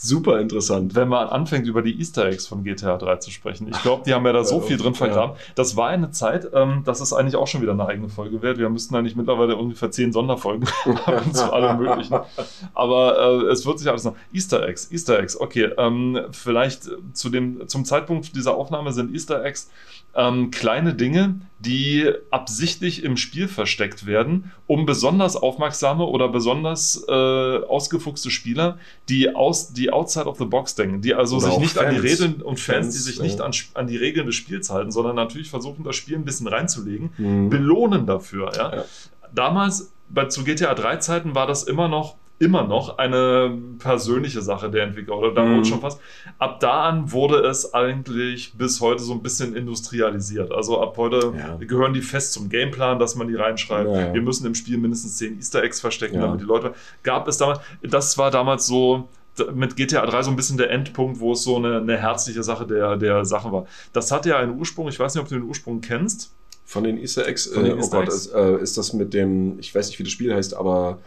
Super 0.00 0.38
interessant. 0.38 0.94
Wenn 0.94 1.08
man 1.08 1.26
anfängt, 1.26 1.66
über 1.66 1.82
die 1.82 1.98
Easter 1.98 2.26
Eggs 2.26 2.46
von 2.46 2.62
GTA 2.62 2.96
3 2.98 3.16
zu 3.16 3.32
sprechen. 3.32 3.66
Ich 3.66 3.82
glaube, 3.82 4.04
die 4.06 4.14
haben 4.14 4.24
ja 4.24 4.32
da 4.32 4.44
so 4.44 4.60
viel 4.60 4.76
drin 4.76 4.94
vergraben. 4.94 5.36
Das 5.56 5.76
war 5.76 5.88
eine 5.88 6.12
Zeit, 6.12 6.48
ähm, 6.54 6.82
das 6.84 7.00
ist 7.00 7.12
eigentlich 7.12 7.34
auch 7.34 7.48
schon 7.48 7.62
wieder 7.62 7.72
eine 7.72 7.84
eigene 7.84 8.08
Folge 8.08 8.40
wert. 8.40 8.58
Wir 8.58 8.68
müssten 8.68 8.94
eigentlich 8.94 9.16
mittlerweile 9.16 9.56
ungefähr 9.56 9.90
zehn 9.90 10.12
Sonderfolgen 10.12 10.68
haben 11.06 11.34
zu 11.34 11.52
allem 11.52 11.78
Möglichen. 11.78 12.16
Aber 12.74 13.42
äh, 13.42 13.50
es 13.50 13.66
wird 13.66 13.80
sich 13.80 13.88
alles 13.88 14.04
noch. 14.04 14.14
Easter 14.32 14.68
Eggs, 14.68 14.88
Easter 14.92 15.18
Eggs, 15.18 15.40
okay. 15.40 15.72
Ähm, 15.76 16.20
vielleicht 16.30 16.88
zu 17.12 17.28
dem, 17.28 17.66
zum 17.66 17.84
Zeitpunkt 17.84 18.36
dieser 18.36 18.54
Aufnahme 18.54 18.92
sind 18.92 19.12
Easter 19.12 19.44
Eggs 19.44 19.68
ähm, 20.14 20.50
kleine 20.50 20.94
Dinge, 20.94 21.40
die 21.60 22.10
absichtlich 22.30 23.04
im 23.04 23.16
Spiel 23.16 23.48
versteckt 23.48 24.06
werden, 24.06 24.52
um 24.66 24.86
besonders 24.86 25.36
aufmerksame 25.36 26.04
oder 26.04 26.28
besonders 26.28 27.04
äh, 27.08 27.12
ausgefuchste 27.12 28.30
Spieler, 28.30 28.78
die 29.08 29.34
aus 29.34 29.72
die 29.72 29.87
outside 29.90 30.26
of 30.26 30.38
the 30.38 30.44
box 30.44 30.74
denken, 30.74 31.00
die 31.00 31.14
also 31.14 31.36
oder 31.36 31.50
sich 31.50 31.58
nicht 31.58 31.74
Fans. 31.74 31.86
an 31.86 31.94
die 31.94 32.00
Regeln 32.00 32.42
und 32.42 32.60
Fans, 32.60 32.86
Fans 32.86 32.94
die 32.94 33.00
sich 33.00 33.16
ja. 33.16 33.22
nicht 33.22 33.40
an, 33.40 33.52
an 33.74 33.86
die 33.86 33.96
Regeln 33.96 34.26
des 34.26 34.34
Spiels 34.34 34.70
halten, 34.70 34.90
sondern 34.90 35.16
natürlich 35.16 35.50
versuchen, 35.50 35.84
das 35.84 35.96
Spiel 35.96 36.16
ein 36.16 36.24
bisschen 36.24 36.46
reinzulegen, 36.46 37.10
mhm. 37.16 37.50
belohnen 37.50 38.06
dafür. 38.06 38.52
Ja? 38.56 38.76
ja. 38.76 38.84
Damals 39.34 39.92
bei, 40.08 40.26
zu 40.26 40.44
GTA 40.44 40.74
3 40.74 40.96
Zeiten 40.96 41.34
war 41.34 41.46
das 41.46 41.64
immer 41.64 41.88
noch 41.88 42.16
immer 42.38 42.64
noch 42.64 42.98
eine 42.98 43.56
persönliche 43.78 44.42
Sache 44.42 44.70
der 44.70 44.84
Entwickler 44.84 45.18
oder 45.18 45.34
da 45.34 45.44
mhm. 45.44 45.64
schon 45.64 45.80
fast. 45.80 46.00
Ab 46.38 46.60
da 46.60 46.84
an 46.84 47.10
wurde 47.10 47.38
es 47.40 47.74
eigentlich 47.74 48.52
bis 48.56 48.80
heute 48.80 49.02
so 49.02 49.12
ein 49.12 49.22
bisschen 49.22 49.56
industrialisiert. 49.56 50.52
Also 50.52 50.80
ab 50.80 50.96
heute 50.96 51.32
ja. 51.36 51.56
gehören 51.56 51.94
die 51.94 52.00
fest 52.00 52.32
zum 52.34 52.48
Gameplan, 52.48 52.98
dass 52.98 53.16
man 53.16 53.28
die 53.28 53.34
reinschreibt. 53.34 53.90
Ja, 53.90 54.00
ja. 54.06 54.14
Wir 54.14 54.22
müssen 54.22 54.46
im 54.46 54.54
Spiel 54.54 54.78
mindestens 54.78 55.16
zehn 55.16 55.36
Easter 55.36 55.62
Eggs 55.62 55.80
verstecken, 55.80 56.20
damit 56.20 56.40
die 56.40 56.44
Leute. 56.44 56.74
Gab 57.02 57.26
es 57.26 57.38
damals, 57.38 57.60
das 57.82 58.16
war 58.18 58.30
damals 58.30 58.66
so 58.66 59.08
mit 59.54 59.76
GTA 59.76 60.06
3 60.06 60.22
so 60.22 60.30
ein 60.30 60.36
bisschen 60.36 60.56
der 60.56 60.70
Endpunkt, 60.70 61.20
wo 61.20 61.32
es 61.32 61.42
so 61.42 61.56
eine, 61.56 61.78
eine 61.78 61.96
herzliche 61.96 62.42
Sache 62.42 62.66
der, 62.66 62.96
der 62.96 63.24
Sache 63.24 63.52
war. 63.52 63.66
Das 63.92 64.10
hatte 64.10 64.30
ja 64.30 64.38
einen 64.38 64.58
Ursprung, 64.58 64.88
ich 64.88 64.98
weiß 64.98 65.14
nicht, 65.14 65.22
ob 65.22 65.28
du 65.28 65.36
den 65.36 65.44
Ursprung 65.44 65.80
kennst. 65.80 66.32
Von 66.64 66.84
den 66.84 66.98
Easter 66.98 67.26
Eggs? 67.26 67.50
Den 67.50 67.64
äh, 67.64 67.76
Easter 67.76 67.98
oh 67.98 68.00
Gott, 68.00 68.08
Eggs? 68.08 68.26
Ist, 68.26 68.34
äh, 68.34 68.58
ist 68.58 68.78
das 68.78 68.92
mit 68.92 69.14
dem, 69.14 69.58
ich 69.58 69.74
weiß 69.74 69.88
nicht, 69.88 69.98
wie 69.98 70.04
das 70.04 70.12
Spiel 70.12 70.34
heißt, 70.34 70.54
aber 70.54 70.98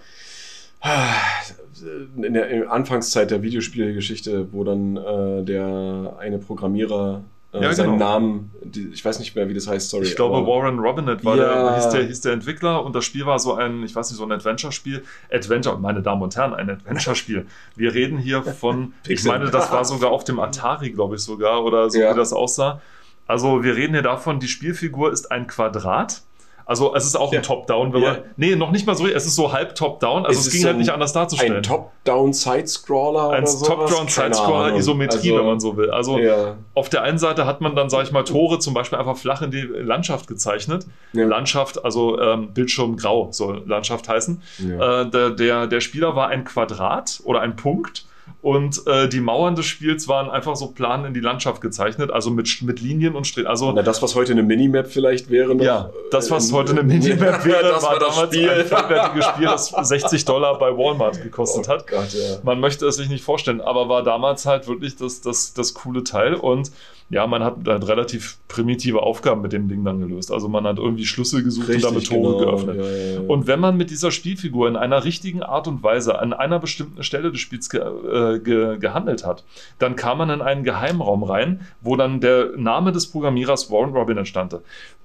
in 2.15 2.33
der 2.33 2.71
Anfangszeit 2.71 3.29
der 3.29 3.43
Videospielgeschichte, 3.43 4.51
wo 4.51 4.63
dann 4.63 4.97
äh, 4.97 5.43
der 5.43 6.15
eine 6.19 6.39
Programmierer 6.39 7.23
äh, 7.53 7.61
ja, 7.61 7.73
seinen 7.73 7.93
genau. 7.93 8.11
Namen, 8.11 8.51
die, 8.63 8.89
ich 8.93 9.03
weiß 9.03 9.19
nicht 9.19 9.35
mehr, 9.35 9.49
wie 9.49 9.53
das 9.53 9.67
heißt, 9.67 9.89
sorry. 9.89 10.05
Ich 10.05 10.15
glaube, 10.15 10.45
Warren 10.47 10.79
Robinett 10.79 11.25
war 11.25 11.35
ja. 11.35 11.43
der, 11.43 11.75
hieß 11.75 11.89
der, 11.89 12.03
hieß 12.03 12.21
der 12.21 12.33
Entwickler 12.33 12.85
und 12.85 12.95
das 12.95 13.03
Spiel 13.03 13.25
war 13.25 13.39
so 13.39 13.55
ein, 13.55 13.83
ich 13.83 13.93
weiß 13.93 14.09
nicht, 14.09 14.17
so 14.17 14.23
ein 14.23 14.31
Adventure-Spiel. 14.31 15.03
Adventure, 15.31 15.77
meine 15.77 16.01
Damen 16.01 16.21
und 16.21 16.35
Herren, 16.35 16.53
ein 16.53 16.69
Adventure-Spiel. 16.69 17.45
Wir 17.75 17.93
reden 17.93 18.17
hier 18.17 18.43
von, 18.43 18.93
ich 19.07 19.23
meine, 19.25 19.51
das 19.51 19.71
war 19.71 19.83
sogar 19.83 20.11
auf 20.11 20.23
dem 20.23 20.39
Atari, 20.39 20.91
glaube 20.91 21.15
ich 21.15 21.21
sogar, 21.21 21.63
oder 21.63 21.89
so 21.89 21.99
ja. 21.99 22.13
wie 22.13 22.17
das 22.17 22.31
aussah. 22.31 22.81
Also 23.27 23.63
wir 23.63 23.75
reden 23.75 23.93
hier 23.93 24.01
davon, 24.01 24.39
die 24.39 24.47
Spielfigur 24.47 25.11
ist 25.11 25.31
ein 25.31 25.47
Quadrat 25.47 26.21
also 26.71 26.95
es 26.95 27.05
ist 27.05 27.17
auch 27.17 27.33
ja. 27.33 27.39
ein 27.39 27.43
Top-Down, 27.43 27.91
wenn 27.91 28.01
ja. 28.01 28.13
man. 28.13 28.21
Nee, 28.37 28.55
noch 28.55 28.71
nicht 28.71 28.87
mal 28.87 28.95
so, 28.95 29.05
es 29.05 29.25
ist 29.25 29.35
so 29.35 29.51
halb 29.51 29.75
Top-Down. 29.75 30.25
Also 30.25 30.39
es, 30.39 30.47
es 30.47 30.53
ging 30.53 30.65
halt 30.65 30.77
nicht 30.77 30.89
anders 30.89 31.11
darzustellen. 31.11 31.57
Ein 31.57 31.63
Top-Down-Side-Scroller. 31.63 33.31
Ein 33.31 33.43
Top-Down-Side-Scroller, 33.43 34.77
Isometrie, 34.77 35.31
also, 35.31 35.37
wenn 35.37 35.45
man 35.45 35.59
so 35.59 35.75
will. 35.75 35.91
Also 35.91 36.17
ja. 36.17 36.55
auf 36.73 36.87
der 36.87 37.03
einen 37.03 37.17
Seite 37.17 37.45
hat 37.45 37.59
man 37.59 37.75
dann, 37.75 37.89
sage 37.89 38.03
ich 38.03 38.13
mal, 38.13 38.23
Tore 38.23 38.59
zum 38.59 38.73
Beispiel 38.73 38.97
einfach 38.97 39.17
flach 39.17 39.41
in 39.41 39.51
die 39.51 39.63
Landschaft 39.63 40.27
gezeichnet. 40.27 40.87
Landschaft, 41.11 41.83
also 41.83 42.17
ähm, 42.21 42.53
Bildschirm 42.53 42.95
grau 42.95 43.33
soll 43.33 43.63
Landschaft 43.65 44.07
heißen. 44.07 44.41
Äh, 44.61 45.05
der, 45.07 45.31
der, 45.31 45.67
der 45.67 45.81
Spieler 45.81 46.15
war 46.15 46.29
ein 46.29 46.45
Quadrat 46.45 47.19
oder 47.25 47.41
ein 47.41 47.57
Punkt 47.57 48.05
und 48.41 48.85
äh, 48.87 49.07
die 49.07 49.19
Mauern 49.19 49.55
des 49.55 49.65
Spiels 49.65 50.07
waren 50.07 50.29
einfach 50.29 50.55
so 50.55 50.67
plan 50.67 51.05
in 51.05 51.13
die 51.13 51.19
Landschaft 51.19 51.61
gezeichnet, 51.61 52.11
also 52.11 52.29
mit, 52.31 52.61
mit 52.61 52.81
Linien 52.81 53.15
und 53.15 53.27
Strichen. 53.27 53.47
Also, 53.47 53.71
Na, 53.71 53.81
das, 53.81 54.01
was 54.01 54.15
heute 54.15 54.31
eine 54.31 54.43
Minimap 54.43 54.87
vielleicht 54.87 55.29
wäre. 55.29 55.55
Noch, 55.55 55.63
ja, 55.63 55.89
das, 56.11 56.31
was 56.31 56.49
in, 56.49 56.55
heute 56.55 56.71
eine 56.71 56.83
Minimap 56.83 57.45
wäre, 57.45 57.73
war, 57.73 57.83
war 57.83 57.99
damals 57.99 58.35
Spiel. 58.35 58.49
ein 58.49 58.65
vollwertiges 58.65 59.25
Spiel, 59.25 59.45
das 59.45 59.69
60 59.81 60.25
Dollar 60.25 60.57
bei 60.57 60.75
Walmart 60.75 61.21
gekostet 61.21 61.65
oh 61.67 61.71
hat. 61.71 61.87
Gott, 61.87 62.13
ja. 62.13 62.37
Man 62.43 62.59
möchte 62.59 62.85
es 62.87 62.95
sich 62.95 63.09
nicht 63.09 63.23
vorstellen, 63.23 63.61
aber 63.61 63.89
war 63.89 64.03
damals 64.03 64.45
halt 64.45 64.67
wirklich 64.67 64.95
das, 64.95 65.21
das, 65.21 65.53
das 65.53 65.73
coole 65.73 66.03
Teil 66.03 66.35
und 66.35 66.71
ja, 67.11 67.27
man 67.27 67.43
hat 67.43 67.57
halt 67.67 67.85
relativ 67.89 68.37
primitive 68.47 69.03
Aufgaben 69.03 69.41
mit 69.41 69.51
dem 69.51 69.67
Ding 69.67 69.83
dann 69.83 69.99
gelöst. 69.99 70.31
Also 70.31 70.47
man 70.47 70.65
hat 70.65 70.77
irgendwie 70.77 71.05
Schlüssel 71.05 71.43
gesucht 71.43 71.67
Richtig, 71.67 71.85
und 71.85 71.91
damit 71.91 72.07
Tore 72.07 72.37
genau. 72.37 72.51
geöffnet. 72.51 72.77
Ja, 72.77 73.21
ja. 73.21 73.27
Und 73.27 73.47
wenn 73.47 73.59
man 73.59 73.75
mit 73.75 73.89
dieser 73.89 74.11
Spielfigur 74.11 74.69
in 74.69 74.77
einer 74.77 75.03
richtigen 75.03 75.43
Art 75.43 75.67
und 75.67 75.83
Weise 75.83 76.19
an 76.19 76.31
einer 76.31 76.59
bestimmten 76.59 77.03
Stelle 77.03 77.31
des 77.31 77.41
Spiels 77.41 77.69
ge 77.69 77.81
äh, 77.81 78.39
ge 78.39 78.77
gehandelt 78.79 79.25
hat, 79.25 79.43
dann 79.77 79.97
kam 79.97 80.19
man 80.19 80.29
in 80.29 80.41
einen 80.41 80.63
Geheimraum 80.63 81.23
rein, 81.23 81.67
wo 81.81 81.97
dann 81.97 82.21
der 82.21 82.51
Name 82.55 82.93
des 82.93 83.07
Programmierers 83.07 83.69
Warren 83.69 83.91
Robin 83.91 84.17
entstand. 84.17 84.55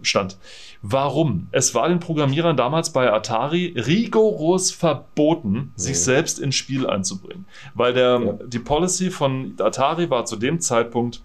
stand. 0.01 0.37
Warum? 0.83 1.49
Es 1.51 1.75
war 1.75 1.88
den 1.88 1.99
Programmierern 1.99 2.57
damals 2.57 2.92
bei 2.92 3.12
Atari 3.12 3.75
rigoros 3.77 4.71
verboten, 4.71 5.73
sich 5.75 5.99
selbst 5.99 6.38
ins 6.38 6.55
Spiel 6.55 6.87
einzubringen. 6.87 7.47
Weil 7.75 7.95
der, 7.95 8.38
die 8.47 8.61
Policy 8.61 9.11
von 9.11 9.55
Atari 9.59 10.09
war 10.09 10.25
zu 10.25 10.37
dem 10.37 10.61
Zeitpunkt, 10.61 11.23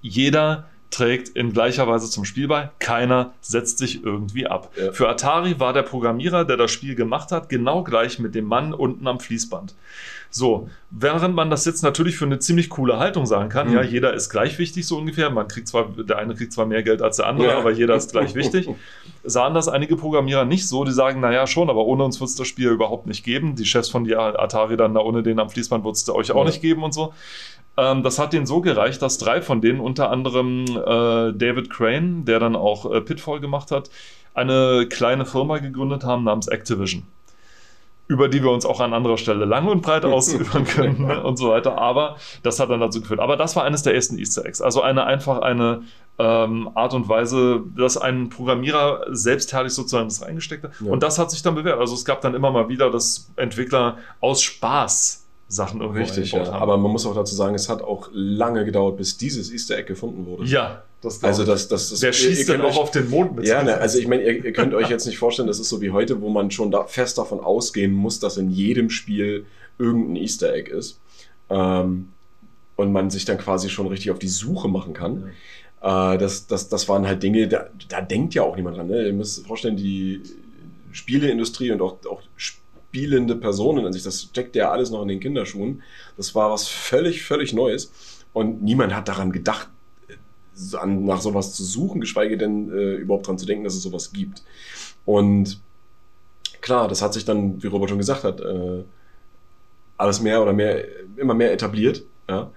jeder 0.00 0.66
trägt 0.92 1.30
in 1.30 1.52
gleicher 1.52 1.88
Weise 1.88 2.08
zum 2.10 2.24
Spiel 2.24 2.46
bei. 2.46 2.70
Keiner 2.78 3.32
setzt 3.40 3.78
sich 3.78 4.04
irgendwie 4.04 4.46
ab. 4.46 4.70
Ja. 4.76 4.92
Für 4.92 5.08
Atari 5.08 5.58
war 5.58 5.72
der 5.72 5.82
Programmierer, 5.82 6.44
der 6.44 6.56
das 6.56 6.70
Spiel 6.70 6.94
gemacht 6.94 7.32
hat, 7.32 7.48
genau 7.48 7.82
gleich 7.82 8.18
mit 8.18 8.34
dem 8.34 8.44
Mann 8.44 8.72
unten 8.74 9.06
am 9.06 9.18
Fließband. 9.18 9.74
So, 10.34 10.70
während 10.90 11.34
man 11.34 11.50
das 11.50 11.66
jetzt 11.66 11.82
natürlich 11.82 12.16
für 12.16 12.24
eine 12.24 12.38
ziemlich 12.38 12.70
coole 12.70 12.98
Haltung 12.98 13.26
sagen 13.26 13.50
kann, 13.50 13.68
mhm. 13.68 13.74
ja, 13.74 13.82
jeder 13.82 14.14
ist 14.14 14.30
gleich 14.30 14.58
wichtig 14.58 14.86
so 14.86 14.96
ungefähr. 14.96 15.28
Man 15.28 15.46
kriegt 15.46 15.68
zwar, 15.68 15.88
der 15.88 16.16
eine 16.16 16.34
kriegt 16.34 16.54
zwar 16.54 16.64
mehr 16.64 16.82
Geld 16.82 17.02
als 17.02 17.16
der 17.16 17.26
andere, 17.26 17.48
ja. 17.48 17.58
aber 17.58 17.70
jeder 17.70 17.94
ist 17.94 18.12
gleich 18.12 18.34
wichtig. 18.34 18.66
Sahen 19.24 19.52
das 19.52 19.68
einige 19.68 19.94
Programmierer 19.94 20.46
nicht 20.46 20.66
so, 20.66 20.84
die 20.84 20.92
sagen, 20.92 21.20
naja, 21.20 21.46
schon, 21.46 21.68
aber 21.68 21.84
ohne 21.84 22.04
uns 22.04 22.18
wird 22.18 22.30
es 22.30 22.36
das 22.36 22.48
Spiel 22.48 22.70
überhaupt 22.70 23.06
nicht 23.06 23.24
geben. 23.24 23.56
Die 23.56 23.66
Chefs 23.66 23.90
von 23.90 24.04
die 24.04 24.16
Atari 24.16 24.78
dann, 24.78 24.94
na, 24.94 25.00
ohne 25.00 25.22
den 25.22 25.38
am 25.38 25.50
Fließband 25.50 25.84
wird 25.84 25.96
es 25.96 26.08
euch 26.08 26.32
auch 26.32 26.38
ja. 26.38 26.44
nicht 26.44 26.62
geben 26.62 26.82
und 26.82 26.92
so. 26.92 27.12
Ähm, 27.76 28.02
das 28.02 28.18
hat 28.18 28.32
denen 28.32 28.46
so 28.46 28.60
gereicht, 28.60 29.00
dass 29.02 29.18
drei 29.18 29.40
von 29.40 29.60
denen, 29.60 29.80
unter 29.80 30.10
anderem 30.10 30.64
äh, 30.66 31.32
David 31.32 31.70
Crane, 31.70 32.24
der 32.24 32.38
dann 32.38 32.56
auch 32.56 32.90
äh, 32.92 33.00
Pitfall 33.00 33.40
gemacht 33.40 33.70
hat, 33.70 33.90
eine 34.34 34.86
kleine 34.88 35.24
Firma 35.24 35.58
gegründet 35.58 36.04
haben 36.04 36.24
namens 36.24 36.48
Activision. 36.48 37.04
Über 38.08 38.28
die 38.28 38.42
wir 38.42 38.50
uns 38.50 38.66
auch 38.66 38.80
an 38.80 38.92
anderer 38.92 39.16
Stelle 39.16 39.46
lang 39.46 39.68
und 39.68 39.80
breit 39.80 40.04
ausführen 40.06 40.64
können 40.64 41.06
ne, 41.06 41.22
und 41.22 41.36
so 41.38 41.50
weiter. 41.50 41.78
Aber 41.78 42.16
das 42.42 42.60
hat 42.60 42.68
dann 42.68 42.80
dazu 42.80 43.00
geführt. 43.00 43.20
Aber 43.20 43.36
das 43.36 43.56
war 43.56 43.64
eines 43.64 43.82
der 43.82 43.94
ersten 43.94 44.18
Easter 44.18 44.44
Eggs. 44.44 44.60
Also 44.60 44.82
eine 44.82 45.04
einfach 45.04 45.40
eine 45.40 45.82
ähm, 46.18 46.70
Art 46.74 46.92
und 46.92 47.08
Weise, 47.08 47.62
dass 47.76 47.96
ein 47.96 48.28
Programmierer 48.28 49.06
selbstherrlich 49.10 49.72
sozusagen 49.72 50.08
das 50.08 50.20
reingesteckt 50.20 50.64
hat. 50.64 50.72
Ja. 50.80 50.90
Und 50.90 51.02
das 51.02 51.18
hat 51.18 51.30
sich 51.30 51.42
dann 51.42 51.54
bewährt. 51.54 51.78
Also 51.78 51.94
es 51.94 52.04
gab 52.04 52.20
dann 52.20 52.34
immer 52.34 52.50
mal 52.50 52.68
wieder, 52.68 52.90
dass 52.90 53.30
Entwickler 53.36 53.96
aus 54.20 54.42
Spaß 54.42 55.21
Sachen 55.52 55.82
irgendwo 55.82 56.00
Richtig, 56.00 56.32
ja. 56.32 56.50
Aber 56.50 56.78
man 56.78 56.90
muss 56.90 57.04
auch 57.04 57.14
dazu 57.14 57.34
sagen, 57.34 57.54
es 57.54 57.68
hat 57.68 57.82
auch 57.82 58.08
lange 58.12 58.64
gedauert, 58.64 58.96
bis 58.96 59.18
dieses 59.18 59.52
Easter 59.52 59.76
Egg 59.76 59.86
gefunden 59.86 60.24
wurde. 60.24 60.44
Ja, 60.44 60.82
das 61.02 61.22
Also 61.22 61.44
das, 61.44 61.68
das, 61.68 61.90
das 61.90 62.00
Der 62.00 62.14
schießt 62.14 62.48
dann 62.48 62.62
auch 62.62 62.78
auf 62.78 62.90
den 62.90 63.10
Mond 63.10 63.36
mit. 63.36 63.46
Ja, 63.46 63.62
ne, 63.62 63.76
also 63.76 63.98
ich 63.98 64.08
meine, 64.08 64.22
ihr, 64.22 64.44
ihr, 64.46 64.52
könnt 64.52 64.72
euch 64.72 64.88
jetzt 64.88 65.04
nicht 65.04 65.18
vorstellen, 65.18 65.48
das 65.48 65.60
ist 65.60 65.68
so 65.68 65.82
wie 65.82 65.90
heute, 65.90 66.22
wo 66.22 66.30
man 66.30 66.50
schon 66.50 66.70
da 66.70 66.84
fest 66.84 67.18
davon 67.18 67.40
ausgehen 67.40 67.92
muss, 67.92 68.18
dass 68.18 68.38
in 68.38 68.50
jedem 68.50 68.88
Spiel 68.88 69.44
irgendein 69.78 70.16
Easter 70.16 70.54
Egg 70.54 70.70
ist. 70.70 70.98
Ähm, 71.50 72.08
und 72.76 72.90
man 72.90 73.10
sich 73.10 73.26
dann 73.26 73.36
quasi 73.36 73.68
schon 73.68 73.86
richtig 73.88 74.10
auf 74.10 74.18
die 74.18 74.28
Suche 74.28 74.68
machen 74.68 74.94
kann. 74.94 75.32
Ja. 75.82 76.14
Äh, 76.14 76.18
das, 76.18 76.46
das, 76.46 76.70
das 76.70 76.88
waren 76.88 77.06
halt 77.06 77.22
Dinge, 77.22 77.46
da, 77.46 77.66
da 77.90 78.00
denkt 78.00 78.32
ja 78.32 78.42
auch 78.42 78.56
niemand 78.56 78.78
dran. 78.78 78.86
Ne? 78.86 79.04
Ihr 79.06 79.12
müsst 79.12 79.46
vorstellen, 79.46 79.76
die 79.76 80.22
Spieleindustrie 80.92 81.72
und 81.72 81.82
auch, 81.82 81.98
auch 82.08 82.22
spielende 82.92 83.36
Personen 83.36 83.86
an 83.86 83.92
sich. 83.94 84.02
Das 84.02 84.20
steckt 84.20 84.54
ja 84.54 84.70
alles 84.70 84.90
noch 84.90 85.00
in 85.00 85.08
den 85.08 85.18
Kinderschuhen. 85.18 85.82
Das 86.18 86.34
war 86.34 86.50
was 86.50 86.68
völlig, 86.68 87.22
völlig 87.22 87.54
Neues. 87.54 87.90
Und 88.34 88.62
niemand 88.62 88.94
hat 88.94 89.08
daran 89.08 89.32
gedacht, 89.32 89.70
an, 90.78 91.06
nach 91.06 91.22
sowas 91.22 91.54
zu 91.54 91.64
suchen, 91.64 92.02
geschweige 92.02 92.36
denn 92.36 92.70
äh, 92.70 92.96
überhaupt 92.96 93.26
daran 93.26 93.38
zu 93.38 93.46
denken, 93.46 93.64
dass 93.64 93.74
es 93.74 93.82
sowas 93.82 94.12
gibt. 94.12 94.42
Und 95.06 95.58
klar, 96.60 96.86
das 96.86 97.00
hat 97.00 97.14
sich 97.14 97.24
dann, 97.24 97.62
wie 97.62 97.66
Robert 97.66 97.88
schon 97.88 97.98
gesagt 97.98 98.24
hat, 98.24 98.42
äh, 98.42 98.84
alles 99.96 100.20
mehr 100.20 100.42
oder 100.42 100.52
mehr, 100.52 100.84
immer 101.16 101.32
mehr 101.32 101.54
etabliert. 101.54 102.04
Ja? 102.28 102.50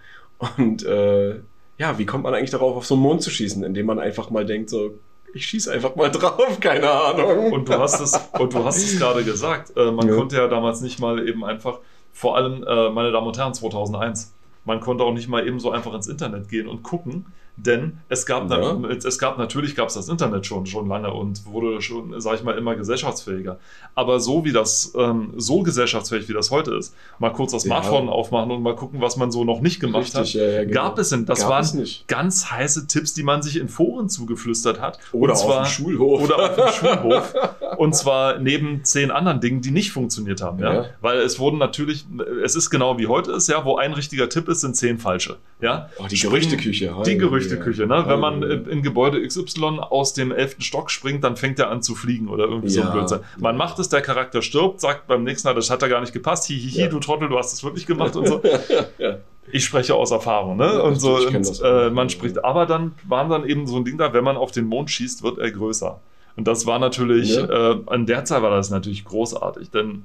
Und 0.58 0.84
äh, 0.84 1.40
ja, 1.78 1.98
wie 1.98 2.06
kommt 2.06 2.26
man 2.26 2.34
eigentlich 2.34 2.52
darauf, 2.52 2.76
auf 2.76 2.86
so 2.86 2.96
einen 2.96 3.04
Mond 3.04 3.22
zu 3.22 3.30
schießen, 3.30 3.64
indem 3.64 3.86
man 3.86 4.00
einfach 4.00 4.30
mal 4.32 4.46
denkt, 4.46 4.70
so, 4.70 5.00
ich 5.36 5.46
schieße 5.48 5.72
einfach 5.72 5.96
mal 5.96 6.10
drauf, 6.10 6.60
keine 6.62 6.90
Ahnung. 6.90 7.52
Und 7.52 7.68
du 7.68 7.74
hast 7.74 8.00
es, 8.00 8.18
und 8.40 8.54
du 8.54 8.64
hast 8.64 8.78
es 8.78 8.98
gerade 8.98 9.24
gesagt, 9.24 9.76
äh, 9.76 9.92
man 9.92 10.08
ja. 10.08 10.16
konnte 10.16 10.38
ja 10.38 10.48
damals 10.48 10.80
nicht 10.80 11.00
mal 11.00 11.28
eben 11.28 11.44
einfach 11.44 11.80
Vor 12.14 12.38
allem, 12.38 12.64
äh, 12.64 12.90
meine 12.90 13.12
Damen 13.12 13.28
und 13.28 13.38
Herren, 13.38 13.54
2001. 13.54 14.34
Man 14.64 14.80
konnte 14.80 15.04
auch 15.04 15.12
nicht 15.12 15.28
mal 15.28 15.46
eben 15.46 15.60
so 15.60 15.72
einfach 15.72 15.94
ins 15.94 16.08
Internet 16.08 16.48
gehen 16.48 16.68
und 16.68 16.82
gucken, 16.82 17.26
denn 17.58 17.98
es 18.10 18.26
gab, 18.26 18.50
Ja. 18.52 18.74
na, 18.78 18.90
es 18.90 19.18
gab 19.20 19.38
natürlich 19.38 19.76
gab 19.76 19.88
es 19.88 19.94
das 19.94 20.10
Internet 20.10 20.46
schon 20.46 20.66
schon 20.66 20.88
lange 20.88 21.14
und 21.14 21.46
wurde 21.46 21.82
schon, 21.82 22.20
sag 22.20 22.36
ich 22.36 22.44
mal, 22.44 22.58
immer 22.58 22.76
gesellschaftsfähiger. 22.76 23.60
Aber 23.96 24.20
so 24.20 24.44
wie 24.44 24.52
das 24.52 24.94
ähm, 24.98 25.34
so 25.38 25.62
gesellschaftsfähig 25.64 26.28
wie 26.28 26.34
das 26.34 26.52
heute 26.52 26.76
ist, 26.76 26.94
mal 27.20 27.30
kurz 27.32 27.52
das 27.54 27.64
Ja. 27.64 27.70
Smartphone 27.82 28.10
aufmachen 28.10 28.52
und 28.52 28.62
mal 28.62 28.76
gucken, 28.76 29.00
was 29.02 29.16
man 29.18 29.32
so 29.32 29.44
noch 29.46 29.62
nicht 29.62 29.80
gemacht 29.80 30.04
Richtig, 30.04 30.20
hat. 30.20 30.42
ja, 30.42 30.48
ja, 30.48 30.64
genau. 30.66 30.74
Gab 30.74 31.00
es 31.00 31.10
denn? 31.10 31.26
Das 31.26 31.40
Gab 31.42 31.50
waren 31.50 31.86
ganz 32.08 32.52
heiße 32.52 32.88
Tipps, 32.88 33.14
die 33.14 33.24
man 33.24 33.42
sich 33.42 33.58
in 33.58 33.70
Foren 33.70 34.10
zugeflüstert 34.10 34.82
hat. 34.82 35.00
Oder 35.14 35.34
und 35.34 35.40
zwar, 35.40 35.62
auf 35.62 35.68
dem 35.68 35.72
Schulhof. 35.72 36.22
Oder 36.24 36.38
auf 36.52 36.56
dem 36.56 36.68
Schulhof. 36.74 37.34
Und 37.78 37.94
zwar 37.94 38.40
neben 38.40 38.84
zehn 38.86 39.12
anderen 39.12 39.42
Dingen, 39.42 39.60
die 39.62 39.72
nicht 39.72 39.92
funktioniert 39.92 40.42
haben. 40.42 40.60
Ja? 40.60 40.74
Ja. 40.74 40.86
Weil 41.02 41.18
es 41.20 41.40
wurden 41.40 41.58
natürlich, 41.58 42.06
es 42.44 42.56
ist 42.56 42.70
genau 42.70 42.98
wie 42.98 43.08
heute 43.08 43.32
ist, 43.34 43.50
ja, 43.50 43.66
wo 43.66 43.76
ein 43.76 43.92
richtiger 43.94 44.30
Tipp 44.30 44.48
ist, 44.48 44.62
sind 44.62 44.78
zehn 44.78 44.98
falsche. 44.98 45.38
Ja? 45.62 45.90
Oh, 45.98 46.06
die 46.10 46.18
Gerüchteküche. 46.18 46.86
Die 46.86 46.90
Halleluja. 46.92 47.18
Gerüchteküche, 47.50 47.88
ne? 47.88 48.04
Wenn 48.08 48.20
man 48.20 48.42
Halleluja. 48.42 48.72
in 48.72 48.82
Gebäude 48.84 49.26
XY 49.26 49.80
aus 49.80 50.14
dem 50.14 50.32
elften 50.32 50.62
Stock 50.62 50.92
springt, 50.92 51.24
dann 51.24 51.36
fängt 51.38 51.60
er 51.60 51.70
an 51.70 51.82
zu 51.82 51.96
fliegen 51.96 52.28
oder 52.28 52.46
irgendwie 52.46 52.70
so 52.70 52.82
ein. 52.82 52.92
Blödsinn. 52.92 53.20
Man 53.40 53.58
macht 53.58 53.80
es, 53.80 53.90
der 53.90 54.02
Charakter 54.02 54.42
stirbt, 54.42 54.82
sagt 54.82 55.08
beim 55.08 55.24
nächsten 55.24 55.48
Mal, 55.48 55.54
das 55.54 55.70
hat 55.70 55.82
da 55.82 55.88
gar 55.88 56.02
nicht 56.02 56.14
gepasst, 56.14 56.46
hihihi, 56.46 56.90
du 56.90 57.00
Trottel, 57.00 57.30
du 57.30 57.38
hast 57.38 57.54
es 57.54 57.64
wirklich 57.64 57.86
gemacht 57.86 58.16
und 58.16 58.28
so. 58.28 58.42
ja. 58.98 59.18
Ich 59.52 59.64
spreche 59.66 59.94
aus 59.94 60.12
Erfahrung, 60.12 60.58
ne? 60.58 60.66
Ja, 60.66 60.80
und 60.82 60.96
so, 61.00 61.18
und, 61.18 61.62
äh, 61.64 61.90
man 61.92 62.10
spricht, 62.10 62.44
aber 62.44 62.66
dann 62.66 62.94
waren 63.08 63.30
dann 63.30 63.46
eben 63.48 63.68
so 63.68 63.76
ein 63.78 63.86
Ding 63.86 63.98
da, 63.98 64.12
wenn 64.14 64.24
man 64.24 64.38
auf 64.38 64.52
den 64.52 64.66
Mond 64.66 64.90
schießt, 64.90 65.22
wird 65.24 65.38
er 65.38 65.52
größer. 65.52 66.00
Und 66.36 66.48
das 66.48 66.66
war 66.66 66.80
natürlich, 66.80 67.36
Ja. 67.36 67.72
äh, 67.72 67.78
an 67.86 68.06
der 68.08 68.26
Zeit 68.26 68.42
war 68.42 68.50
das 68.52 68.70
natürlich 68.72 69.06
großartig, 69.06 69.70
denn 69.70 70.04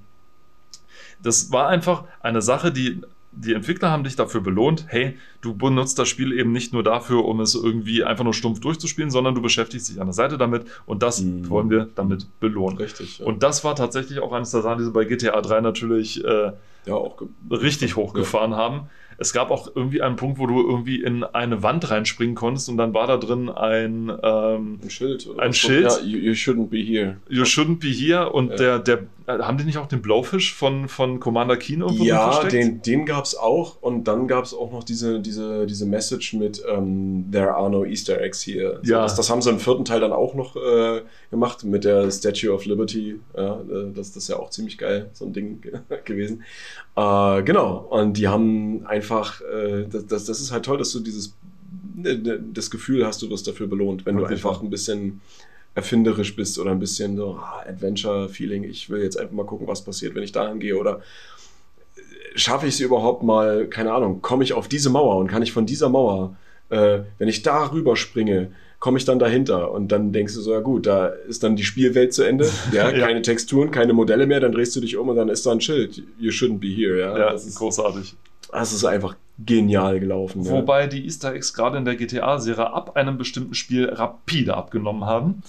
das 1.23 1.51
war 1.53 1.69
einfach 1.69 2.05
eine 2.21 2.43
Sache, 2.43 2.71
die 2.73 3.01
die 3.33 3.55
Entwickler 3.55 3.91
haben 3.91 4.03
dich 4.05 4.17
dafür 4.17 4.41
belohnt, 4.41 4.87
hey, 4.89 5.17
du 5.41 5.55
benutzt 5.55 5.99
das 5.99 6.09
Spiel 6.09 6.33
eben 6.33 6.51
nicht 6.53 6.73
nur 6.73 6.83
dafür, 6.83 7.25
um 7.25 7.41
es 7.41 7.55
irgendwie 7.55 8.03
einfach 8.03 8.25
nur 8.25 8.35
stumpf 8.35 8.61
durchzuspielen, 8.61 9.11
sondern 9.11 9.35
du 9.35 9.41
beschäftigst 9.43 9.89
dich 9.89 10.01
an 10.01 10.09
der 10.09 10.15
Seite 10.15 10.37
damit 10.37 10.65
und 10.87 11.03
das 11.03 11.21
Mhm. 11.23 11.49
wollen 11.49 11.71
wir 11.71 11.89
damit 11.95 12.27
belohnen. 12.41 12.79
Richtig. 12.79 13.19
Ja. 13.21 13.27
Und 13.27 13.43
das 13.43 13.63
war 13.65 13.77
tatsächlich 13.77 14.19
auch 14.21 14.33
eines 14.33 14.51
der 14.51 14.63
Sachen, 14.63 14.79
die 14.79 14.85
sie 14.85 14.91
bei 14.91 15.05
GTA 15.05 15.41
3 15.41 15.61
natürlich 15.61 16.25
äh, 16.25 16.53
ja, 16.87 16.95
auch 16.95 17.23
richtig 17.51 17.97
hochgefahren 17.97 18.55
haben. 18.57 18.89
Es 19.19 19.35
gab 19.35 19.51
auch 19.51 19.71
irgendwie 19.77 20.01
einen 20.01 20.17
Punkt, 20.17 20.39
wo 20.39 20.47
du 20.47 20.61
irgendwie 20.67 21.03
in 21.03 21.25
eine 21.25 21.63
Wand 21.63 21.91
reinspringen 21.91 22.35
konntest 22.35 22.71
und 22.71 22.79
dann 22.79 22.95
war 22.95 23.07
da 23.07 23.19
drin 23.19 23.51
ein 23.51 24.11
ähm, 24.23 24.81
ein 24.83 24.89
Schild. 24.89 25.29
Ein? 25.39 25.53
Schild? 25.53 25.85
Ja, 25.85 25.99
you, 26.01 26.19
you 26.19 26.33
shouldn't 26.33 26.69
be 26.69 26.79
here. 26.79 27.19
You 27.29 27.43
shouldn't 27.43 27.81
be 27.81 27.89
here 27.89 28.33
und 28.33 28.49
Ja. 28.53 28.57
der, 28.57 28.79
der, 28.79 28.99
haben 29.39 29.57
die 29.59 29.65
nicht 29.65 29.79
auch 29.79 29.87
den 29.87 30.03
Blowfish 30.03 30.55
von, 30.55 30.89
von 30.89 31.21
Commander 31.21 31.57
Keen 31.57 31.81
irgendwo 31.81 32.05
Ja, 32.05 32.43
den, 32.45 32.83
den 32.83 33.07
gab 33.07 33.25
es 33.25 33.37
auch. 33.37 33.81
Und 33.81 34.05
dann 34.05 34.27
gab 34.29 34.45
es 34.45 34.53
auch 34.55 34.73
noch 34.73 34.85
diese, 34.85 35.21
diese, 35.21 35.67
diese 35.67 35.87
Message 35.87 36.35
mit 36.35 36.63
ähm, 36.69 37.27
There 37.33 37.55
are 37.55 37.71
no 37.71 37.85
Easter 37.85 38.21
Eggs 38.21 38.43
here. 38.47 38.81
So, 38.83 38.93
Ja. 38.93 39.03
das, 39.03 39.15
das 39.15 39.31
haben 39.31 39.41
sie 39.43 39.51
im 39.51 39.59
vierten 39.61 39.85
Teil 39.85 40.01
dann 40.01 40.13
auch 40.13 40.35
noch 40.35 40.57
äh, 40.57 41.03
gemacht 41.31 41.65
mit 41.65 41.85
der 41.85 42.11
Statue 42.11 42.53
of 42.53 42.65
Liberty. 42.65 43.21
Ja, 43.37 43.61
äh, 43.61 43.93
das, 43.95 44.13
das 44.13 44.25
ist 44.25 44.29
ja 44.29 44.37
auch 44.37 44.51
ziemlich 44.51 44.79
geil, 44.79 45.11
so 45.13 45.25
ein 45.27 45.33
Ding 45.33 45.61
ge- 45.61 45.73
gewesen. 46.05 46.43
Äh, 46.97 47.43
genau. 47.43 47.87
Und 47.91 48.15
die 48.19 48.29
haben 48.29 48.87
einfach, 48.87 49.41
äh, 49.43 49.87
das, 49.91 50.07
das, 50.07 50.25
das 50.25 50.41
ist 50.41 50.53
halt 50.53 50.65
toll, 50.65 50.79
dass 50.79 50.93
du 50.93 51.01
dieses 51.01 51.35
ne, 51.95 52.41
das 52.53 52.71
Gefühl 52.71 53.07
hast, 53.07 53.23
du 53.23 53.31
wirst 53.31 53.47
dafür 53.47 53.67
belohnt, 53.67 54.07
wenn 54.07 54.17
Wirklich 54.19 54.41
du 54.43 54.49
einfach 54.49 54.63
ein 54.63 54.71
bisschen 54.71 55.21
erfinderisch 55.75 56.35
bist 56.37 56.59
oder 56.59 56.73
ein 56.73 56.81
bisschen 56.81 57.17
so 57.17 57.39
ah, 57.41 57.63
Adventure-Feeling. 57.69 58.65
Ich 58.65 58.91
will 58.91 59.03
jetzt 59.03 59.19
einfach 59.19 59.35
mal 59.35 59.47
gucken, 59.47 59.67
was 59.67 59.85
passiert, 59.85 60.15
wenn 60.15 60.23
ich 60.23 60.33
dahin 60.33 60.59
gehe 60.61 60.77
oder 60.77 61.01
äh, 61.97 62.01
schaffe 62.39 62.67
ich 62.67 62.75
es 62.75 62.81
überhaupt 62.81 63.23
mal, 63.23 63.67
keine 63.69 63.93
Ahnung, 63.93 64.21
komme 64.23 64.45
ich 64.45 64.53
auf 64.53 64.69
diese 64.69 64.91
Mauer 64.91 65.17
und 65.17 65.29
kann 65.29 65.43
ich 65.43 65.53
von 65.53 65.67
dieser 65.67 65.89
Mauer, 65.89 66.37
äh, 66.71 67.01
wenn 67.19 67.29
ich 67.29 67.43
da 67.43 67.71
rüber 67.73 67.97
springe, 67.97 68.53
komme 68.81 68.99
ich 68.99 69.05
dann 69.05 69.19
dahinter 69.19 69.71
und 69.73 69.93
dann 69.93 70.11
denkst 70.11 70.35
du 70.35 70.41
so, 70.41 70.53
ja 70.53 70.61
gut, 70.61 70.87
da 70.87 71.07
ist 71.07 71.43
dann 71.43 71.55
die 71.55 71.65
Spielwelt 71.65 72.15
zu 72.15 72.23
Ende, 72.23 72.51
ja, 72.73 72.91
Ja. 72.91 73.07
keine 73.07 73.23
Texturen, 73.23 73.71
keine 73.71 73.93
Modelle 73.93 74.27
mehr, 74.27 74.41
dann 74.41 74.53
drehst 74.53 74.75
du 74.75 74.81
dich 74.81 74.97
um 74.97 75.09
und 75.09 75.17
dann 75.17 75.29
ist 75.29 75.45
da 75.47 75.53
ein 75.53 75.61
Schild, 75.61 76.03
you 76.19 76.31
shouldn't 76.31 76.59
be 76.59 76.69
here, 76.69 76.99
ja. 76.99 77.17
ja, 77.17 77.33
das, 77.33 77.47
ist, 77.47 77.57
großartig. 77.57 78.15
Das 78.53 78.73
ist 78.73 78.85
einfach 78.85 79.17
genial 79.45 80.01
gelaufen. 80.01 80.43
ja. 80.43 80.53
Wobei 80.53 80.87
die 80.87 81.05
Easter 81.05 81.33
Eggs 81.35 81.55
gerade 81.55 81.79
in 81.79 81.85
der 81.85 81.97
GTA-Serie 81.97 82.73
ab 82.73 82.97
einem 82.97 83.17
bestimmten 83.19 83.55
Spiel 83.55 83.89
rapide 83.89 84.55
abgenommen 84.57 85.05
haben. 85.07 85.43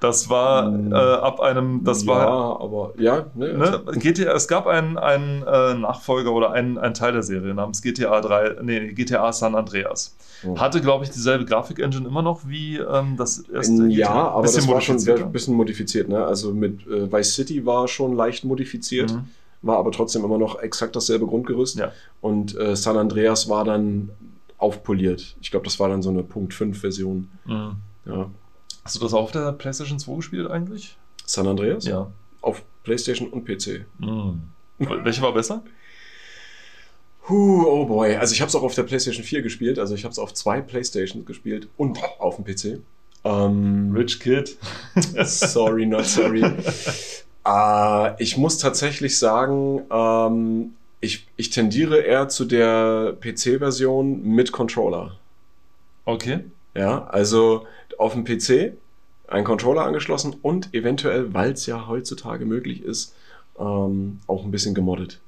Das 0.00 0.30
war 0.30 0.70
Mm. 0.70 0.92
äh, 0.92 0.96
ab 0.96 1.40
einem, 1.40 1.82
das 1.82 2.02
ja, 2.04 2.08
war 2.08 2.60
aber 2.60 2.92
ja, 2.98 3.26
ne, 3.34 3.52
Ne, 3.54 3.98
GTA, 3.98 4.32
es 4.32 4.46
gab 4.46 4.68
einen, 4.68 4.96
einen 4.96 5.42
äh, 5.42 5.74
Nachfolger 5.74 6.32
oder 6.32 6.52
einen, 6.52 6.78
einen 6.78 6.94
Teil 6.94 7.12
der 7.12 7.24
Serie 7.24 7.52
namens 7.52 7.82
GTA 7.82 8.20
3, 8.20 8.56
nee, 8.62 8.92
GTA 8.92 9.32
San 9.32 9.56
Andreas. 9.56 10.16
Oh. 10.46 10.56
Hatte, 10.56 10.80
glaube 10.80 11.02
ich, 11.04 11.10
dieselbe 11.10 11.44
Grafik-Engine 11.44 12.06
immer 12.06 12.22
noch 12.22 12.42
wie 12.46 12.76
ähm, 12.78 13.16
das 13.16 13.40
erste 13.40 13.86
ja, 13.88 14.06
GTA. 14.06 14.28
aber 14.28 14.42
Bisschen 14.42 14.60
das 14.66 14.68
war 14.68 14.80
schon 14.80 14.98
ein 14.98 15.32
bisschen 15.32 15.54
modifiziert. 15.54 16.08
Ne? 16.08 16.24
Also 16.24 16.52
mit 16.54 16.86
äh, 16.86 17.10
Vice 17.10 17.34
City 17.34 17.66
war 17.66 17.88
schon 17.88 18.14
leicht 18.16 18.44
modifiziert, 18.44 19.12
Mhm. 19.12 19.24
War 19.62 19.78
aber 19.78 19.90
trotzdem 19.92 20.24
immer 20.24 20.38
noch 20.38 20.60
exakt 20.60 20.96
dasselbe 20.96 21.26
Grundgerüst. 21.26 21.78
Ja. 21.78 21.92
Und 22.20 22.56
äh, 22.56 22.76
San 22.76 22.96
Andreas 22.96 23.48
war 23.48 23.64
dann 23.64 24.10
aufpoliert. 24.56 25.36
Ich 25.40 25.50
glaube, 25.50 25.64
das 25.64 25.78
war 25.80 25.88
dann 25.88 26.02
so 26.02 26.10
eine 26.10 26.22
Punkt 26.22 26.54
5 26.54 26.80
Version. 26.80 27.30
Mhm. 27.44 27.76
Ja. 28.06 28.30
Hast 28.84 28.96
du 28.96 29.00
das 29.00 29.14
auch 29.14 29.24
auf 29.24 29.32
der 29.32 29.52
PlayStation 29.52 29.98
2 29.98 30.16
gespielt 30.16 30.50
eigentlich? 30.50 30.96
San 31.24 31.46
Andreas? 31.46 31.84
Ja. 31.84 32.10
Auf 32.40 32.62
PlayStation 32.84 33.28
und 33.28 33.44
PC. 33.44 33.84
Mhm. 33.98 34.42
Welche 34.78 35.22
war 35.22 35.32
besser? 35.32 35.62
Huh, 37.28 37.64
oh 37.66 37.84
boy. 37.84 38.16
Also 38.16 38.32
ich 38.32 38.40
habe 38.40 38.48
es 38.48 38.54
auch 38.54 38.62
auf 38.62 38.74
der 38.74 38.84
PlayStation 38.84 39.24
4 39.24 39.42
gespielt. 39.42 39.78
Also 39.78 39.94
ich 39.94 40.04
habe 40.04 40.12
es 40.12 40.18
auf 40.18 40.32
zwei 40.32 40.60
PlayStations 40.60 41.26
gespielt 41.26 41.68
und 41.76 41.98
auf 42.18 42.36
dem 42.36 42.44
PC. 42.44 42.80
Ähm, 43.24 43.92
Rich 43.94 44.20
Kid. 44.20 44.56
sorry, 45.24 45.84
not 45.84 46.06
sorry. 46.06 46.42
Äh, 47.48 48.22
ich 48.22 48.36
muss 48.36 48.58
tatsächlich 48.58 49.18
sagen, 49.18 49.82
ähm, 49.90 50.74
ich, 51.00 51.26
ich 51.36 51.50
tendiere 51.50 51.98
eher 51.98 52.28
zu 52.28 52.44
der 52.44 53.16
PC-Version 53.20 54.22
mit 54.22 54.52
Controller. 54.52 55.12
Okay. 56.04 56.40
Ja, 56.74 57.04
also 57.06 57.66
auf 57.98 58.12
dem 58.12 58.24
PC 58.24 58.72
einen 59.28 59.44
Controller 59.44 59.84
angeschlossen 59.84 60.36
und 60.42 60.74
eventuell, 60.74 61.32
weil 61.34 61.52
es 61.52 61.66
ja 61.66 61.86
heutzutage 61.86 62.44
möglich 62.46 62.82
ist, 62.82 63.14
ähm, 63.58 64.20
auch 64.26 64.44
ein 64.44 64.50
bisschen 64.50 64.74
gemoddet. 64.74 65.20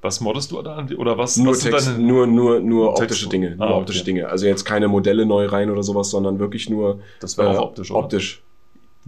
Was 0.00 0.20
moddest 0.20 0.52
du 0.52 0.62
da? 0.62 0.86
Oder 0.96 1.18
was, 1.18 1.36
Nur, 1.38 1.52
was 1.54 1.60
Text, 1.60 1.98
nur, 1.98 2.26
nur, 2.26 2.60
nur 2.60 2.94
Text- 2.94 3.02
optische 3.02 3.28
Dinge. 3.28 3.56
Nur 3.56 3.66
Ah, 3.66 3.70
okay. 3.70 3.80
optische 3.80 4.04
Dinge. 4.04 4.28
Also 4.28 4.46
jetzt 4.46 4.64
keine 4.64 4.86
Modelle 4.86 5.26
neu 5.26 5.46
rein 5.46 5.70
oder 5.70 5.82
sowas, 5.82 6.10
sondern 6.10 6.38
wirklich 6.38 6.70
nur 6.70 7.00
Das 7.20 7.36
wäre 7.36 7.54
äh, 7.54 7.58
optisch, 7.58 7.90
oder? 7.90 8.00
optisch. 8.04 8.42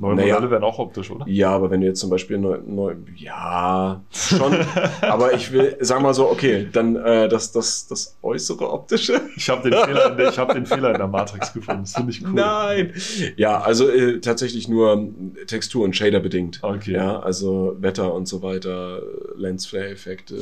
Neue 0.01 0.14
Naja. 0.16 0.34
Modelle 0.34 0.51
wären 0.51 0.64
auch 0.64 0.78
optisch, 0.78 1.11
oder? 1.11 1.26
Ja, 1.28 1.51
aber 1.51 1.70
wenn 1.70 1.80
du 1.82 1.86
jetzt 1.86 2.01
zum 2.01 2.09
Beispiel 2.11 2.38
neu, 2.38 2.59
neu 2.66 2.94
ja, 3.16 4.01
schon. 4.11 4.57
aber 5.03 5.34
ich 5.34 5.53
will, 5.53 5.76
sag 5.80 6.01
mal 6.01 6.14
so, 6.14 6.28
okay, 6.30 6.66
dann 6.72 6.96
äh, 6.96 7.28
das, 7.28 7.53
das, 7.53 7.86
das 7.86 8.16
äußere 8.22 8.70
optische. 8.70 9.20
Ich 9.36 9.51
habe 9.51 9.68
den, 9.68 9.72
Fehler 9.78 10.11
in 10.11 10.16
der- 10.16 10.30
ich 10.30 10.38
hab 10.38 10.53
den 10.55 10.64
Fehler 10.66 10.92
in 10.92 10.98
der 10.98 11.07
Matrix 11.07 11.53
gefunden. 11.53 11.82
Das 11.82 11.92
finde 11.94 12.12
ich 12.12 12.22
cool. 12.24 12.32
Nein. 12.32 12.94
Ja, 13.36 13.61
also 13.61 13.88
äh, 13.90 14.20
tatsächlich 14.20 14.68
nur 14.68 15.09
Textur 15.46 15.84
und 15.84 15.94
Shader 15.94 16.20
bedingt. 16.20 16.61
Okay. 16.62 16.92
Ja, 16.92 17.20
also 17.20 17.76
Wetter 17.80 18.14
und 18.14 18.26
so 18.26 18.42
weiter, 18.42 19.03
Lensflare-Effekte, 19.36 20.36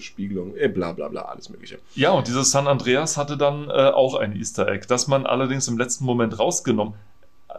Spiegelung, 0.00 0.54
äh, 0.56 0.68
bla 0.68 0.92
bla 0.92 1.08
bla, 1.08 1.22
alles 1.22 1.48
Mögliche. 1.48 1.78
Ja, 1.94 2.10
und 2.12 2.28
dieses 2.28 2.50
San 2.50 2.66
Andreas 2.66 3.16
hatte 3.16 3.36
dann 3.36 3.68
äh, 3.70 3.72
auch 3.72 4.14
ein 4.16 4.36
Easter 4.36 4.68
Egg, 4.68 4.86
das 4.88 5.08
man 5.08 5.26
allerdings 5.26 5.66
im 5.68 5.78
letzten 5.78 6.04
Moment 6.04 6.38
rausgenommen 6.38 6.94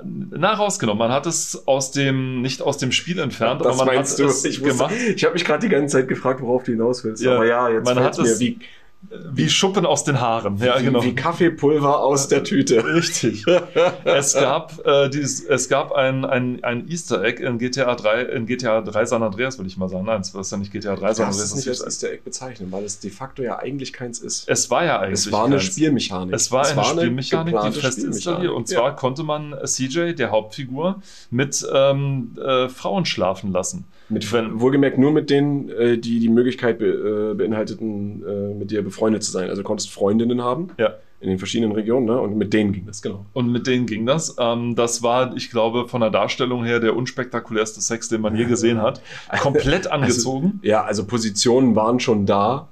na, 0.03 0.53
rausgenommen. 0.53 0.99
Man 0.99 1.11
hat 1.11 1.25
es 1.25 1.67
aus 1.67 1.91
dem, 1.91 2.41
nicht 2.41 2.61
aus 2.61 2.77
dem 2.77 2.91
Spiel 2.91 3.19
entfernt, 3.19 3.61
das 3.61 3.79
aber 3.79 3.85
man 3.85 3.97
hat 3.99 4.19
du? 4.19 4.25
es 4.25 4.45
Ich, 4.45 4.61
wusste- 4.61 4.77
gemacht, 4.77 4.93
ich 5.15 5.23
habe 5.23 5.33
mich 5.33 5.45
gerade 5.45 5.59
die 5.67 5.69
ganze 5.73 5.97
Zeit 5.97 6.07
gefragt, 6.07 6.41
worauf 6.41 6.63
du 6.63 6.71
hinaus 6.71 7.03
willst. 7.03 7.23
Ja, 7.23 7.35
aber 7.35 7.45
ja, 7.45 7.69
jetzt 7.69 7.85
man 7.85 7.99
hat 7.99 8.17
mir 8.17 8.23
es- 8.25 8.39
wie, 8.39 8.59
wie 9.01 9.49
Schuppen 9.49 9.85
aus 9.85 10.03
den 10.03 10.19
Haaren. 10.19 10.57
Ja, 10.57 10.77
wie, 10.79 10.83
genau. 10.83 11.01
wie 11.03 11.15
Kaffeepulver 11.15 11.99
aus 12.03 12.27
der 12.27 12.43
Tüte. 12.43 12.83
Richtig. 12.93 13.45
es 14.03 14.33
gab, 14.33 14.85
äh, 14.85 15.09
dieses, 15.09 15.41
es 15.45 15.69
gab 15.69 15.93
ein, 15.93 16.25
ein, 16.25 16.61
ein 16.65 16.87
Easter 16.89 17.23
Egg 17.23 17.41
in 17.41 17.57
GTA 17.59 17.95
3, 17.95 18.23
in 18.23 18.45
GTA 18.45 18.81
3 18.81 19.05
San 19.05 19.23
Andreas, 19.23 19.57
würde 19.57 19.69
ich 19.69 19.77
mal 19.77 19.87
sagen. 19.87 20.05
Nein, 20.05 20.19
es 20.21 20.33
ist 20.35 20.51
ja 20.51 20.57
nicht 20.57 20.73
GTA 20.73 20.95
3 20.97 21.07
Du 21.09 21.13
San 21.15 21.27
Andreas. 21.27 21.45
es 21.45 21.55
nicht 21.55 21.67
als 21.69 21.79
das 21.79 21.87
ist- 21.87 22.03
Easter 22.03 22.13
Egg 22.13 22.23
bezeichnen, 22.25 22.71
weil 22.73 22.83
es 22.83 22.99
de 22.99 23.09
facto 23.09 23.41
ja 23.41 23.57
eigentlich 23.57 23.93
keins 23.93 24.19
ist. 24.19 24.49
es 24.49 24.69
war 24.69 24.83
ja 24.83 24.99
eigentlich. 24.99 25.13
Es 25.21 25.31
war 25.31 25.45
eine 25.45 25.55
keins. 25.55 25.67
Spielmechanik. 25.67 26.35
Es 26.35 26.51
war 26.51 26.67
eine 26.67 26.83
Spielmechanik, 26.83 27.45
die 27.47 27.51
geplante 27.53 27.79
fest 27.79 27.99
installiert. 27.99 28.51
Und 28.51 28.67
zwar 28.67 28.95
konnte 28.97 29.23
man 29.23 29.55
CJ, 29.63 30.13
der 30.13 30.31
Hauptfigur, 30.31 31.01
mit 31.31 31.65
ähm, 31.73 32.37
äh, 32.37 32.67
Frauen 32.67 33.05
schlafen 33.05 33.53
lassen. 33.53 33.85
Mit, 34.09 34.31
wenn- 34.33 34.59
wohlgemerkt 34.59 34.97
nur 34.97 35.11
mit 35.11 35.29
denen, 35.29 35.69
äh, 35.69 35.97
die 35.97 36.19
die 36.19 36.29
Möglichkeit 36.29 36.79
be, 36.79 37.31
äh, 37.31 37.33
beinhalteten, 37.35 38.23
äh, 38.27 38.53
mit 38.55 38.71
dir 38.71 38.81
befreundet 38.83 39.23
zu 39.23 39.31
sein. 39.31 39.49
Also 39.49 39.61
du 39.61 39.67
konntest 39.67 39.91
Freundinnen 39.91 40.41
haben, 40.43 40.69
Ja. 40.77 40.93
in 41.21 41.29
den 41.29 41.37
verschiedenen 41.37 41.73
Regionen, 41.73 42.05
ne? 42.05 42.19
Und 42.19 42.37
mit 42.37 42.53
denen 42.53 42.71
ging 42.71 42.85
das, 42.85 43.01
genau. 43.01 43.25
Und 43.33 43.51
mit 43.51 43.67
denen 43.67 43.85
ging 43.85 44.05
das. 44.05 44.35
Ähm, 44.39 44.75
das 44.75 45.03
war, 45.03 45.35
ich 45.35 45.51
glaube, 45.51 45.87
von 45.87 46.01
der 46.01 46.09
Darstellung 46.11 46.63
her 46.63 46.79
der 46.79 46.95
unspektakulärste 46.95 47.81
Sex, 47.81 48.07
den 48.09 48.21
man 48.21 48.35
je 48.35 48.45
gesehen 48.45 48.81
hat. 48.81 49.01
Komplett 49.41 49.87
Also, 49.87 49.89
angezogen. 49.91 50.59
ja, 50.63 50.83
also 50.83 51.05
Positionen 51.05 51.75
waren 51.75 51.99
schon 51.99 52.25
da, 52.25 52.69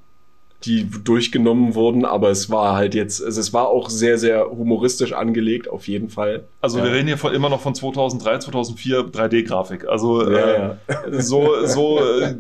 die 0.65 0.89
durchgenommen 1.03 1.75
wurden, 1.75 2.03
aber 2.03 2.29
es 2.31 2.49
war 2.49 2.75
halt 2.75 2.95
jetzt, 2.95 3.23
also 3.23 3.39
es 3.39 3.53
war 3.53 3.67
auch 3.67 3.89
sehr, 3.89 4.17
sehr 4.17 4.49
humoristisch 4.49 5.13
angelegt, 5.13 5.69
auf 5.69 5.87
jeden 5.87 6.09
Fall. 6.09 6.45
Also 6.61 6.79
ja. 6.79 6.85
wir 6.85 6.93
reden 6.93 7.07
hier 7.07 7.17
von, 7.17 7.31
immer 7.33 7.49
noch 7.49 7.61
von 7.61 7.75
2003, 7.75 8.39
2004 8.39 8.99
3D-Grafik. 9.11 9.87
Also 9.87 10.23
Ja, 10.29 10.37
äh, 10.37 10.59
ja. 10.59 10.77
so, 11.21 11.65
so 11.65 11.99
äh, 11.99 12.35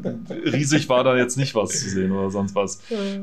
riesig 0.45 0.89
war 0.89 1.03
da 1.03 1.15
jetzt 1.15 1.37
nicht 1.37 1.53
was 1.53 1.69
zu 1.79 1.89
sehen 1.89 2.11
oder 2.11 2.31
sonst 2.31 2.55
was. 2.55 2.79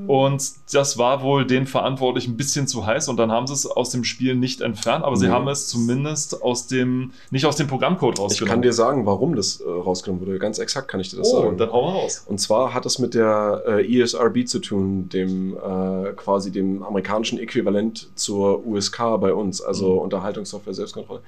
Und 0.07 0.43
das 0.73 0.97
war 0.97 1.23
wohl 1.23 1.45
den 1.45 1.67
Verantwortlichen 1.67 2.35
ein 2.35 2.37
bisschen 2.37 2.69
zu 2.69 2.87
heiß 2.87 3.09
und 3.09 3.17
dann 3.17 3.33
haben 3.33 3.49
sie 3.49 3.55
es 3.55 3.67
aus 3.67 3.91
dem 3.91 4.05
Spiel 4.05 4.37
nicht 4.37 4.61
entfernt, 4.61 5.05
aber 5.05 5.17
sie 5.17 5.27
Nee. 5.27 5.33
haben 5.33 5.49
es 5.49 5.67
zumindest 5.67 6.41
aus 6.41 6.69
dem, 6.69 7.11
nicht 7.31 7.47
aus 7.47 7.57
dem 7.57 7.67
Programmcode 7.67 8.15
Ich 8.15 8.21
rausgenommen. 8.25 8.51
kann 8.53 8.63
dir 8.63 8.73
sagen, 8.73 9.07
warum 9.07 9.35
das 9.35 9.61
äh, 9.61 9.69
rausgenommen 9.69 10.25
wurde. 10.25 10.39
Ganz 10.39 10.61
exakt 10.61 10.87
kann 10.87 11.01
ich 11.01 11.11
dir 11.11 11.17
das 11.17 11.33
oh, 11.33 11.43
sagen. 11.43 11.59
dann 11.59 11.73
hau 11.73 11.83
mal 11.91 11.99
raus. 11.99 12.23
Und 12.27 12.39
zwar 12.41 12.73
hat 12.75 12.87
es 12.87 13.01
mit 13.01 13.15
der 13.15 13.63
äh, 13.67 14.01
ESRB 14.01 14.47
zu 14.47 14.61
tun, 14.61 14.84
dem 15.09 15.57
äh, 15.57 16.13
quasi 16.17 16.51
dem 16.51 16.83
amerikanischen 16.83 17.39
Äquivalent 17.39 18.11
zur 18.15 18.67
USK 18.67 18.99
bei 19.21 19.33
uns, 19.33 19.61
also 19.61 19.95
Mhm. 19.95 19.99
Unterhaltungssoftware 20.01 20.75
Selbstkontrolle. 20.75 21.23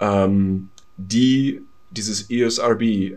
Ähm, 0.00 0.70
die 0.96 1.62
dieses 1.90 2.30
ESRB 2.30 2.82
äh, 2.82 3.16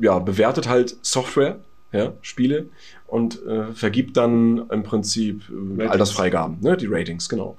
ja, 0.00 0.18
bewertet 0.18 0.68
halt 0.68 0.96
Software, 1.02 1.60
ja, 1.92 2.12
Spiele 2.20 2.66
und 3.06 3.44
äh, 3.46 3.72
vergibt 3.72 4.16
dann 4.16 4.68
im 4.70 4.82
Prinzip 4.82 5.42
äh. 5.78 5.86
Altersfreigaben, 5.86 6.58
ne, 6.60 6.76
die 6.76 6.86
Ratings, 6.86 7.28
genau. 7.28 7.56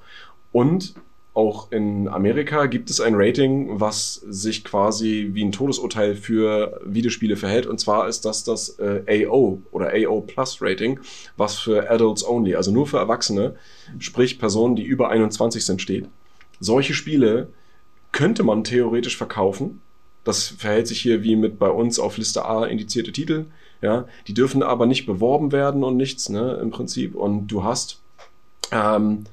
Und 0.51 0.95
auch 1.37 1.71
in 1.71 2.07
Amerika 2.07 2.65
gibt 2.65 2.89
es 2.89 2.99
ein 2.99 3.13
Rating, 3.15 3.79
was 3.79 4.15
sich 4.27 4.63
quasi 4.63 5.29
wie 5.33 5.45
ein 5.45 5.51
Todesurteil 5.51 6.15
für 6.15 6.81
Videospiele 6.83 7.37
verhält. 7.37 7.67
Und 7.67 7.79
zwar 7.79 8.07
ist 8.07 8.25
das 8.25 8.43
das 8.43 8.79
äh, 8.79 9.27
AO 9.27 9.61
oder 9.69 9.91
AO 9.93 10.21
Plus 10.21 10.63
Rating, 10.63 10.99
was 11.37 11.59
für 11.59 11.91
Adults 11.91 12.27
Only, 12.27 12.55
also 12.55 12.71
nur 12.71 12.87
für 12.87 12.97
Erwachsene, 12.97 13.55
sprich 13.99 14.39
Personen, 14.39 14.75
die 14.75 14.83
über 14.83 15.09
21 15.09 15.63
sind, 15.63 15.79
steht. 15.79 16.07
Solche 16.59 16.95
Spiele 16.95 17.49
könnte 18.11 18.41
man 18.41 18.63
theoretisch 18.63 19.15
verkaufen. 19.15 19.81
Das 20.23 20.47
verhält 20.47 20.87
sich 20.87 21.01
hier 21.01 21.21
wie 21.21 21.35
mit 21.35 21.59
bei 21.59 21.69
uns 21.69 21.99
auf 21.99 22.17
Liste 22.17 22.45
A 22.45 22.65
indizierte 22.65 23.11
Titel. 23.11 23.45
Ja, 23.83 24.07
die 24.27 24.33
dürfen 24.33 24.63
aber 24.63 24.87
nicht 24.87 25.05
beworben 25.05 25.51
werden 25.51 25.83
und 25.83 25.97
nichts, 25.97 26.29
ne, 26.29 26.57
im 26.63 26.71
Prinzip. 26.71 27.13
Und 27.13 27.45
du 27.45 27.63
hast, 27.63 28.01
ähm, 28.71 29.25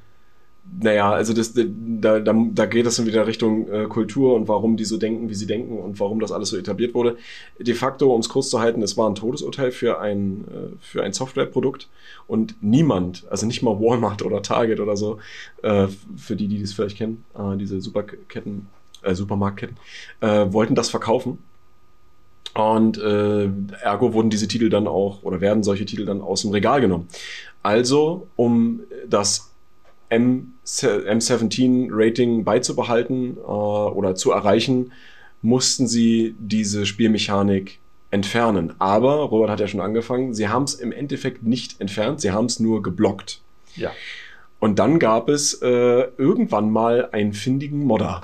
naja, 0.81 1.13
also 1.13 1.33
das, 1.33 1.53
da, 1.55 2.21
da, 2.21 2.33
da 2.33 2.67
geht 2.67 2.87
es 2.87 2.97
dann 2.97 3.07
wieder 3.07 3.27
Richtung 3.27 3.69
äh, 3.71 3.85
Kultur 3.87 4.35
und 4.35 4.49
warum 4.49 4.77
die 4.77 4.85
so 4.85 4.97
denken, 4.97 5.29
wie 5.29 5.35
sie 5.35 5.47
denken 5.47 5.79
und 5.79 6.01
warum 6.01 6.21
das 6.21 6.33
alles 6.33 6.49
so 6.49 6.57
etabliert 6.57 6.95
wurde. 6.95 7.17
De 7.59 7.75
facto, 7.75 8.13
um 8.13 8.21
es 8.21 8.29
kurz 8.29 8.51
zu 8.51 8.61
halten, 8.61 8.83
es 8.83 8.97
war 8.97 9.09
ein 9.09 9.15
Todesurteil 9.15 9.71
für 9.71 10.01
ein, 10.01 10.45
äh, 10.49 10.77
für 10.81 11.03
ein 11.03 11.13
Softwareprodukt 11.13 11.89
und 12.27 12.57
niemand, 12.61 13.27
also 13.31 13.47
nicht 13.47 13.63
mal 13.63 13.79
Walmart 13.79 14.23
oder 14.23 14.43
Target 14.43 14.81
oder 14.81 14.97
so, 14.97 15.19
äh, 15.63 15.87
für 16.17 16.35
die, 16.35 16.49
die 16.49 16.61
das 16.61 16.73
vielleicht 16.73 16.97
kennen, 16.97 17.25
äh, 17.39 17.57
diese 17.57 17.81
Superketten, 17.81 18.67
äh, 19.03 19.15
Supermarktketten, 19.15 19.77
äh, 20.21 20.53
wollten 20.53 20.75
das 20.75 20.89
verkaufen. 20.91 21.39
Und 22.55 22.99
äh, 22.99 23.51
ergo 23.83 24.13
wurden 24.13 24.31
diese 24.31 24.47
Titel 24.47 24.71
dann 24.71 24.87
auch 24.87 25.25
oder 25.25 25.41
werden 25.41 25.65
solche 25.65 25.87
Titel 25.87 26.05
dann 26.05 26.21
aus 26.21 26.43
dem 26.43 26.53
Regal 26.53 26.81
genommen. 26.81 27.09
Also, 27.65 28.29
um 28.37 28.81
das 29.09 29.54
M 30.15 30.55
M17-Rating 30.65 32.45
beizubehalten 32.45 33.37
äh, 33.37 33.41
oder 33.41 34.15
zu 34.15 34.31
erreichen, 34.31 34.93
mussten 35.43 35.87
sie 35.87 36.35
diese 36.39 36.87
Spielmechanik 36.87 37.81
entfernen. 38.11 38.73
Aber, 38.79 39.17
Robert 39.17 39.51
hat 39.51 39.61
ja 39.61 39.67
schon 39.67 39.81
angefangen, 39.81 40.33
sie 40.33 40.49
haben 40.49 40.65
es 40.65 40.75
im 40.75 40.93
Endeffekt 40.93 41.43
nicht 41.43 41.81
entfernt, 41.81 42.21
sie 42.21 42.31
haben 42.31 42.47
es 42.47 42.61
nur 42.61 42.83
geblockt. 42.83 43.43
Ja. 43.77 43.91
Und 44.59 44.79
dann 44.79 44.99
gab 44.99 45.29
es 45.29 45.61
äh, 45.63 46.09
irgendwann 46.17 46.71
mal 46.71 47.11
einen 47.13 47.35
findigen 47.35 47.85
Modder. 47.85 48.23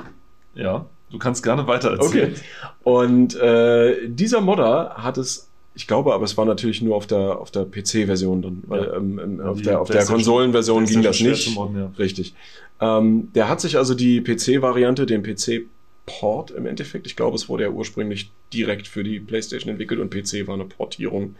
Ja, 0.55 0.87
du 1.11 1.19
kannst 1.19 1.43
gerne 1.43 1.67
weiter 1.67 1.91
erzählen. 1.91 2.33
Okay. 2.33 2.43
Und 2.83 3.37
äh, 3.39 4.09
dieser 4.09 4.41
Modder 4.41 4.95
hat 4.97 5.19
es, 5.19 5.50
ich 5.81 5.87
glaube, 5.87 6.13
aber 6.13 6.25
es 6.27 6.37
war 6.37 6.45
natürlich 6.45 6.83
nur 6.83 6.95
auf 6.95 7.07
der, 7.07 7.39
auf 7.41 7.51
der 7.51 7.65
PC-Version 7.65 8.43
dann, 8.43 8.63
weil 8.67 8.85
Ja. 8.85 8.97
ähm, 8.99 9.19
ähm, 9.19 9.41
auf 9.41 9.57
die 9.57 9.63
der, 9.63 9.81
auf 9.81 9.89
der 9.89 10.05
Konsolenversion 10.05 10.85
ging 10.85 11.01
das 11.01 11.21
nicht. 11.21 11.55
modden, 11.55 11.75
ja. 11.79 11.91
Richtig. 11.99 12.35
Ähm, 12.83 13.31
der 13.35 13.49
hat 13.49 13.63
sich 13.63 13.79
also 13.79 13.95
die 13.95 14.21
PC-Variante, 14.21 15.07
den 15.07 15.23
PC-Port 15.23 16.51
im 16.51 16.67
Endeffekt, 16.67 17.07
ich 17.07 17.17
glaube, 17.17 17.35
es 17.35 17.49
wurde 17.49 17.63
ja 17.65 17.71
ursprünglich 17.71 18.31
direkt 18.53 18.89
für 18.89 19.03
die 19.03 19.21
PlayStation 19.21 19.71
entwickelt 19.71 20.01
und 20.01 20.11
PC 20.11 20.47
war 20.47 20.55
eine 20.55 20.67
Portierung. 20.67 21.35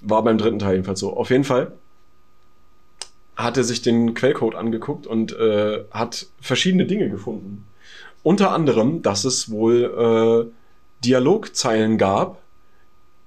War 0.00 0.24
beim 0.24 0.38
dritten 0.38 0.58
Teil 0.58 0.72
jedenfalls 0.76 1.00
so. 1.00 1.14
Auf 1.14 1.28
jeden 1.28 1.44
Fall 1.44 1.72
hat 3.36 3.58
er 3.58 3.64
sich 3.64 3.82
den 3.82 4.14
Quellcode 4.14 4.54
angeguckt 4.54 5.06
und 5.06 5.36
äh, 5.36 5.84
hat 5.90 6.28
verschiedene 6.40 6.86
Dinge 6.86 7.10
gefunden. 7.10 7.66
Unter 8.22 8.52
anderem, 8.52 9.02
dass 9.02 9.26
es 9.26 9.50
wohl 9.50 10.48
äh, 10.48 11.04
Dialogzeilen 11.04 11.98
gab, 11.98 12.40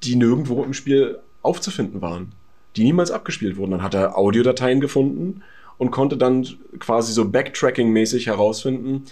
die 0.03 0.15
nirgendwo 0.15 0.63
im 0.63 0.73
Spiel 0.73 1.19
aufzufinden 1.41 2.01
waren, 2.01 2.33
die 2.75 2.83
niemals 2.83 3.11
abgespielt 3.11 3.57
wurden. 3.57 3.71
Dann 3.71 3.83
hat 3.83 3.93
er 3.93 4.17
Audiodateien 4.17 4.81
gefunden 4.81 5.41
und 5.77 5.91
konnte 5.91 6.17
dann 6.17 6.47
quasi 6.79 7.13
so 7.13 7.23
Backtracking-mäßig 7.23 8.27
herausfinden, 8.27 9.05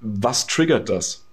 was 0.00 0.46
triggert 0.46 0.88
das. 0.88 1.24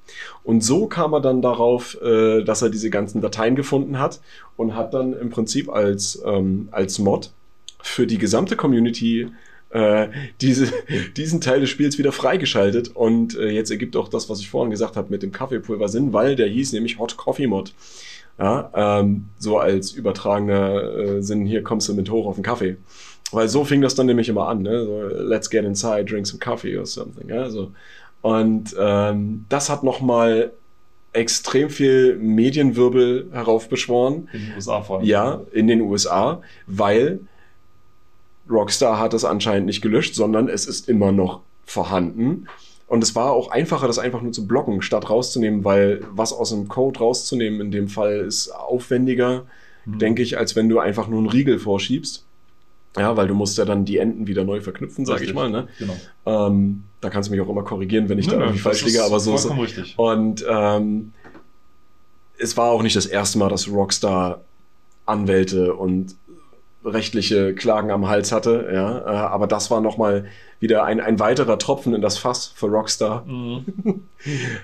Und 0.43 0.63
so 0.63 0.87
kam 0.87 1.13
er 1.13 1.21
dann 1.21 1.41
darauf, 1.41 1.99
äh, 2.01 2.43
dass 2.43 2.61
er 2.61 2.69
diese 2.69 2.89
ganzen 2.89 3.21
Dateien 3.21 3.55
gefunden 3.55 3.99
hat 3.99 4.19
und 4.57 4.75
hat 4.75 4.93
dann 4.93 5.13
im 5.13 5.29
Prinzip 5.29 5.69
als, 5.69 6.21
ähm, 6.25 6.69
als 6.71 6.99
Mod 6.99 7.31
für 7.81 8.07
die 8.07 8.17
gesamte 8.17 8.55
Community 8.55 9.29
äh, 9.69 10.07
diese, 10.41 10.71
diesen 11.17 11.41
Teil 11.41 11.61
des 11.61 11.69
Spiels 11.69 11.97
wieder 11.97 12.11
freigeschaltet. 12.11 12.89
Und 12.95 13.37
äh, 13.37 13.49
jetzt 13.49 13.71
ergibt 13.71 13.95
auch 13.95 14.07
das, 14.07 14.29
was 14.29 14.39
ich 14.39 14.49
vorhin 14.49 14.71
gesagt 14.71 14.95
habe 14.95 15.09
mit 15.09 15.23
dem 15.23 15.31
Kaffeepulver 15.31 15.89
Sinn, 15.89 16.13
weil 16.13 16.35
der 16.35 16.47
hieß 16.47 16.73
nämlich 16.73 16.97
Hot 16.99 17.17
Coffee 17.17 17.47
Mod. 17.47 17.73
Ja, 18.39 18.71
ähm, 18.73 19.25
so 19.37 19.59
als 19.59 19.91
übertragener 19.91 20.81
äh, 20.81 21.21
Sinn, 21.21 21.45
hier 21.45 21.61
kommst 21.61 21.89
du 21.89 21.93
mit 21.93 22.09
hoch 22.09 22.25
auf 22.25 22.35
den 22.35 22.43
Kaffee. 22.43 22.77
Weil 23.31 23.47
so 23.49 23.65
fing 23.65 23.81
das 23.81 23.95
dann 23.95 24.05
nämlich 24.05 24.29
immer 24.29 24.47
an, 24.47 24.61
ne? 24.61 24.85
So, 24.85 25.01
let's 25.21 25.49
get 25.49 25.65
inside, 25.65 26.05
drink 26.05 26.25
some 26.25 26.39
coffee 26.39 26.77
or 26.77 26.85
something. 26.85 27.27
Ja? 27.29 27.49
So. 27.49 27.71
Und 28.21 28.75
ähm, 28.79 29.45
das 29.49 29.69
hat 29.69 29.83
nochmal 29.83 30.51
extrem 31.13 31.69
viel 31.69 32.17
Medienwirbel 32.17 33.29
heraufbeschworen. 33.31 34.29
In 34.31 34.39
den 34.39 34.55
USA 34.55 34.81
vor 34.81 34.97
allem. 34.97 35.05
Ja, 35.05 35.41
in 35.51 35.67
den 35.67 35.81
USA, 35.81 36.41
weil 36.65 37.19
Rockstar 38.49 38.99
hat 38.99 39.13
es 39.13 39.25
anscheinend 39.25 39.67
nicht 39.67 39.81
gelöscht, 39.81 40.15
sondern 40.15 40.47
es 40.47 40.65
ist 40.65 40.89
immer 40.89 41.11
noch 41.11 41.41
vorhanden. 41.65 42.47
Und 42.89 43.03
es 43.03 43.15
war 43.15 43.31
auch 43.31 43.51
einfacher, 43.51 43.87
das 43.87 43.99
einfach 43.99 44.21
nur 44.21 44.31
zu 44.31 44.47
blocken, 44.47 44.81
statt 44.81 45.09
rauszunehmen, 45.09 45.63
weil 45.63 46.01
was 46.11 46.33
aus 46.33 46.49
dem 46.49 46.67
Code 46.67 46.99
rauszunehmen 46.99 47.61
in 47.61 47.71
dem 47.71 47.87
Fall 47.87 48.17
ist 48.19 48.49
aufwendiger, 48.49 49.45
Mhm. 49.85 49.99
denke 49.99 50.21
ich, 50.23 50.37
als 50.37 50.55
wenn 50.57 50.67
du 50.67 50.79
einfach 50.79 51.07
nur 51.07 51.19
einen 51.19 51.29
Riegel 51.29 51.57
vorschiebst. 51.57 52.25
Ja, 52.97 53.15
weil 53.15 53.27
du 53.27 53.33
musst 53.35 53.57
ja 53.57 53.63
dann 53.65 53.85
die 53.85 53.97
Enden 53.97 54.27
wieder 54.27 54.43
neu 54.43 54.59
verknüpfen, 54.61 55.05
sag 55.05 55.21
ich 55.21 55.33
mal. 55.33 55.49
Ne? 55.49 55.67
Genau. 55.77 55.95
Ähm, 56.25 56.83
da 57.01 57.09
kannst 57.09 57.29
du 57.29 57.31
mich 57.35 57.39
auch 57.41 57.47
immer 57.49 57.63
korrigieren, 57.63 58.09
wenn 58.09 58.19
ich 58.19 58.27
da 58.27 58.33
Nö, 58.35 58.41
irgendwie 58.41 58.57
das 58.57 58.63
falsch 58.63 58.85
liege, 58.85 59.03
aber 59.03 59.19
so 59.19 59.35
ist 59.35 59.49
richtig. 59.57 59.93
und 59.97 60.43
ähm, 60.49 61.13
es 62.39 62.57
war 62.57 62.71
auch 62.71 62.81
nicht 62.81 62.95
das 62.95 63.05
erste 63.05 63.37
Mal, 63.37 63.49
dass 63.49 63.69
Rockstar 63.71 64.41
Anwälte 65.05 65.75
und 65.75 66.15
rechtliche 66.93 67.53
Klagen 67.55 67.91
am 67.91 68.07
Hals 68.07 68.31
hatte, 68.31 68.69
ja, 68.73 68.99
äh, 68.99 69.17
aber 69.27 69.47
das 69.47 69.71
war 69.71 69.81
nochmal 69.81 70.25
wieder 70.59 70.83
ein, 70.83 70.99
ein 70.99 71.19
weiterer 71.19 71.57
Tropfen 71.57 71.93
in 71.93 72.01
das 72.01 72.17
Fass 72.17 72.51
für 72.55 72.67
Rockstar. 72.67 73.25
Mhm. 73.25 73.65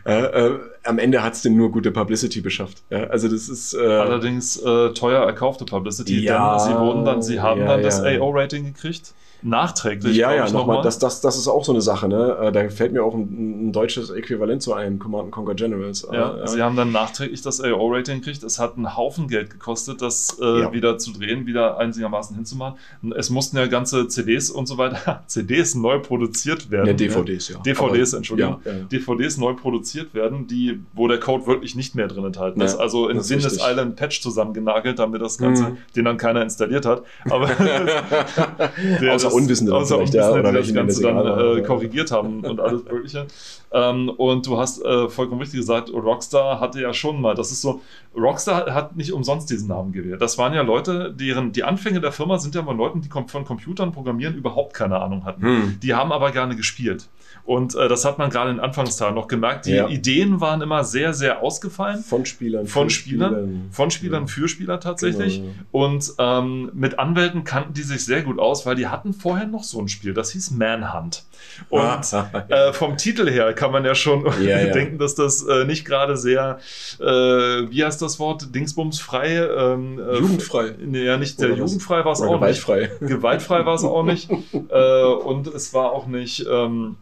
Äh, 0.06 0.12
äh, 0.12 0.60
am 0.84 1.00
Ende 1.00 1.24
hat 1.24 1.32
es 1.32 1.42
denn 1.42 1.56
nur 1.56 1.72
gute 1.72 1.90
Publicity 1.90 2.42
beschafft. 2.42 2.84
Ja, 2.90 3.06
also 3.06 3.30
das 3.30 3.48
ist 3.48 3.74
äh, 3.74 3.78
Allerdings 3.88 4.58
äh, 4.58 4.90
teuer 4.90 5.26
erkaufte 5.26 5.64
Publicity, 5.64 6.20
Ja, 6.20 6.58
denn 6.58 6.68
sie 6.68 6.78
wurden 6.78 7.06
dann, 7.06 7.22
sie 7.22 7.40
haben 7.40 7.62
ja, 7.62 7.68
dann 7.68 7.82
das. 7.82 8.02
AO-Rating 8.02 8.66
gekriegt. 8.66 9.14
Nachträglich, 9.48 10.18
ja, 10.18 10.34
ja, 10.34 10.50
nochmal, 10.50 10.78
noch 10.78 10.84
das, 10.84 10.98
das, 10.98 11.22
das 11.22 11.38
ist 11.38 11.48
auch 11.48 11.64
so 11.64 11.72
eine 11.72 11.82
Sache, 11.82 12.08
ne? 12.08 12.36
Äh, 12.42 12.52
Da 12.52 12.68
fällt 12.70 12.94
mir 12.94 13.04
auch 13.04 13.14
ein, 13.14 13.68
ein 13.68 13.72
deutsches 13.72 14.10
Äquivalent 14.10 14.64
zu 14.64 14.74
ein, 14.74 14.98
Command 14.98 15.30
Conquer 15.32 15.54
Generals. 15.54 16.08
Ja, 16.12 16.38
Äh, 16.44 16.48
sie 16.48 16.62
haben 16.64 16.76
dann 16.76 16.92
nachträglich 16.92 17.42
das 17.44 17.62
AO-Rating 17.62 18.22
gekriegt. 18.22 18.44
Es 18.44 18.58
hat 18.60 18.76
einen 18.76 18.98
Haufen 18.98 19.28
Geld 19.28 19.52
gekostet, 19.52 20.02
das 20.02 20.38
äh, 20.42 20.62
Ja. 20.62 20.74
wieder 20.74 20.98
zu 20.98 21.14
drehen, 21.14 21.46
wieder 21.46 21.78
einigermaßen 21.78 22.36
hinzumachen. 22.36 22.78
Es 23.16 23.30
mussten 23.30 23.58
ja 23.58 23.68
ganze 23.68 24.08
CDs 24.08 24.50
und 24.50 24.66
so 24.68 24.78
weiter, 24.80 25.24
CDs 25.28 25.76
neu 25.76 26.00
produziert 26.00 26.72
werden. 26.72 26.88
ja, 26.88 26.94
DVDs, 26.94 27.50
ja. 27.50 27.60
DVDs, 27.60 28.14
Aber- 28.14 28.18
Entschuldigung. 28.18 28.62
DVDs 28.92 29.38
neu 29.38 29.54
produziert 29.54 30.14
werden, 30.16 30.48
die 30.48 30.80
wo 30.94 31.08
der 31.08 31.20
Code 31.20 31.46
wirklich 31.46 31.76
nicht 31.76 31.94
mehr 31.94 32.08
drin 32.08 32.26
enthalten 32.26 32.62
ist. 32.62 32.76
Also 32.78 33.10
in 33.10 33.22
Sinnes. 33.22 33.60
Island 33.62 33.96
Patch 33.96 34.22
zusammengenagelt, 34.22 34.98
damit 34.98 35.22
das 35.22 35.38
Ganze, 35.38 35.64
Mhm. 35.64 35.78
den 35.96 36.06
dann 36.06 36.18
keiner 36.18 36.42
installiert 36.42 36.86
hat. 36.88 37.04
Aber 37.30 37.48
der 39.02 39.14
Außer 39.14 39.32
Unwissende 39.36 39.76
außer 39.76 39.96
vielleicht, 39.98 40.14
ja, 40.14 40.30
Unwissende, 40.30 40.50
oder 40.50 40.62
die 40.62 40.68
das 40.68 40.76
Ganze 40.76 41.02
dann 41.02 41.18
äh, 41.18 41.58
ja. 41.60 41.66
korrigiert 41.66 42.12
haben 42.12 42.40
und 42.44 42.60
alles 42.60 42.84
Mögliche. 42.84 43.28
Ähm, 43.72 44.10
und 44.10 44.46
du 44.48 44.58
hast 44.58 44.84
äh, 44.84 45.10
vollkommen 45.10 45.42
richtig 45.42 45.60
gesagt, 45.60 45.92
Rockstar 45.92 46.60
hatte 46.60 46.82
ja 46.82 46.94
schon 46.94 47.20
mal, 47.20 47.36
das 47.36 47.52
ist 47.52 47.62
so, 47.62 47.82
Rockstar 48.16 48.74
hat 48.74 48.96
nicht 48.96 49.12
umsonst 49.12 49.50
diesen 49.50 49.68
Namen 49.68 49.92
gewählt. 49.92 50.22
Das 50.22 50.38
waren 50.38 50.54
ja 50.54 50.62
Leute, 50.62 51.14
deren, 51.14 51.52
die 51.52 51.64
Anfänge 51.64 52.00
der 52.00 52.12
Firma 52.12 52.38
sind 52.38 52.56
ja 52.56 52.62
mal 52.62 52.76
Leuten, 52.76 53.02
die 53.02 53.10
von 53.10 53.44
Computern 53.46 53.92
programmieren 53.92 54.36
überhaupt 54.36 54.74
keine 54.74 55.00
Ahnung 55.00 55.26
hatten. 55.26 55.42
Hm. 55.42 55.78
Die 55.82 55.94
haben 55.94 56.12
aber 56.12 56.32
gerne 56.32 56.56
gespielt. 56.56 57.10
Und 57.44 57.76
äh, 57.76 57.88
das 57.88 58.06
hat 58.06 58.18
man 58.18 58.30
gerade 58.30 58.50
in 58.52 58.60
Anfangstagen 58.60 59.14
noch 59.14 59.28
gemerkt. 59.28 59.66
Die 59.68 59.72
Ja. 59.72 59.88
Ideen 59.88 60.42
waren 60.42 60.62
immer 60.62 60.84
sehr, 60.84 61.14
sehr 61.14 61.42
ausgefallen. 61.44 62.00
Von 62.00 62.26
Spielern. 62.26 62.66
Von 62.66 62.90
für 62.90 62.96
Spielern, 62.96 63.68
von 63.72 63.92
Spielern 63.92 64.24
Ja. 64.24 64.28
für 64.28 64.48
Spieler 64.48 64.80
tatsächlich. 64.80 65.42
Genau, 65.42 65.50
ja. 65.50 65.54
Und 65.72 66.14
ähm, 66.18 66.72
mit 66.74 66.98
Anwälten 66.98 67.44
kannten 67.44 67.74
die 67.74 67.84
sich 67.84 68.04
sehr 68.06 68.24
gut 68.24 68.40
aus, 68.40 68.66
weil 68.66 68.76
die 68.76 68.88
hatten 68.88 69.14
vorher 69.26 69.48
noch 69.48 69.64
so 69.64 69.82
ein 69.82 69.88
Spiel, 69.88 70.14
das 70.14 70.30
hieß 70.34 70.52
Manhunt. 70.52 71.24
Und 71.70 71.82
Ah, 71.82 72.46
äh, 72.50 72.74
vom 72.74 72.96
Titel 72.96 73.28
her 73.28 73.54
kann 73.54 73.72
man 73.72 73.84
ja 73.84 73.96
schon 73.96 74.24
Ja, 74.40 74.60
ja. 74.60 74.72
denken, 74.72 75.00
dass 75.00 75.16
das 75.16 75.42
äh, 75.48 75.66
nicht 75.66 75.84
gerade 75.84 76.16
sehr, 76.16 76.60
äh, 77.00 77.04
wie 77.04 77.84
heißt 77.84 78.00
das 78.04 78.20
Wort, 78.20 78.54
Dingsbumsfrei? 78.54 79.38
Ähm, 79.38 80.00
äh, 80.00 80.20
Jugendfrei. 80.20 80.76
Ja, 80.92 81.18
nicht 81.18 81.40
sehr 81.40 81.56
jugendfrei 81.56 82.06
war 82.06 82.12
es 82.12 82.22
auch 82.22 82.40
nicht. 82.40 82.64
gewaltfrei. 82.66 82.92
Gewaltfrei 83.00 83.66
war 83.66 83.74
es 83.74 83.84
auch 83.84 84.04
nicht. 84.04 84.30
äh, 84.70 85.04
und 85.04 85.48
es 85.48 85.74
war 85.74 85.92
auch 85.92 86.06
nicht 86.06 86.46
ähm, 86.48 86.98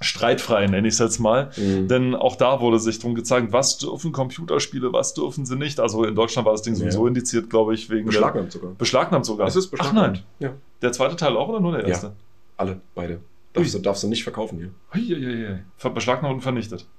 streitfrei, 0.00 0.66
nenne 0.66 0.88
ich 0.88 0.94
es 0.94 0.98
jetzt 1.00 1.18
mal. 1.18 1.50
Mhm. 1.56 1.88
Denn 1.88 2.14
auch 2.14 2.36
da 2.36 2.60
wurde 2.60 2.78
sich 2.78 2.98
drum 2.98 3.14
gezeigt, 3.14 3.52
was 3.52 3.78
dürfen 3.78 4.12
Computerspiele, 4.12 4.92
was 4.92 5.14
dürfen 5.14 5.44
sie 5.46 5.56
nicht. 5.56 5.78
Also 5.80 6.04
in 6.04 6.14
Deutschland 6.14 6.46
war 6.46 6.52
das 6.54 6.62
Ding 6.62 6.74
sowieso 6.74 7.02
Ja. 7.04 7.08
indiziert, 7.08 7.50
glaube 7.50 7.74
ich, 7.74 7.90
wegen 7.90 8.06
Beschlagnahmt 8.06 8.50
sogar. 8.52 8.70
beschlagnahmt 8.72 9.26
sogar. 9.26 9.46
Es 9.46 9.56
ist 9.56 9.66
Ach 9.66 9.70
beschlagnahmt. 9.72 10.24
nein, 10.40 10.50
Ja. 10.50 10.54
der 10.82 10.92
zweite 10.92 11.16
Teil 11.16 11.36
auch 11.36 11.48
oder 11.48 11.60
nur 11.60 11.72
der 11.72 11.82
Ja. 11.82 11.88
erste? 11.88 12.12
Alle, 12.56 12.80
beide. 12.94 13.20
Darfst 13.52 13.74
du, 13.74 13.78
darfst 13.80 14.02
du 14.04 14.08
nicht 14.08 14.22
verkaufen 14.22 14.58
hier. 14.92 15.58
Ver- 15.76 15.90
Beschlagnahmt 15.90 16.34
und 16.36 16.40
vernichtet. 16.40 16.86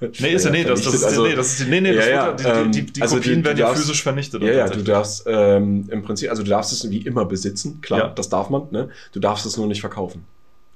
Nee, 0.00 0.08
ist 0.32 0.44
ja, 0.44 0.50
Ja, 0.50 0.50
nee, 0.50 0.64
das, 0.64 0.82
das, 0.82 0.94
ist, 0.94 1.00
vernichtet, 1.02 1.24
nee, 1.28 1.34
das 1.36 1.46
ist 1.52 1.60
die, 1.60 1.70
nee, 1.70 1.80
nee, 1.80 1.92
Ja, 1.94 1.96
das 1.96 2.08
ja, 2.08 2.26
wird, 2.26 2.40
ja- 2.40 2.64
die, 2.64 2.70
die, 2.72 2.78
ähm, 2.80 2.86
die, 2.86 2.92
die 2.94 3.02
also 3.02 3.16
Kopien 3.16 3.42
du- 3.42 3.44
werden 3.48 3.58
ja 3.58 3.72
physisch 3.72 4.02
vernichtet. 4.02 4.42
Ja, 4.42 4.52
ja, 4.52 4.68
du 4.68 4.82
darfst 4.82 5.22
ähm, 5.28 5.88
im 5.90 6.02
Prinzip, 6.02 6.28
also 6.30 6.42
du 6.42 6.50
darfst 6.50 6.72
es 6.72 6.90
wie 6.90 7.02
immer 7.02 7.24
besitzen, 7.24 7.80
klar, 7.80 8.00
Ja. 8.00 8.08
das 8.08 8.28
darf 8.28 8.50
man, 8.50 8.62
ne? 8.72 8.88
Du 9.12 9.20
darfst 9.20 9.46
es 9.46 9.56
nur 9.56 9.68
nicht 9.68 9.80
verkaufen. 9.80 10.24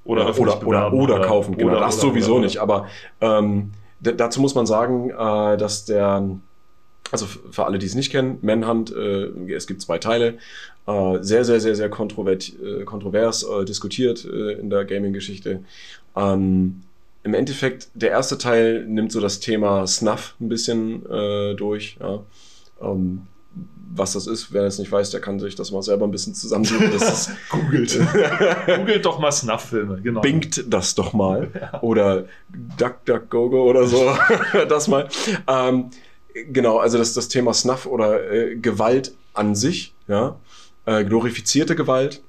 Oder, 0.07 0.23
Ja, 0.29 0.35
oder, 0.37 0.67
oder, 0.67 0.93
oder 0.93 1.21
kaufen, 1.21 1.57
genau. 1.57 1.73
oder- 1.73 1.81
das 1.81 1.99
oder- 1.99 2.09
sowieso 2.09 2.35
oder- 2.37 2.45
nicht. 2.45 2.59
Aber 2.59 2.87
ähm, 3.21 3.73
dazu 4.01 4.41
muss 4.41 4.55
man 4.55 4.67
sagen, 4.67 5.11
äh, 5.11 5.57
dass 5.57 5.85
der, 5.85 6.29
also 7.13 7.27
für 7.27 7.65
alle, 7.67 7.79
die 7.79 7.87
es 7.87 7.95
nicht 7.95 8.11
kennen, 8.11 8.39
Manhunt, 8.43 8.95
äh, 8.95 9.53
es 9.53 9.67
gibt 9.67 9.83
zwei 9.83 9.99
Teile, 9.99 10.39
äh, 10.87 11.19
sehr, 11.21 11.45
sehr, 11.45 11.61
sehr, 11.61 11.75
sehr 11.77 11.89
kontrovert, 11.91 12.53
äh, 12.63 12.85
kontrovers 12.85 13.43
äh, 13.45 13.65
diskutiert 13.65 14.25
äh, 14.25 14.53
in 14.53 14.71
der 14.71 14.85
Gaming-Geschichte. 14.85 15.61
Ähm, 16.17 16.83
Im 17.25 17.35
Endeffekt, 17.35 17.89
der 17.95 18.11
erste 18.11 18.39
Teil 18.39 18.85
nimmt 18.87 19.11
so 19.11 19.21
das 19.21 19.41
Thema 19.41 19.85
Snuff 19.89 20.37
ein 20.41 20.49
bisschen 20.49 21.03
durch. 21.57 21.97
Ja. 22.01 22.21
Ähm, 22.81 23.23
was 23.95 24.13
das 24.13 24.27
ist, 24.27 24.53
wer 24.53 24.65
es 24.65 24.79
nicht 24.79 24.91
weiß, 24.91 25.11
der 25.11 25.21
kann 25.21 25.39
sich 25.39 25.55
das 25.55 25.71
mal 25.71 25.83
selber 25.83 26.07
ein 26.07 26.11
bisschen 26.11 26.35
zusammensuchen. 26.35 26.91
Das 26.93 27.29
ist 27.29 27.31
Googelt. 27.51 27.99
Googelt 28.67 29.05
doch 29.05 29.19
mal 29.19 29.33
Snuff-Filme, 29.33 30.01
genau. 30.03 30.21
Bingt 30.21 30.65
das 30.73 30.95
doch 30.95 31.13
mal. 31.13 31.51
Oder 31.83 32.25
DuckDuckGogo 32.79 33.69
oder 33.69 33.87
so. 33.87 34.17
das 34.69 34.89
mal. 34.89 35.09
Ähm, 35.47 35.91
genau, 36.51 36.79
also 36.79 36.99
das, 36.99 37.15
das 37.15 37.29
Thema 37.29 37.55
Snuff 37.55 37.87
oder 37.87 38.31
äh, 38.31 38.57
Gewalt 38.57 39.15
an 39.35 39.55
sich, 39.55 39.95
ja. 40.09 40.37
Äh, 40.85 41.05
glorifizierte 41.05 41.75
Gewalt. 41.75 42.23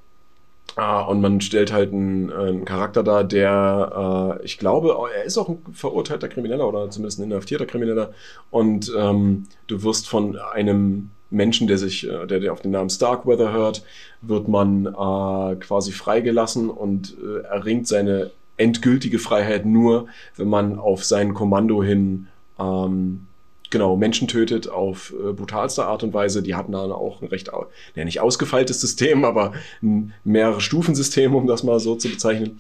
Ah, 0.76 1.02
und 1.02 1.22
man 1.22 1.42
stellt 1.42 1.74
halt 1.74 1.92
einen, 1.92 2.30
äh, 2.30 2.34
einen 2.34 2.66
Charakter 2.66 3.04
dar, 3.04 3.24
der, 3.24 4.38
äh, 4.40 4.46
ich 4.46 4.60
glaube, 4.60 4.96
er 5.16 5.24
ist 5.24 5.38
auch 5.38 5.50
ein 5.50 5.64
verurteilter 5.74 6.28
Krimineller 6.28 6.68
oder 6.68 6.90
zumindest 6.90 7.20
ein 7.20 7.32
inhaftierter 7.32 7.66
Krimineller. 7.66 8.12
Und 8.52 8.92
ähm, 8.96 9.48
du 9.66 9.82
wirst 9.82 10.08
von 10.08 10.38
einem 10.38 11.10
Menschen, 11.30 11.68
der 11.68 11.78
sich, 11.78 12.08
äh, 12.08 12.26
der, 12.28 12.40
der 12.40 12.54
auf 12.54 12.62
den 12.62 12.72
Namen 12.72 12.90
Starkweather 12.90 13.52
hört, 13.52 13.84
wird 14.22 14.48
man 14.48 14.86
äh, 14.86 15.56
quasi 15.56 15.92
freigelassen 15.92 16.70
und 16.70 17.16
äh, 17.24 17.42
erringt 17.48 17.88
seine 17.88 18.32
endgültige 18.58 19.20
Freiheit 19.20 19.66
nur, 19.66 20.08
wenn 20.36 20.50
man 20.50 20.80
auf 20.80 21.04
sein 21.04 21.34
Kommando 21.34 21.84
hin 21.84 22.28
ähm, 22.60 23.27
genau 23.70 23.96
Menschen 23.96 24.28
tötet 24.28 24.68
auf 24.68 25.14
äh, 25.14 25.34
brutalste 25.34 25.86
Art 25.86 26.04
und 26.04 26.14
Weise. 26.14 26.42
Die 26.42 26.56
hatten 26.56 26.72
dann 26.72 26.92
auch 26.92 27.22
ein 27.22 27.28
recht, 27.28 27.52
ja, 27.96 28.06
nicht 28.06 28.20
ausgefeiltes 28.20 28.82
System, 28.82 29.26
aber 29.26 29.54
ein 29.82 30.14
mehrere 30.24 30.62
Stufensystem, 30.62 31.36
um 31.36 31.48
das 31.48 31.64
mal 31.64 31.80
so 31.80 31.96
zu 31.96 32.10
bezeichnen. 32.10 32.60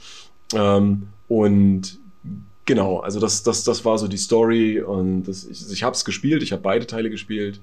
Ähm, 0.53 1.07
und 1.27 1.99
genau, 2.65 2.99
also 2.99 3.19
das, 3.19 3.43
das, 3.43 3.63
das 3.63 3.83
war 3.85 3.97
so 3.97 4.07
die 4.07 4.17
Story 4.17 4.81
und 4.81 5.23
das, 5.23 5.45
ich, 5.45 5.71
ich 5.71 5.83
habe 5.83 5.95
es 5.95 6.05
gespielt, 6.05 6.43
ich 6.43 6.51
habe 6.51 6.61
beide 6.61 6.87
Teile 6.87 7.09
gespielt. 7.09 7.59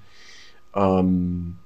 Ähm, 0.75 1.57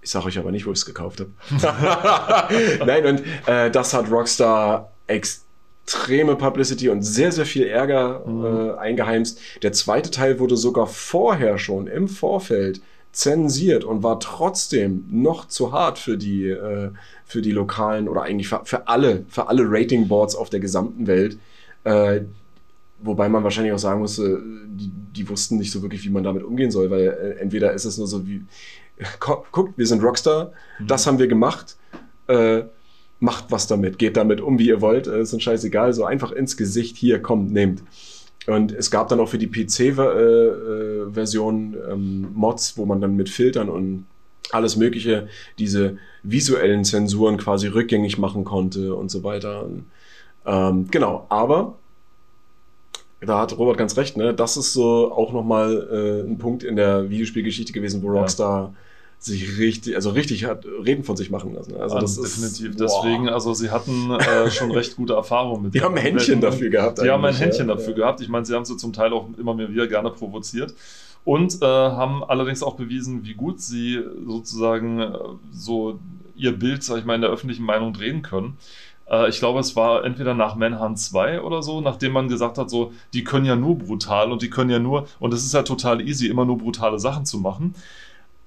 ich 0.00 0.10
sage 0.10 0.26
euch 0.26 0.38
aber 0.38 0.50
nicht, 0.50 0.66
wo 0.66 0.72
ich 0.72 0.78
es 0.78 0.86
gekauft 0.86 1.20
habe. 1.20 2.78
Nein, 2.86 3.06
und 3.06 3.22
äh, 3.46 3.70
das 3.70 3.94
hat 3.94 4.10
Rockstar 4.10 4.90
extreme 5.84 6.36
Publicity 6.36 6.88
und 6.88 7.02
sehr, 7.02 7.32
sehr 7.32 7.46
viel 7.46 7.66
Ärger 7.66 8.22
Mhm. 8.26 8.44
äh, 8.44 8.72
eingeheimst. 8.78 9.38
Der 9.62 9.72
zweite 9.72 10.10
Teil 10.10 10.38
wurde 10.38 10.56
sogar 10.56 10.86
vorher 10.86 11.58
schon 11.58 11.86
im 11.86 12.08
Vorfeld 12.08 12.80
zensiert 13.12 13.84
und 13.84 14.02
war 14.02 14.20
trotzdem 14.20 15.04
noch 15.10 15.46
zu 15.48 15.72
hart 15.72 15.98
für 15.98 16.16
die, 16.16 16.46
äh, 16.48 16.90
für 17.26 17.42
die 17.42 17.50
lokalen 17.50 18.08
oder 18.08 18.22
eigentlich 18.22 18.48
für, 18.48 18.62
für 18.64 18.88
alle, 18.88 19.24
für 19.28 19.48
alle 19.48 19.64
Ratingboards 19.66 20.34
auf 20.34 20.48
der 20.50 20.60
gesamten 20.60 21.06
Welt. 21.06 21.38
Äh, 21.84 22.22
Wobei 23.04 23.28
man 23.28 23.42
wahrscheinlich 23.42 23.72
auch 23.72 23.80
sagen 23.80 23.98
musste, 23.98 24.40
die, 24.68 24.88
die 25.16 25.28
wussten 25.28 25.56
nicht 25.58 25.72
so 25.72 25.82
wirklich, 25.82 26.04
wie 26.04 26.08
man 26.10 26.22
damit 26.22 26.44
umgehen 26.44 26.70
soll, 26.70 26.88
weil 26.88 27.08
äh, 27.08 27.40
entweder 27.40 27.72
ist 27.72 27.84
es 27.84 27.98
nur 27.98 28.06
so 28.06 28.24
wie, 28.28 28.44
"Gu- 29.18 29.42
guckt, 29.50 29.76
wir 29.76 29.88
sind 29.88 30.04
Rockstar, 30.04 30.52
Mhm. 30.78 30.86
das 30.86 31.04
haben 31.08 31.18
wir 31.18 31.26
gemacht, 31.26 31.74
äh, 32.28 32.62
macht 33.22 33.46
was 33.50 33.66
damit, 33.68 33.98
geht 33.98 34.16
damit 34.16 34.40
um, 34.40 34.58
wie 34.58 34.66
ihr 34.66 34.80
wollt, 34.80 35.06
äh, 35.06 35.20
ist 35.22 35.32
uns 35.32 35.44
scheißegal, 35.44 35.92
so 35.92 36.04
einfach 36.04 36.32
ins 36.32 36.56
Gesicht, 36.56 36.96
hier, 36.96 37.22
kommt, 37.22 37.52
nehmt. 37.52 37.84
Und 38.48 38.72
es 38.72 38.90
gab 38.90 39.06
dann 39.08 39.20
auch 39.20 39.28
für 39.28 39.38
die 39.38 39.46
PC-Version 39.46 41.76
ähm, 41.88 42.26
Mods, 42.34 42.76
wo 42.76 42.84
man 42.84 43.00
dann 43.00 43.14
mit 43.14 43.28
Filtern 43.28 43.68
und 43.68 44.06
alles 44.50 44.74
Mögliche 44.76 45.28
diese 45.60 45.98
visuellen 46.24 46.84
Zensuren 46.84 47.36
quasi 47.36 47.68
rückgängig 47.68 48.18
machen 48.18 48.42
konnte 48.42 48.96
und 48.96 49.12
so 49.12 49.22
weiter. 49.22 49.68
Ähm, 50.44 50.88
genau, 50.90 51.26
aber 51.28 51.76
da 53.20 53.38
hat 53.38 53.56
Robert 53.56 53.78
ganz 53.78 53.96
recht, 53.96 54.16
ne? 54.16 54.34
Das 54.34 54.56
ist 54.56 54.72
so 54.72 55.12
auch 55.12 55.32
nochmal 55.32 55.88
äh, 55.92 56.22
ein 56.28 56.38
Punkt 56.38 56.64
in 56.64 56.74
der 56.74 57.08
Videospielgeschichte 57.08 57.72
gewesen, 57.72 58.02
wo 58.02 58.08
Ja. 58.68 58.74
Sich 59.22 59.56
richtig, 59.58 59.94
also 59.94 60.10
richtig 60.10 60.46
hat 60.46 60.66
reden 60.66 61.04
von 61.04 61.16
sich 61.16 61.30
machen 61.30 61.54
lassen. 61.54 61.76
Also 61.76 62.00
das 62.00 62.18
Ah, 62.18 62.24
ist 62.24 62.42
definitiv. 62.42 62.76
boah. 62.76 63.02
Deswegen, 63.04 63.28
also 63.28 63.54
sie 63.54 63.70
hatten 63.70 64.10
äh, 64.10 64.50
schon 64.50 64.70
recht 64.72 64.96
gute 64.96 65.12
Erfahrungen 65.12 65.62
mit 65.62 65.74
Die 65.74 65.80
haben 65.80 65.94
ein 65.94 66.02
Händchen 66.02 66.40
dafür 66.40 66.70
gehabt. 66.70 67.00
Die 67.00 67.08
haben 67.08 67.24
ein 67.24 67.32
Händchen 67.34 67.68
ja. 67.68 67.74
dafür 67.76 67.94
gehabt. 67.94 68.20
Ich 68.20 68.28
meine, 68.28 68.44
sie 68.44 68.52
haben 68.52 68.64
sie 68.64 68.76
zum 68.76 68.92
Teil 68.92 69.12
auch 69.12 69.28
immer 69.38 69.54
mehr 69.54 69.70
wieder 69.70 69.86
gerne 69.86 70.10
provoziert. 70.10 70.74
Und 71.24 71.62
äh, 71.62 71.64
haben 71.64 72.24
allerdings 72.24 72.64
auch 72.64 72.74
bewiesen, 72.74 73.24
wie 73.24 73.34
gut 73.34 73.60
sie 73.60 74.00
sozusagen 74.26 74.98
äh, 74.98 75.12
so 75.52 76.00
ihr 76.34 76.58
Bild, 76.58 76.82
sag 76.82 76.98
ich 76.98 77.04
mal, 77.04 77.14
in 77.14 77.20
der 77.20 77.30
öffentlichen 77.30 77.64
Meinung 77.64 77.92
drehen 77.92 78.22
können. 78.22 78.56
Äh, 79.08 79.28
ich 79.28 79.38
glaube, 79.38 79.60
es 79.60 79.76
war 79.76 80.04
entweder 80.04 80.34
nach 80.34 80.56
Manhunt 80.56 80.98
2 80.98 81.42
oder 81.42 81.62
so, 81.62 81.80
nachdem 81.80 82.10
man 82.12 82.26
gesagt 82.28 82.58
hat, 82.58 82.70
so, 82.70 82.92
die 83.12 83.22
können 83.22 83.46
ja 83.46 83.54
nur 83.54 83.78
brutal 83.78 84.32
und 84.32 84.42
die 84.42 84.50
können 84.50 84.70
ja 84.70 84.80
nur, 84.80 85.06
und 85.20 85.32
es 85.32 85.44
ist 85.44 85.54
ja 85.54 85.62
total 85.62 86.00
easy, 86.00 86.26
immer 86.26 86.44
nur 86.44 86.58
brutale 86.58 86.98
Sachen 86.98 87.24
zu 87.24 87.38
machen, 87.38 87.74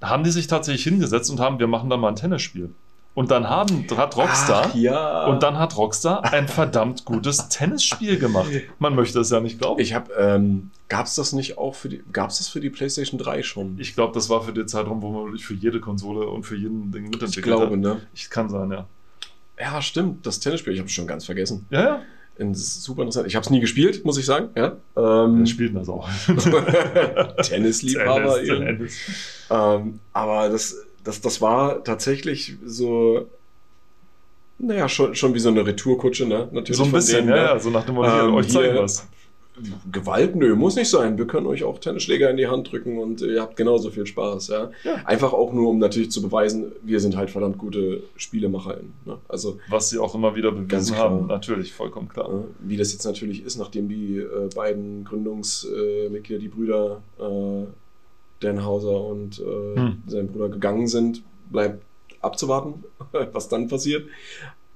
haben 0.10 0.24
die 0.24 0.32
sich 0.32 0.48
tatsächlich 0.48 0.84
hingesetzt 0.84 1.30
und 1.32 1.40
haben, 1.40 1.60
wir 1.60 1.68
machen 1.68 1.90
da 1.90 1.98
mal 1.98 2.10
ein 2.10 2.16
Tennisspiel. 2.16 2.70
Und 3.14 3.32
dann 3.32 3.50
haben, 3.50 3.88
hat 3.96 4.18
Rockstar, 4.18 4.68
Ach, 4.72 4.76
ja. 4.76 5.26
und 5.28 5.42
dann 5.42 5.58
hat 5.58 5.78
Rockstar 5.78 6.26
ein 6.34 6.50
verdammt 6.50 7.06
gutes 7.06 7.48
Tennisspiel 7.48 8.20
gemacht. 8.20 8.50
Man 8.78 8.94
möchte 8.94 9.22
es 9.22 9.30
ja 9.30 9.40
nicht 9.40 9.58
glauben. 9.58 9.80
Ich 9.80 9.94
habe, 9.94 10.12
ähm, 10.20 10.72
gab 10.90 11.06
es 11.06 11.16
das 11.16 11.32
nicht 11.32 11.58
auch 11.58 11.76
für 11.76 11.88
die, 11.88 12.04
gab 12.12 12.30
es 12.30 12.40
das 12.40 12.50
für 12.50 12.60
die 12.60 12.70
PlayStation 12.70 13.18
3 13.18 13.42
schon? 13.42 13.80
Ich 13.80 13.96
glaube, 13.96 14.14
das 14.14 14.30
war 14.30 14.42
für 14.44 14.52
den 14.52 14.68
Zeitraum, 14.68 15.02
wo 15.02 15.12
man 15.12 15.38
für 15.38 15.54
jede 15.54 15.80
Konsole 15.80 16.28
und 16.28 16.44
für 16.44 16.58
jeden 16.58 16.92
Ding 16.92 17.04
mitentwickelt 17.04 17.38
Ich 17.38 17.42
glaube, 17.44 17.68
hat. 17.68 17.78
ne? 17.78 18.02
Ich 18.14 18.30
kann 18.30 18.50
sein, 18.50 18.70
ja. 18.72 18.86
Ja, 19.58 19.82
stimmt, 19.82 20.26
das 20.26 20.42
Tennisspiel, 20.42 20.74
ich 20.74 20.80
habe 20.80 20.88
es 20.90 20.94
schon 20.94 21.08
ganz 21.08 21.24
vergessen. 21.26 21.66
Ja, 21.70 21.82
ja. 21.82 22.02
Super 22.38 23.02
interessant. 23.04 23.28
Ich 23.28 23.36
habe 23.36 23.44
es 23.44 23.50
nie 23.50 23.60
gespielt, 23.60 24.04
muss 24.04 24.18
ich 24.18 24.26
sagen. 24.26 24.50
Ja. 24.56 24.76
Ähm, 24.98 25.46
das 25.74 25.90
auch. 25.90 26.10
Tennisliebhaber. 27.44 28.36
Tennis, 28.36 28.50
eben. 28.50 28.66
Tennis. 28.66 28.98
Ähm, 29.50 30.00
aber 30.12 30.50
das, 30.50 30.76
das, 31.04 31.22
das 31.22 31.42
war 31.42 31.84
tatsächlich 31.84 32.56
so, 32.66 33.28
naja, 34.58 34.90
schon, 34.90 35.16
schon 35.16 35.34
wie 35.34 35.40
so 35.40 35.50
eine 35.50 35.66
Retourkutsche, 35.66 36.26
ne? 36.26 36.50
Natürlich 36.52 36.78
So 36.78 36.84
ein 36.84 36.90
von 36.90 37.00
bisschen, 37.00 37.28
denen, 37.28 37.30
ja, 37.30 37.36
ne? 37.36 37.42
ja. 37.50 37.60
So 37.60 37.70
nach 37.70 37.86
dem 37.86 37.96
Motto, 37.96 38.28
Ähm, 38.28 38.34
euch 38.34 38.50
zeigen 38.50 38.76
was. 38.78 39.08
Gewalt, 39.92 40.36
nö, 40.36 40.56
muss 40.56 40.76
nicht 40.76 40.90
sein. 40.90 41.18
Wir 41.18 41.28
können 41.28 41.46
euch 41.48 41.64
auch 41.64 41.80
Tennisschläger 41.80 42.30
in 42.30 42.38
die 42.38 42.48
Hand 42.48 42.72
drücken 42.72 42.98
und 42.98 43.22
ihr 43.22 43.42
habt 43.42 43.56
genauso 43.56 43.90
viel 43.90 44.06
Spaß. 44.06 44.50
Ja? 44.50 44.72
Ja. 44.84 44.96
Einfach 45.06 45.32
auch 45.34 45.54
nur, 45.54 45.70
um 45.70 45.80
natürlich 45.80 46.12
zu 46.12 46.22
beweisen, 46.22 46.72
wir 46.84 47.00
sind 47.00 47.16
halt 47.16 47.30
verdammt 47.30 47.58
gute 47.58 48.04
SpielemacherInnen. 48.18 48.94
Ne? 49.06 49.18
Also, 49.30 49.60
Was 49.70 49.90
sie 49.90 49.98
auch 50.00 50.14
immer 50.16 50.36
wieder 50.36 50.52
bewiesen 50.52 50.98
haben, 50.98 51.28
natürlich, 51.28 51.74
vollkommen 51.74 52.10
klar. 52.10 52.30
äh, 52.30 52.44
wie 52.70 52.76
das 52.78 52.92
jetzt 52.92 53.06
natürlich 53.06 53.46
ist, 53.46 53.58
nachdem 53.58 53.88
die 53.88 54.18
äh, 54.18 54.50
beiden 54.54 55.06
Gründungsmitglieder, 55.06 56.40
die 56.40 56.48
Brüder 56.50 57.02
äh, 57.20 57.66
Dan 58.42 58.66
Hauser 58.66 59.02
und 59.06 59.40
äh, 59.40 59.80
Hm. 59.80 60.04
sein 60.08 60.28
Bruder 60.28 60.50
gegangen 60.50 60.88
sind, 60.88 61.24
bleibt 61.50 61.82
abzuwarten, 62.22 62.84
was 63.32 63.48
dann 63.48 63.68
passiert. 63.70 64.08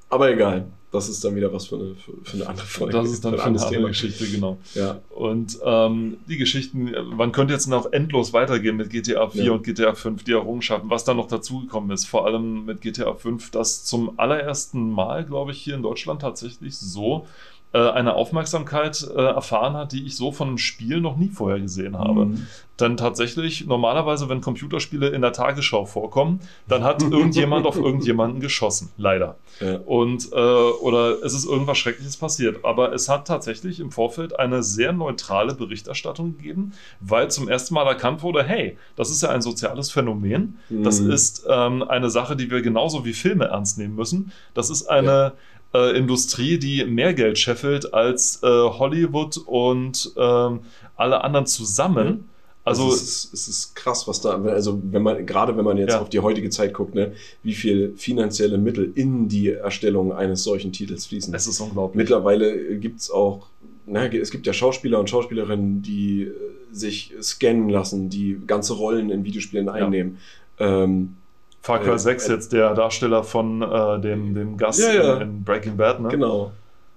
Aber 0.10 0.32
egal, 0.32 0.68
das 0.92 1.08
ist 1.08 1.24
dann 1.24 1.36
wieder 1.36 1.54
was 1.54 1.68
für 1.68 1.76
eine, 1.76 1.96
für, 1.96 2.14
für 2.24 2.38
eine 2.38 2.48
andere 2.48 2.66
Folge. 2.66 2.94
Das 2.94 3.12
ist 3.12 3.24
dann 3.24 3.36
für 3.36 3.44
eine 3.44 3.62
andere 3.64 3.88
Geschichte, 3.88 4.28
genau. 4.28 4.58
Ja, 4.74 5.00
Und 5.10 5.60
ähm, 5.64 6.18
die 6.28 6.38
Geschichten, 6.38 6.92
man 7.16 7.32
könnte 7.32 7.54
jetzt 7.54 7.68
noch 7.68 7.92
endlos 7.92 8.34
weitergehen 8.34 8.76
mit 8.76 8.90
GTA 8.90 9.30
4 9.30 9.44
Ja. 9.44 9.52
und 9.52 9.64
GTA 9.64 9.94
5, 9.94 10.24
die 10.24 10.32
Errungenschaften, 10.32 10.90
was 10.90 11.04
da 11.04 11.14
noch 11.14 11.28
dazugekommen 11.28 11.92
ist, 11.92 12.06
vor 12.06 12.26
allem 12.26 12.66
mit 12.66 12.82
GTA 12.82 13.14
5, 13.14 13.52
das 13.52 13.86
zum 13.86 14.20
allerersten 14.20 14.92
Mal, 14.92 15.26
glaube 15.26 15.52
ich, 15.52 15.62
hier 15.62 15.76
in 15.76 15.84
Deutschland 15.84 16.22
tatsächlich 16.22 16.78
so 16.78 17.28
äh, 17.72 17.78
eine 17.78 18.16
Aufmerksamkeit 18.16 19.08
äh, 19.16 19.22
erfahren 19.22 19.74
hat, 19.74 19.92
die 19.92 20.06
ich 20.06 20.16
so 20.16 20.32
von 20.32 20.48
einem 20.48 20.58
Spiel 20.58 21.02
noch 21.02 21.18
nie 21.18 21.30
vorher 21.30 21.60
gesehen 21.60 21.98
habe. 21.98 22.26
Mhm. 22.26 22.48
Denn 22.80 22.96
tatsächlich, 22.98 23.68
normalerweise, 23.68 24.30
wenn 24.30 24.40
Computerspiele 24.42 25.10
in 25.10 25.22
der 25.22 25.34
Tagesschau 25.34 25.86
vorkommen, 25.86 26.40
dann 26.68 26.84
hat 26.84 27.02
irgendjemand 27.12 27.66
auf 27.68 27.76
irgendjemanden 27.76 28.40
geschossen, 28.40 28.90
leider. 28.98 29.36
Ja. 29.60 29.80
Und 29.86 30.32
äh, 30.32 30.36
oder 30.36 31.22
es 31.24 31.34
ist 31.34 31.46
irgendwas 31.46 31.78
Schreckliches 31.78 32.18
passiert. 32.18 32.64
Aber 32.64 32.94
es 32.94 33.08
hat 33.10 33.28
tatsächlich 33.28 33.80
im 33.80 33.92
Vorfeld 33.92 34.40
eine 34.40 34.64
sehr 34.64 34.94
neutrale 34.94 35.54
Berichterstattung 35.54 36.38
gegeben, 36.38 36.72
weil 37.02 37.30
zum 37.30 37.50
ersten 37.50 37.74
Mal 37.76 37.86
erkannt 37.86 38.24
wurde, 38.24 38.44
hey, 38.44 38.78
das 38.96 39.12
ist 39.12 39.22
ja 39.22 39.30
ein 39.30 39.42
soziales 39.42 39.92
Phänomen. 39.92 40.58
Das 40.70 41.02
Mhm. 41.02 41.12
ist 41.12 41.46
ähm, 41.48 41.84
eine 41.84 42.10
Sache, 42.10 42.36
die 42.36 42.50
wir 42.50 42.62
genauso 42.62 43.06
wie 43.06 43.14
Filme 43.14 43.46
ernst 43.46 43.78
nehmen 43.78 43.96
müssen. 43.96 44.32
Das 44.54 44.70
ist 44.70 44.88
eine 44.90 45.34
äh, 45.74 45.98
Industrie, 45.98 46.58
die 46.60 46.86
mehr 46.86 47.14
Geld 47.14 47.38
scheffelt 47.38 47.94
als 47.94 48.42
äh, 48.44 48.48
Hollywood 48.48 49.38
und 49.46 50.12
ähm, 50.18 50.62
alle 50.96 51.24
anderen 51.24 51.46
zusammen. 51.46 52.30
Also, 52.66 52.84
Also 52.84 52.96
es 52.96 53.02
ist, 53.02 53.34
es 53.34 53.48
ist 53.48 53.76
krass, 53.76 54.08
was 54.08 54.22
da, 54.22 54.32
also 54.44 54.80
wenn 54.92 55.02
man, 55.02 55.26
gerade 55.26 55.56
wenn 55.58 55.66
man 55.66 55.78
jetzt 55.78 55.94
Ja. 55.94 56.02
auf 56.02 56.10
die 56.10 56.20
heutige 56.20 56.50
Zeit 56.50 56.74
guckt, 56.74 56.94
ne, 56.94 57.14
wie 57.42 57.54
viel 57.54 57.94
finanzielle 57.96 58.58
Mittel 58.58 58.92
in 58.96 59.28
die 59.28 59.50
Erstellung 59.52 60.12
eines 60.14 60.44
solchen 60.44 60.72
Titels 60.72 61.06
fließen. 61.08 61.34
es 61.34 61.48
ist 61.48 61.60
unglaublich. 61.62 61.98
Mittlerweile 61.98 62.78
gibt 62.78 63.00
es 63.00 63.10
auch, 63.10 63.48
na, 63.88 64.06
es 64.08 64.30
gibt 64.30 64.46
ja 64.46 64.54
Schauspieler 64.54 65.00
und 65.00 65.10
Schauspielerinnen, 65.10 65.82
die 65.82 66.24
äh, 66.24 66.32
sich 66.72 67.14
scannen 67.22 67.70
lassen, 67.70 68.10
die 68.10 68.40
ganze 68.46 68.74
Rollen 68.74 69.10
in 69.10 69.24
Videospielen 69.24 69.70
einnehmen. 69.70 70.18
Ähm, 70.60 71.16
Far 71.62 71.80
Cry 71.80 71.92
Äh, 71.94 72.00
6 72.00 72.28
äh, 72.28 72.34
jetzt 72.34 72.54
der 72.54 72.74
Darsteller 72.74 73.24
von 73.24 73.62
äh, 73.62 74.00
dem, 74.02 74.34
dem 74.34 74.58
Gast 74.58 74.80
Ja, 74.80 74.94
ja. 74.94 75.14
In, 75.18 75.22
in 75.22 75.44
Breaking 75.44 75.76
Bad, 75.78 76.00
ne? 76.00 76.10
Genau. 76.10 76.52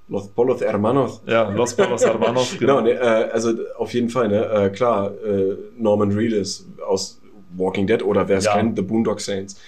Los 0.08 0.28
Polos 0.28 0.60
Hermanos. 0.60 1.22
Ja, 1.26 1.48
Los 1.50 1.74
Polos 1.74 2.04
Hermanos, 2.04 2.56
Genau, 2.58 2.82
genau. 2.82 2.86
ne, 2.88 2.90
äh, 3.00 3.30
also 3.32 3.50
auf 3.78 3.92
jeden 3.94 4.08
Fall, 4.10 4.28
ne, 4.28 4.44
äh, 4.44 4.70
klar, 4.70 5.10
äh, 5.24 5.56
Norman 5.78 6.12
Reedus 6.12 6.66
aus 6.86 7.20
Walking 7.56 7.86
Dead 7.86 8.02
oder 8.02 8.28
wer 8.28 8.38
es 8.38 8.44
Ja. 8.44 8.54
kennt, 8.54 8.76
The 8.76 8.82
Boondock 8.82 9.20
Saints. 9.20 9.58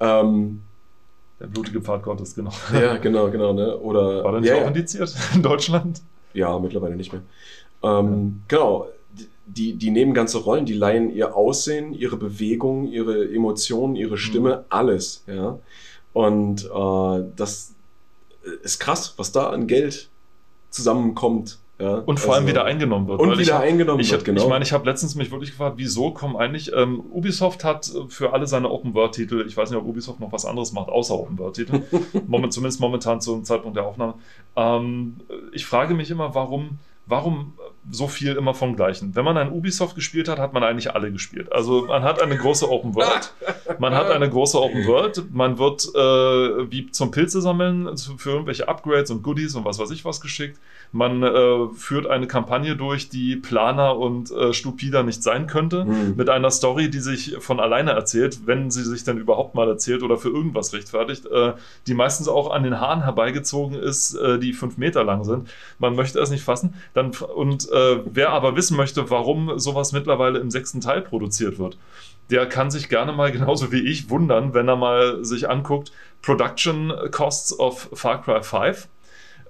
Ähm, 0.00 0.60
Der 1.40 1.46
blutige 1.46 1.80
Pfad 1.80 2.02
Gottes, 2.02 2.34
genau. 2.34 2.50
ja, 2.72 2.96
genau, 2.96 3.30
genau, 3.30 3.52
ne? 3.52 3.76
Oder 3.78 4.24
War 4.24 4.32
der 4.32 4.40
nicht 4.40 4.50
ja, 4.50 4.56
auch 4.56 4.60
ja. 4.62 4.66
indiziert 4.68 5.14
in 5.34 5.42
Deutschland? 5.42 6.00
Ja, 6.32 6.58
mittlerweile 6.58 6.96
nicht 6.96 7.12
mehr. 7.12 7.22
Ähm, 7.82 8.42
Genau. 8.48 8.88
Die, 9.46 9.74
die 9.74 9.90
nehmen 9.90 10.14
ganze 10.14 10.38
Rollen, 10.38 10.64
die 10.64 10.72
leihen 10.72 11.10
ihr 11.14 11.36
Aussehen, 11.36 11.92
ihre 11.92 12.16
Bewegung, 12.16 12.86
ihre 12.88 13.28
Emotionen, 13.30 13.94
ihre 13.96 14.16
Stimme, 14.16 14.56
Mhm. 14.58 14.64
alles. 14.70 15.22
Ja. 15.26 15.58
Und 16.14 16.64
äh, 16.64 17.24
das 17.36 17.74
ist 18.62 18.78
krass, 18.78 19.14
was 19.16 19.32
da 19.32 19.50
an 19.50 19.66
Geld 19.66 20.08
zusammenkommt. 20.70 21.58
Ja. 21.80 21.96
Und 21.98 22.20
vor 22.20 22.34
allem 22.34 22.44
Also- 22.44 22.54
wieder 22.54 22.64
eingenommen 22.64 23.08
wird. 23.08 23.20
Und 23.20 23.32
ich 23.32 23.38
wieder 23.40 23.54
hab- 23.54 23.62
eingenommen 23.62 23.98
Ich, 24.00 24.10
wird, 24.12 24.20
hab, 24.20 24.24
genau. 24.24 24.42
ich 24.42 24.48
meine, 24.48 24.64
ich 24.64 24.72
habe 24.72 24.88
letztens 24.88 25.16
mich 25.16 25.30
wirklich 25.32 25.50
gefragt, 25.50 25.74
wieso 25.76 26.12
kommen 26.12 26.36
eigentlich, 26.36 26.72
ähm, 26.72 27.00
Ubisoft 27.10 27.64
hat 27.64 27.90
für 28.08 28.32
alle 28.32 28.46
seine 28.46 28.70
Open-World-Titel, 28.70 29.44
ich 29.46 29.56
weiß 29.56 29.70
nicht, 29.70 29.78
ob 29.80 29.84
Ubisoft 29.86 30.20
noch 30.20 30.30
was 30.30 30.44
anderes 30.46 30.72
macht, 30.72 30.88
außer 30.88 31.14
Open-World-Titel, 31.14 31.82
Moment, 32.28 32.52
zumindest 32.52 32.80
momentan 32.80 33.20
zum 33.20 33.42
Zeitpunkt 33.44 33.76
der 33.76 33.86
Aufnahme. 33.86 34.14
Ähm, 34.54 35.16
ich 35.52 35.66
frage 35.66 35.94
mich 35.94 36.10
immer, 36.12 36.32
warum, 36.36 36.78
warum 37.06 37.54
so 37.90 38.08
viel 38.08 38.34
immer 38.34 38.54
vom 38.54 38.76
Gleichen? 38.76 39.14
Wenn 39.14 39.24
man 39.24 39.36
ein 39.36 39.52
Ubisoft 39.52 39.94
gespielt 39.94 40.28
hat, 40.28 40.38
hat 40.38 40.52
man 40.52 40.62
eigentlich 40.62 40.94
alle 40.94 41.12
gespielt. 41.12 41.52
Also 41.52 41.86
man 41.86 42.02
hat 42.02 42.20
eine 42.20 42.36
große 42.36 42.70
Open 42.70 42.94
World, 42.94 43.32
man 43.78 43.94
hat 43.94 44.10
eine 44.10 44.28
große 44.28 44.60
Open 44.60 44.86
World, 44.86 45.24
man 45.32 45.58
wird 45.58 45.84
äh, 45.94 46.70
wie 46.70 46.90
zum 46.90 47.10
Pilze 47.10 47.40
sammeln 47.40 47.96
für 48.18 48.30
irgendwelche 48.30 48.68
Upgrades 48.68 49.10
und 49.10 49.22
Goodies 49.22 49.54
und 49.54 49.64
was 49.64 49.78
weiß 49.78 49.90
ich 49.90 50.04
was 50.04 50.20
geschickt. 50.20 50.58
Man 50.92 51.22
äh, 51.22 51.68
führt 51.74 52.06
eine 52.06 52.26
Kampagne 52.26 52.76
durch, 52.76 53.08
die 53.08 53.36
planer 53.36 53.96
und 53.96 54.30
äh, 54.30 54.52
stupider 54.52 55.02
nicht 55.02 55.22
sein 55.22 55.46
könnte 55.46 55.84
Hm. 55.84 56.16
mit 56.16 56.28
einer 56.30 56.50
Story, 56.50 56.90
die 56.90 57.00
sich 57.00 57.36
von 57.40 57.60
alleine 57.60 57.92
erzählt, 57.92 58.46
wenn 58.46 58.70
sie 58.70 58.84
sich 58.84 59.04
dann 59.04 59.18
überhaupt 59.18 59.54
mal 59.54 59.68
erzählt 59.68 60.02
oder 60.02 60.16
für 60.16 60.28
irgendwas 60.28 60.72
rechtfertigt, 60.72 61.26
äh, 61.26 61.52
die 61.86 61.94
meistens 61.94 62.28
auch 62.28 62.50
an 62.50 62.62
den 62.62 62.80
Haaren 62.80 63.02
herbeigezogen 63.02 63.76
ist, 63.76 64.14
äh, 64.14 64.38
die 64.38 64.52
fünf 64.52 64.78
Meter 64.78 65.04
lang 65.04 65.24
sind. 65.24 65.48
Man 65.78 65.96
möchte 65.96 66.18
es 66.20 66.30
nicht 66.30 66.44
fassen. 66.44 66.74
Dann, 66.94 67.10
und 67.34 67.68
äh, 67.74 68.00
wer 68.06 68.30
aber 68.30 68.56
wissen 68.56 68.76
möchte, 68.76 69.10
warum 69.10 69.58
sowas 69.58 69.92
mittlerweile 69.92 70.38
im 70.38 70.50
sechsten 70.50 70.80
Teil 70.80 71.02
produziert 71.02 71.58
wird, 71.58 71.76
der 72.30 72.46
kann 72.46 72.70
sich 72.70 72.88
gerne 72.88 73.12
mal 73.12 73.32
genauso 73.38 73.72
wie 73.72 73.80
ich 73.80 74.10
wundern, 74.10 74.54
wenn 74.54 74.68
er 74.68 74.76
mal 74.76 75.24
sich 75.24 75.48
anguckt, 75.48 75.92
Production 76.22 76.92
Costs 77.10 77.58
of 77.58 77.90
Far 77.92 78.22
Cry 78.22 78.42
5. 78.42 78.88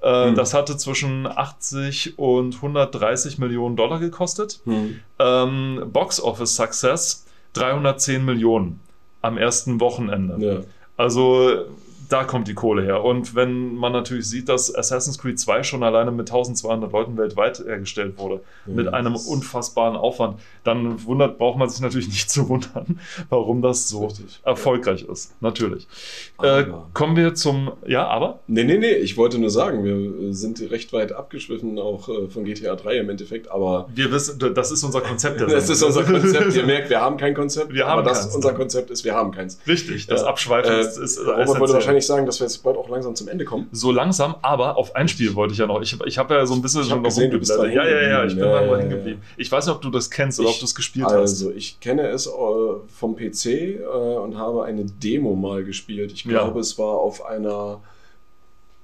Äh, 0.03 0.29
Hm. 0.29 0.35
Das 0.35 0.53
hatte 0.53 0.77
zwischen 0.77 1.27
80 1.27 2.19
und 2.19 2.57
130 2.57 3.39
Millionen 3.39 3.75
Dollar 3.77 4.01
gekostet. 4.01 4.61
Hm. 4.65 5.01
Ähm, 5.19 5.85
Box 5.93 6.21
Office 6.21 6.57
Success 6.57 7.27
310 7.55 8.25
Millionen 8.25 8.81
am 9.23 9.39
ersten 9.39 9.81
Wochenende. 9.81 10.37
Ja. 10.39 10.61
Also 10.97 11.65
da 12.15 12.23
kommt 12.25 12.47
die 12.47 12.55
Kohle 12.55 12.83
her. 12.85 13.03
Und 13.03 13.35
wenn 13.35 13.75
man 13.75 13.91
natürlich 13.93 14.29
sieht, 14.29 14.49
dass 14.49 14.73
Assassin's 14.73 15.19
Creed 15.19 15.39
2 15.41 15.65
schon 15.65 15.83
alleine 15.83 16.13
mit 16.13 16.29
1200 16.31 16.93
Leuten 16.93 17.17
weltweit 17.17 17.59
hergestellt 17.59 18.17
wurde, 18.19 18.41
mit 18.67 18.87
Ja, 18.87 18.93
einem 18.93 19.15
das 19.15 19.23
ist 19.23 19.29
unfassbaren 19.29 19.97
Aufwand, 19.97 20.39
dann 20.63 21.05
wundert, 21.05 21.39
braucht 21.39 21.59
man 21.59 21.69
sich 21.69 21.81
natürlich 21.81 22.07
nicht 22.09 22.31
zu 22.31 22.49
wundern, 22.49 23.01
warum 23.31 23.63
das 23.63 23.89
so 23.89 24.07
Richtig. 24.07 24.41
erfolgreich 24.45 25.03
ist. 25.03 25.33
Natürlich. 25.41 25.89
Äh, 26.41 26.67
kommen 26.93 27.17
wir 27.17 27.35
zum. 27.35 27.73
Ja, 27.87 28.07
aber? 28.07 28.39
Nee, 28.47 28.63
nee, 28.65 28.79
nee, 28.79 28.93
ich 28.93 29.17
wollte 29.17 29.39
nur 29.39 29.51
sagen, 29.51 29.83
wir 29.85 30.33
sind 30.35 30.61
recht 30.71 30.93
weit 30.93 31.13
abgeschwiffen, 31.13 31.79
auch 31.81 32.09
äh, 32.09 32.29
von 32.29 32.45
GTA 32.45 32.77
3 32.77 32.99
im 32.99 33.11
Endeffekt, 33.11 33.51
aber 33.51 33.89
Wir 33.95 34.13
wissen, 34.13 34.39
das 34.55 34.71
ist 34.71 34.85
unser 34.85 35.01
Konzept. 35.01 35.41
das 35.51 35.69
ist 35.69 35.83
unser 35.83 36.05
Konzept. 36.05 36.55
Ihr 36.55 36.65
merkt, 36.67 36.91
wir 36.91 37.01
haben 37.01 37.17
kein 37.17 37.35
Konzept, 37.35 37.73
Wir 37.75 37.87
haben 37.87 37.99
aber 37.99 38.09
das 38.09 38.21
keins. 38.21 38.37
unser 38.37 38.53
Konzept 38.53 38.91
ist, 38.91 39.05
wir 39.05 39.15
haben 39.15 39.33
keins. 39.33 39.59
Richtig, 39.67 40.07
das 40.07 40.21
Ja. 40.23 40.29
Abschweifen 40.29 40.73
Äh, 40.73 40.81
ist, 40.81 40.97
ist 40.97 41.19
Robert 41.19 41.37
wollte 41.37 41.55
essentiell. 41.57 41.83
Wahrscheinlich 42.05 42.07
sagen, 42.07 42.27
dass 42.27 42.41
wir 42.41 42.47
jetzt 42.47 42.63
bald 42.63 42.77
auch 42.77 42.89
langsam 42.89 43.15
zum 43.15 43.29
Ende 43.29 43.45
kommen. 43.45 43.69
so 43.73 43.91
langsam, 43.93 44.35
aber 44.43 44.77
auf 44.77 44.95
ein 44.97 45.09
Spiel 45.09 45.35
wollte 45.35 45.53
ich 45.53 45.59
ja 45.59 45.67
noch. 45.67 45.81
Ich, 45.83 45.97
ich 46.07 46.19
habe 46.19 46.35
ja 46.35 46.47
so 46.47 46.55
ein 46.55 46.63
bisschen 46.63 46.83
Ich 46.83 46.89
schon 46.89 46.99
noch 47.03 47.09
gesehen, 47.09 47.31
du 47.31 47.39
bist 47.39 47.51
rumgeblättert. 47.53 47.87
da 47.87 47.91
Ja, 47.91 48.01
ja, 48.03 48.09
ja, 48.21 48.25
ich 48.25 48.35
bin 48.35 48.43
da 48.43 48.61
Ja, 48.61 48.67
mal 48.67 48.73
ja, 48.73 48.79
hängen 48.79 48.91
ja. 48.91 48.97
geblieben. 48.97 49.23
Ich 49.37 49.51
weiß 49.51 49.67
nicht, 49.67 49.75
ob 49.75 49.83
du 49.83 49.91
das 49.91 50.11
kennst 50.11 50.39
oder 50.41 50.49
Ich- 50.49 50.55
ob 50.57 50.61
du 50.61 50.65
es 50.67 50.75
gespielt 50.75 51.07
hast. 51.07 51.15
Also, 51.15 51.51
ich 51.53 51.81
kenne 51.81 52.07
es 52.09 52.27
äh, 52.27 52.31
vom 52.89 53.17
PC 53.17 53.47
äh, 53.47 54.17
und 54.23 54.37
habe 54.39 54.65
eine 54.65 54.85
Demo 54.85 55.35
mal 55.35 55.65
gespielt. 55.65 56.13
Ich 56.13 56.25
Ja. 56.25 56.31
glaube, 56.45 56.61
es 56.61 56.79
war 56.79 56.99
auf 56.99 57.25
einer 57.25 57.81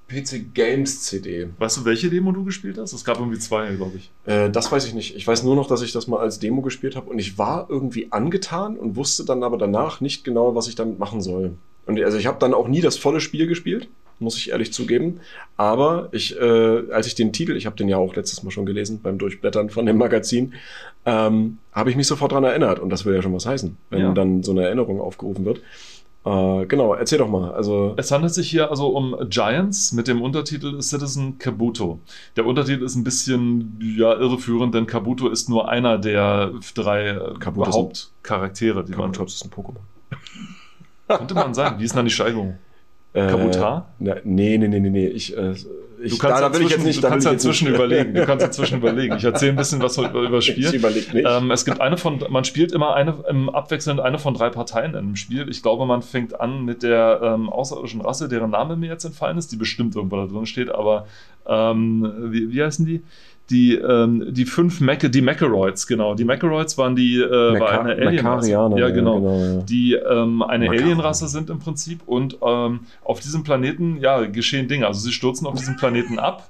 PC 0.09 0.53
Games 0.53 1.03
CD. 1.03 1.47
Weißt 1.57 1.77
du, 1.77 1.85
welche 1.85 2.09
Demo 2.09 2.33
du 2.33 2.43
gespielt 2.43 2.77
hast? 2.77 2.91
Es 2.91 3.05
gab 3.05 3.17
irgendwie 3.19 3.39
zwei, 3.39 3.69
glaube 3.75 3.93
ich. 3.95 4.11
Äh, 4.25 4.49
das 4.49 4.69
weiß 4.69 4.85
ich 4.85 4.93
nicht. 4.93 5.15
Ich 5.15 5.25
weiß 5.25 5.43
nur 5.43 5.55
noch, 5.55 5.67
dass 5.67 5.81
ich 5.81 5.93
das 5.93 6.07
mal 6.07 6.19
als 6.19 6.37
Demo 6.39 6.61
gespielt 6.61 6.97
habe 6.97 7.09
und 7.09 7.17
ich 7.17 7.37
war 7.37 7.67
irgendwie 7.69 8.11
angetan 8.11 8.75
und 8.75 8.97
wusste 8.97 9.23
dann 9.23 9.41
aber 9.41 9.57
danach 9.57 10.01
nicht 10.01 10.25
genau, 10.25 10.53
was 10.53 10.67
ich 10.67 10.75
damit 10.75 10.99
machen 10.99 11.21
soll. 11.21 11.53
Und 11.85 11.99
also 12.01 12.17
ich 12.17 12.27
habe 12.27 12.37
dann 12.39 12.53
auch 12.53 12.67
nie 12.67 12.81
das 12.81 12.97
volle 12.97 13.19
Spiel 13.21 13.47
gespielt, 13.47 13.87
muss 14.19 14.37
ich 14.37 14.51
ehrlich 14.51 14.71
zugeben. 14.71 15.19
Aber 15.57 16.09
ich, 16.11 16.39
äh, 16.39 16.91
als 16.91 17.07
ich 17.07 17.15
den 17.15 17.33
Titel, 17.33 17.55
ich 17.55 17.65
habe 17.65 17.75
den 17.75 17.89
ja 17.89 17.97
auch 17.97 18.15
letztes 18.15 18.43
Mal 18.43 18.51
schon 18.51 18.65
gelesen 18.65 18.99
beim 19.01 19.17
Durchblättern 19.17 19.69
von 19.69 19.85
dem 19.85 19.97
Magazin, 19.97 20.53
ähm, 21.05 21.57
habe 21.71 21.89
ich 21.89 21.95
mich 21.95 22.05
sofort 22.07 22.31
daran 22.31 22.43
erinnert. 22.43 22.79
Und 22.79 22.89
das 22.91 23.05
will 23.05 23.15
ja 23.15 23.21
schon 23.21 23.33
was 23.33 23.45
heißen, 23.45 23.77
wenn 23.89 23.99
Ja. 24.01 24.11
dann 24.13 24.43
so 24.43 24.51
eine 24.51 24.63
Erinnerung 24.65 25.01
aufgerufen 25.01 25.43
wird. 25.45 25.61
Äh, 26.23 26.67
genau, 26.67 26.93
erzähl 26.93 27.17
doch 27.17 27.27
mal. 27.27 27.51
Also 27.51 27.95
Es 27.97 28.11
handelt 28.11 28.31
sich 28.31 28.47
hier 28.47 28.69
also 28.69 28.89
um 28.89 29.15
Giants 29.27 29.91
mit 29.91 30.07
dem 30.07 30.21
Untertitel 30.21 30.79
Citizen 30.83 31.39
Kabuto. 31.39 31.97
Der 32.35 32.45
Untertitel 32.45 32.83
ist 32.83 32.95
ein 32.95 33.03
bisschen 33.03 33.79
ja, 33.97 34.13
irreführend, 34.13 34.75
denn 34.75 34.85
Kabuto 34.85 35.29
ist 35.29 35.49
nur 35.49 35.67
einer 35.67 35.97
der 35.97 36.51
drei 36.75 37.19
Kabuto 37.39 37.71
Hauptcharaktere, 37.71 38.83
die 38.85 38.91
man. 38.91 39.11
Kabutops 39.11 39.33
ist 39.33 39.45
ein 39.45 39.49
Pokémon. 39.49 39.77
Könnte 41.17 41.33
man 41.33 41.53
sagen. 41.53 41.79
Wie 41.79 41.83
ist 41.85 41.91
denn 41.91 41.97
dann 41.97 42.05
die 42.05 42.11
Steigerung? 42.11 42.57
Äh, 43.13 43.27
Kabutar? 43.27 43.89
Na, 43.99 44.15
nee, 44.23 44.57
nee, 44.57 44.67
nee, 44.69 44.79
nee, 44.79 44.89
nee. 44.89 45.07
Ich, 45.07 45.35
äh, 45.37 45.51
ich, 45.51 45.65
Du 46.13 46.17
kannst 46.17 46.41
da, 46.41 46.49
da 46.49 46.53
will 46.53 46.61
ich 46.63 46.69
jetzt 46.69 46.77
dazwischen- 46.79 46.85
nicht. 46.87 46.97
du 46.97 47.01
da 47.01 47.07
will 47.09 47.11
kannst 47.11 47.25
ich 47.27 47.31
jetzt 47.33 47.43
dazwischen 47.45 47.67
nicht- 47.67 47.75
überlegen. 47.75 48.13
Du 48.13 48.25
kannst 48.25 48.45
dazwischen 48.45 48.77
überlegen. 48.81 49.15
Ich 49.17 49.23
erzähle 49.23 49.51
ein 49.51 49.55
bisschen 49.57 49.81
was 49.81 49.97
über 49.97 50.37
Ich 50.39 50.45
Spiel. 50.45 50.73
überleg 50.73 51.13
nicht. 51.13 51.27
Ähm, 51.29 51.51
es 51.51 51.65
gibt 51.65 51.79
eine 51.81 51.97
von, 51.97 52.23
man 52.29 52.43
spielt 52.45 52.71
immer 52.71 52.95
eine, 52.95 53.15
im 53.29 53.49
abwechselnd 53.49 53.99
eine 53.99 54.17
von 54.17 54.33
drei 54.33 54.49
Parteien 54.49 54.91
in 54.91 54.97
einem 54.97 55.15
Spiel. 55.17 55.47
Ich 55.49 55.61
glaube, 55.61 55.85
man 55.85 56.01
fängt 56.01 56.39
an 56.39 56.63
mit 56.65 56.81
der 56.83 57.19
ähm, 57.21 57.49
außerirdischen 57.49 58.01
Rasse, 58.01 58.29
deren 58.29 58.49
Name 58.51 58.77
mir 58.77 58.87
jetzt 58.87 59.03
entfallen 59.03 59.37
ist, 59.37 59.51
die 59.51 59.57
bestimmt 59.57 59.95
irgendwo 59.95 60.15
da 60.15 60.25
drin 60.25 60.45
steht, 60.45 60.69
aber 60.73 61.05
ähm, 61.45 62.11
wie, 62.31 62.49
wie 62.51 62.63
heißen 62.63 62.85
die? 62.85 63.03
Die, 63.51 63.75
ähm, 63.75 64.25
die 64.33 64.45
fünf 64.45 64.79
Mac 64.81 64.99
die 65.11 65.21
Macaroids, 65.21 65.85
genau. 65.85 66.15
Die 66.15 66.23
Macaroids 66.23 66.77
waren 66.77 66.95
die, 66.95 67.17
äh, 67.19 67.59
war 67.59 67.81
eine 67.81 67.91
Alienrasse. 67.91 68.47
Mekarianer, 68.47 68.77
Ja, 68.77 68.89
genau 68.89 69.19
ja. 69.19 69.61
die 69.63 69.93
ähm, 69.93 70.41
eine. 70.41 70.69
Alienrasse 70.69 71.27
sind 71.27 71.49
im 71.49 71.59
Prinzip 71.59 71.99
und 72.05 72.37
ähm, 72.41 72.79
auf 73.03 73.19
diesem 73.19 73.43
Planeten 73.43 73.97
ja 73.99 74.21
geschehen 74.25 74.67
Dinge. 74.67 74.87
Also 74.87 75.01
sie 75.01 75.11
stürzen 75.11 75.45
auf 75.47 75.55
diesem 75.55 75.75
Planeten 75.75 76.17
ab 76.17 76.47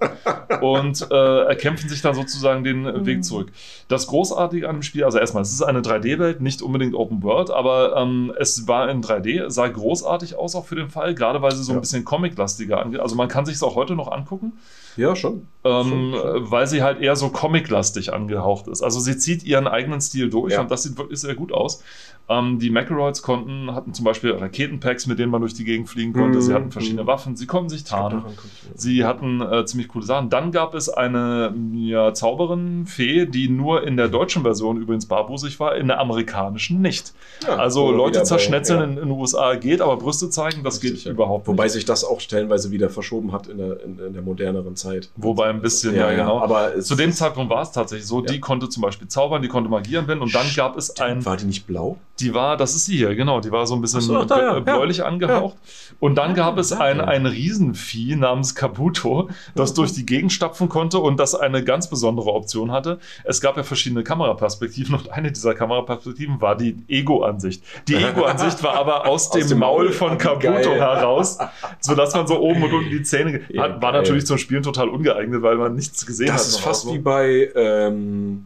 und 0.61 1.07
äh, 1.11 1.39
erkämpfen 1.45 1.89
sich 1.89 2.01
dann 2.01 2.13
sozusagen 2.13 2.63
den 2.63 2.85
äh, 2.85 3.05
Weg 3.05 3.23
zurück. 3.23 3.51
Das 3.87 4.07
Großartige 4.07 4.69
an 4.69 4.75
dem 4.77 4.83
Spiel, 4.83 5.03
also 5.03 5.17
erstmal, 5.17 5.43
es 5.43 5.51
ist 5.51 5.63
eine 5.63 5.79
3D-Welt, 5.81 6.39
nicht 6.41 6.61
unbedingt 6.61 6.93
Open 6.93 7.23
World, 7.23 7.49
aber 7.49 7.95
ähm, 7.97 8.31
es 8.37 8.67
war 8.67 8.89
in 8.89 9.01
3D, 9.01 9.49
sah 9.49 9.67
großartig 9.67 10.35
aus 10.35 10.55
auch 10.55 10.65
für 10.65 10.75
den 10.75 10.89
Fall, 10.89 11.15
gerade 11.15 11.41
weil 11.41 11.51
sie 11.51 11.63
so 11.63 11.71
ein 11.71 11.75
Ja. 11.75 11.81
bisschen 11.81 12.05
Comic-lastiger 12.05 12.79
angeht. 12.79 12.99
Also 12.99 13.15
man 13.15 13.27
kann 13.27 13.45
sich 13.45 13.55
es 13.55 13.63
auch 13.63 13.75
heute 13.75 13.95
noch 13.95 14.11
angucken. 14.11 14.53
Ja, 14.97 15.15
schon. 15.15 15.47
Ähm, 15.63 15.87
Schon, 15.89 16.13
schon. 16.13 16.51
weil 16.51 16.67
sie 16.67 16.81
halt 16.83 16.99
eher 17.01 17.15
so 17.15 17.29
comic-lastig 17.29 18.13
angehaucht 18.13 18.67
ist. 18.67 18.81
Also 18.81 18.99
sie 18.99 19.17
zieht 19.17 19.43
ihren 19.43 19.67
eigenen 19.67 20.01
Stil 20.01 20.29
durch 20.29 20.53
Ja. 20.53 20.61
und 20.61 20.71
das 20.71 20.83
sieht 20.83 20.97
wirklich 20.97 21.19
sehr 21.19 21.35
gut 21.35 21.51
aus. 21.51 21.83
Ähm, 22.31 22.59
die 22.59 22.69
Macaroids 22.69 23.21
konnten, 23.21 23.73
hatten 23.75 23.93
zum 23.93 24.05
Beispiel 24.05 24.31
Raketenpacks, 24.31 25.07
mit 25.07 25.19
denen 25.19 25.31
man 25.31 25.41
durch 25.41 25.53
die 25.53 25.63
Gegend 25.65 25.89
fliegen 25.89 26.13
konnte. 26.13 26.37
Mhm. 26.37 26.41
Sie 26.41 26.53
hatten 26.53 26.71
verschiedene 26.71 27.05
Waffen, 27.07 27.35
sie 27.35 27.45
konnten 27.47 27.69
sich 27.69 27.81
Ich 27.81 27.87
glaub, 27.87 28.09
tarnen. 28.11 28.25
ich- 28.29 28.61
Sie 28.81 29.03
hatten 29.03 29.41
äh, 29.41 29.65
ziemlich 29.65 29.89
coole 29.89 30.05
Sachen. 30.05 30.29
Dann 30.29 30.51
gab 30.51 30.73
es 30.75 30.87
eine 30.87 31.53
ja, 31.73 32.13
Zauberin, 32.13 32.85
Fee, 32.85 33.25
die 33.25 33.49
nur 33.49 33.85
in 33.85 33.97
der 33.97 34.07
deutschen 34.07 34.43
Version 34.43 34.77
übrigens 34.77 35.05
barbusig 35.07 35.59
war, 35.59 35.75
in 35.75 35.87
der 35.87 35.99
amerikanischen 35.99 36.81
nicht. 36.81 37.13
Ja, 37.45 37.57
Also 37.57 37.91
Leute 37.91 38.19
bei- 38.19 38.25
zerschnetzeln 38.25 38.79
ja. 38.79 38.85
in, 38.85 38.91
in 38.91 39.09
den 39.09 39.11
USA 39.11 39.55
geht, 39.55 39.81
aber 39.81 39.97
Brüste 39.97 40.29
zeigen, 40.29 40.63
das 40.63 40.75
Richtig, 40.81 40.99
geht 40.99 41.05
ja. 41.05 41.11
überhaupt 41.11 41.47
Wobei 41.47 41.63
nicht. 41.65 41.73
sich 41.73 41.85
das 41.85 42.03
auch 42.05 42.19
stellenweise 42.21 42.71
wieder 42.71 42.89
verschoben 42.89 43.31
hat 43.33 43.47
in 43.47 43.57
der, 43.57 43.83
in, 43.83 43.99
in 43.99 44.13
der 44.13 44.21
moderneren 44.21 44.75
Zeit. 44.75 45.09
Wobei 45.17 45.49
ein 45.49 45.61
bisschen, 45.61 45.93
ja, 45.95 46.09
genau. 46.11 46.39
Aber 46.39 46.79
Zu 46.79 46.95
dem 46.95 47.11
Zeitpunkt 47.11 47.49
war 47.51 47.61
es 47.63 47.71
tatsächlich 47.71 48.07
so, 48.07 48.21
die 48.21 48.39
konnte 48.39 48.69
zum 48.69 48.81
Beispiel 48.83 49.07
zaubern, 49.09 49.41
die 49.41 49.47
konnte 49.49 49.69
Magie 49.69 49.97
anwenden 49.97 50.23
und 50.23 50.33
dann 50.33 50.45
gab 50.55 50.77
es 50.77 50.97
ein, 50.99 51.25
war 51.25 51.35
die 51.37 51.45
nicht 51.45 51.67
blau? 51.67 51.97
Die 52.21 52.33
war, 52.33 52.55
das 52.57 52.75
ist 52.75 52.85
sie 52.85 52.97
hier, 52.97 53.15
genau, 53.15 53.41
die 53.41 53.51
war 53.51 53.65
so 53.67 53.75
ein 53.75 53.81
bisschen 53.81 54.01
so, 54.01 54.23
da, 54.23 54.37
ja, 54.39 54.51
bl- 54.57 54.61
bläulich 54.61 55.03
angehaucht. 55.03 55.57
Und 55.99 56.15
dann 56.15 56.33
gab 56.35 56.57
es 56.57 56.71
ein, 56.71 56.97
ja. 56.97 57.03
ein 57.05 57.25
Riesenvieh 57.25 58.15
namens 58.15 58.55
Kabuto, 58.55 59.29
das 59.55 59.73
durch 59.73 59.93
die 59.93 60.05
Gegend 60.05 60.31
stapfen 60.31 60.69
konnte 60.69 60.99
und 60.99 61.19
das 61.19 61.35
eine 61.35 61.63
ganz 61.63 61.89
besondere 61.89 62.31
Option 62.33 62.71
hatte. 62.71 62.99
Es 63.23 63.41
gab 63.41 63.57
ja 63.57 63.63
verschiedene 63.63 64.03
Kameraperspektiven 64.03 64.95
und 64.95 65.11
eine 65.11 65.31
dieser 65.31 65.53
Kameraperspektiven 65.53 66.39
war 66.41 66.55
die 66.55 66.77
Ego-Ansicht. 66.87 67.63
Die 67.87 67.95
Ego-Ansicht 68.09 68.63
war 68.63 68.75
aber 68.75 69.05
aus, 69.07 69.29
dem, 69.31 69.47
dem 69.47 69.59
Maul 69.59 69.91
von 69.91 70.13
Wie 70.13 70.17
Kabuto 70.17 70.47
geil. 70.69 70.79
heraus, 70.79 71.37
sodass 71.79 72.13
man 72.15 72.27
so 72.27 72.39
oben 72.39 72.63
und 72.63 72.73
unten 72.73 72.89
die 72.89 73.03
Zähne 73.03 73.41
Ja, 73.49 73.63
hat, 73.63 73.81
war 73.81 73.91
geil. 73.91 74.01
natürlich 74.01 74.25
zum 74.25 74.37
Spielen 74.37 74.63
total 74.63 74.89
ungeeignet, 74.89 75.41
weil 75.41 75.57
man 75.57 75.75
nichts 75.75 76.05
gesehen 76.05 76.29
hat. 76.31 76.39
Das 76.39 76.47
ist 76.47 76.59
fast 76.59 76.85
außen. 76.85 76.93
wie 76.97 76.99
bei 77.01 77.51
ähm, 77.55 78.45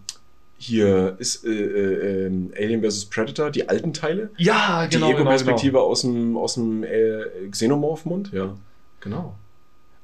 hier 0.65 1.15
ist 1.19 1.45
äh, 1.45 1.49
äh, 1.49 2.25
ähm, 2.25 2.51
Alien 2.57 2.83
vs. 2.83 3.05
Predator, 3.05 3.51
die 3.51 3.69
alten 3.69 3.93
Teile. 3.93 4.29
Ja, 4.37 4.85
genau. 4.85 5.07
die 5.07 5.13
genau, 5.13 5.21
Ego-Perspektive 5.21 5.81
aus 5.81 6.01
dem, 6.01 6.37
aus 6.37 6.55
dem 6.55 6.83
äh, 6.83 7.49
Xenomorph-Mund, 7.49 8.31
ja. 8.33 8.55
Genau. 8.99 9.35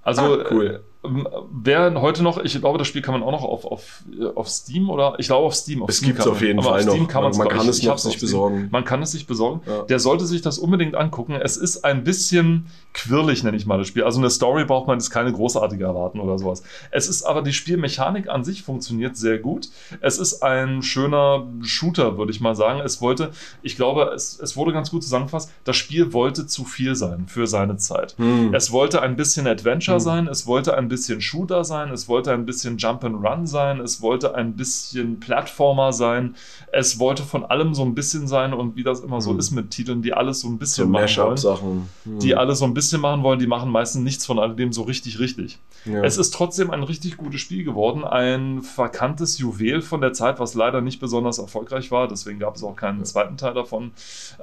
Also, 0.04 0.22
Ah, 0.22 0.46
cool. 0.52 0.82
Ähm, 1.04 1.28
wer 1.52 2.00
heute 2.02 2.22
noch, 2.24 2.38
ich 2.38 2.60
glaube, 2.60 2.78
das 2.78 2.88
Spiel 2.88 3.02
kann 3.02 3.14
man 3.14 3.24
auch 3.24 3.32
noch 3.32 3.44
auf, 3.44 3.66
auf, 3.66 4.04
auf 4.36 4.48
Steam 4.50 4.90
oder 4.90 5.16
ich 5.18 5.28
glaube 5.28 5.46
auf 5.48 5.56
Steam. 5.56 5.84
Auf 5.84 5.90
Es 5.90 6.02
gibt 6.02 6.20
es 6.20 6.28
auf 6.28 6.42
jeden 6.42 6.62
Fall 6.62 6.86
noch. 6.86 6.94
Steam 6.94 7.08
kann 7.08 7.24
man 7.24 7.36
man 7.38 7.48
kann 7.48 7.62
ich. 7.64 7.68
es 7.70 7.80
Ich 7.80 7.86
noch 7.86 7.98
Steam. 7.98 8.20
besorgen. 8.20 8.68
Man 8.72 8.86
kann 8.86 9.02
es 9.02 9.12
sich 9.12 9.26
besorgen. 9.26 9.62
Ja. 9.66 9.84
Der 9.84 10.00
sollte 10.00 10.26
sich 10.26 10.42
das 10.42 10.60
unbedingt 10.60 10.96
angucken. 10.96 11.34
Es 11.36 11.58
ist 11.58 11.84
ein 11.84 12.04
bisschen 12.04 12.68
quirlig, 12.94 13.44
nenne 13.44 13.58
ich 13.58 13.66
mal 13.66 13.78
das 13.78 13.88
Spiel. 13.88 14.04
Also 14.04 14.20
eine 14.20 14.30
Story 14.30 14.66
braucht 14.66 14.88
man 14.88 14.98
jetzt 15.00 15.10
keine 15.10 15.32
großartige 15.32 15.84
erwarten 15.84 16.20
oder 16.20 16.38
sowas. 16.38 16.62
Es 16.92 17.08
ist 17.08 17.24
aber 17.24 17.42
die 17.42 17.54
Spielmechanik 17.54 18.30
an 18.30 18.44
sich 18.44 18.64
funktioniert 18.64 19.18
sehr 19.18 19.40
gut. 19.40 19.70
Es 20.02 20.18
ist 20.18 20.44
ein 20.44 20.82
schöner 20.84 21.48
Shooter, 21.62 22.18
würde 22.18 22.32
ich 22.32 22.42
mal 22.42 22.56
sagen. 22.56 22.80
Es 22.82 23.02
wollte, 23.02 23.32
ich 23.62 23.76
glaube, 23.76 24.12
es, 24.14 24.40
es 24.40 24.56
wurde 24.58 24.74
ganz 24.74 24.92
gut 24.92 25.04
zusammengefasst, 25.04 25.50
das 25.64 25.78
Spiel 25.78 26.14
wollte 26.14 26.46
zu 26.48 26.66
viel 26.66 26.96
sein 26.96 27.26
für 27.28 27.48
seine 27.48 27.78
Zeit. 27.78 28.16
Hm. 28.18 28.54
Es 28.54 28.72
wollte 28.72 29.02
ein 29.02 29.16
bisschen 29.16 29.48
Adventure 29.48 29.96
Hm. 29.98 30.00
sein, 30.04 30.28
es 30.28 30.46
wollte 30.46 30.76
ein 30.78 30.90
bisschen 30.92 31.22
Shooter 31.22 31.64
sein, 31.64 31.90
es 31.92 32.08
wollte 32.08 32.32
ein 32.34 32.46
bisschen 32.46 32.78
Jump 32.78 33.04
and 33.04 33.26
Run 33.26 33.48
sein, 33.48 33.80
es 33.80 34.02
wollte 34.02 34.36
ein 34.36 34.56
bisschen 34.56 35.20
Plattformer 35.20 35.94
sein, 35.94 36.36
es 36.72 37.00
wollte 37.00 37.24
von 37.24 37.44
allem 37.46 37.74
so 37.74 37.84
ein 37.84 37.96
bisschen 37.96 38.28
sein 38.28 38.54
und 38.54 38.76
wie 38.76 38.84
das 38.84 39.00
immer 39.00 39.20
so 39.22 39.32
Hm. 39.32 39.40
ist 39.40 39.52
mit 39.52 39.72
Titeln, 39.72 40.02
die 40.02 40.14
alles 40.14 40.42
so 40.42 40.48
ein 40.50 40.52
so 40.52 40.58
bisschen 40.58 40.92
machen 40.92 41.02
wollen, 41.16 41.30
Mashup-Sachen. 41.30 41.90
Hm. 42.04 42.20
die 42.20 42.36
alles 42.36 42.60
so 42.60 42.66
ein 42.66 42.74
bisschen 42.74 43.02
machen 43.02 43.24
wollen, 43.24 43.40
die 43.40 43.48
machen 43.48 43.72
meistens 43.72 44.04
nichts 44.04 44.26
von 44.26 44.38
alledem 44.38 44.72
so 44.74 44.84
richtig 44.84 45.20
richtig. 45.20 45.58
ja. 45.86 46.04
Es 46.04 46.18
ist 46.18 46.32
trotzdem 46.34 46.70
ein 46.70 46.84
richtig 46.84 47.18
gutes 47.18 47.42
Spiel 47.42 47.64
geworden, 47.64 48.04
ein 48.04 48.62
verkanntes 48.62 49.38
Juwel 49.40 49.82
von 49.82 50.02
der 50.02 50.14
Zeit, 50.14 50.40
was 50.40 50.54
leider 50.54 50.82
nicht 50.82 51.00
besonders 51.00 51.40
erfolgreich 51.40 51.90
war, 51.92 52.08
deswegen 52.08 52.38
gab 52.40 52.56
es 52.56 52.64
auch 52.64 52.76
keinen 52.76 53.00
Ja. 53.00 53.06
zweiten 53.06 53.38
Teil 53.38 53.54
davon. 53.54 53.92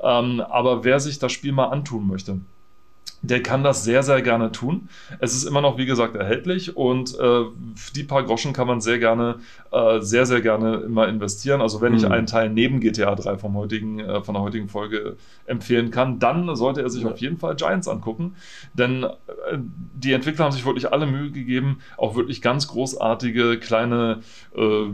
Ähm, 0.03 0.41
aber 0.41 0.83
wer 0.85 0.99
sich 0.99 1.19
das 1.19 1.31
Spiel 1.33 1.53
mal 1.53 1.67
antun 1.67 2.07
möchte, 2.07 2.41
der 3.23 3.43
kann 3.43 3.65
das 3.65 3.83
sehr, 3.83 4.03
sehr 4.05 4.23
gerne 4.23 4.53
tun. 4.53 4.89
Es 5.19 5.35
ist 5.35 5.45
immer 5.45 5.61
noch, 5.61 5.77
wie 5.77 5.87
gesagt, 5.87 6.15
erhältlich 6.15 6.77
und 6.77 7.19
äh, 7.19 7.43
die 7.97 8.05
paar 8.05 8.23
Groschen 8.23 8.53
kann 8.53 8.67
man 8.69 8.81
sehr 8.81 8.99
gerne, 9.01 9.41
äh, 9.73 10.01
sehr, 10.01 10.25
sehr 10.25 10.41
gerne 10.41 10.77
immer 10.77 11.09
investieren. 11.09 11.61
Also 11.61 11.81
wenn 11.81 11.95
ich 11.95 12.05
Mhm. 12.05 12.13
einen 12.13 12.27
Teil 12.27 12.49
neben 12.49 12.79
GTA 12.81 13.15
3 13.17 13.37
vom 13.37 13.57
heutigen, 13.57 13.99
äh, 13.99 14.23
von 14.23 14.35
der 14.35 14.43
heutigen 14.43 14.69
Folge 14.69 15.17
empfehlen 15.47 15.91
kann, 15.91 16.19
dann 16.21 16.55
sollte 16.55 16.81
er 16.83 16.91
sich 16.91 17.03
Ja. 17.03 17.11
auf 17.11 17.19
jeden 17.19 17.39
Fall 17.39 17.57
Giants 17.57 17.89
angucken. 17.89 18.37
Denn 18.75 19.03
äh, 19.03 19.09
die 19.95 20.13
Entwickler 20.13 20.45
haben 20.45 20.53
sich 20.53 20.65
wirklich 20.65 20.93
alle 20.93 21.07
Mühe 21.07 21.31
gegeben, 21.33 21.81
auch 21.97 22.15
wirklich 22.15 22.41
ganz 22.41 22.69
großartige 22.69 23.59
kleine, 23.59 24.21
äh, 24.57 24.87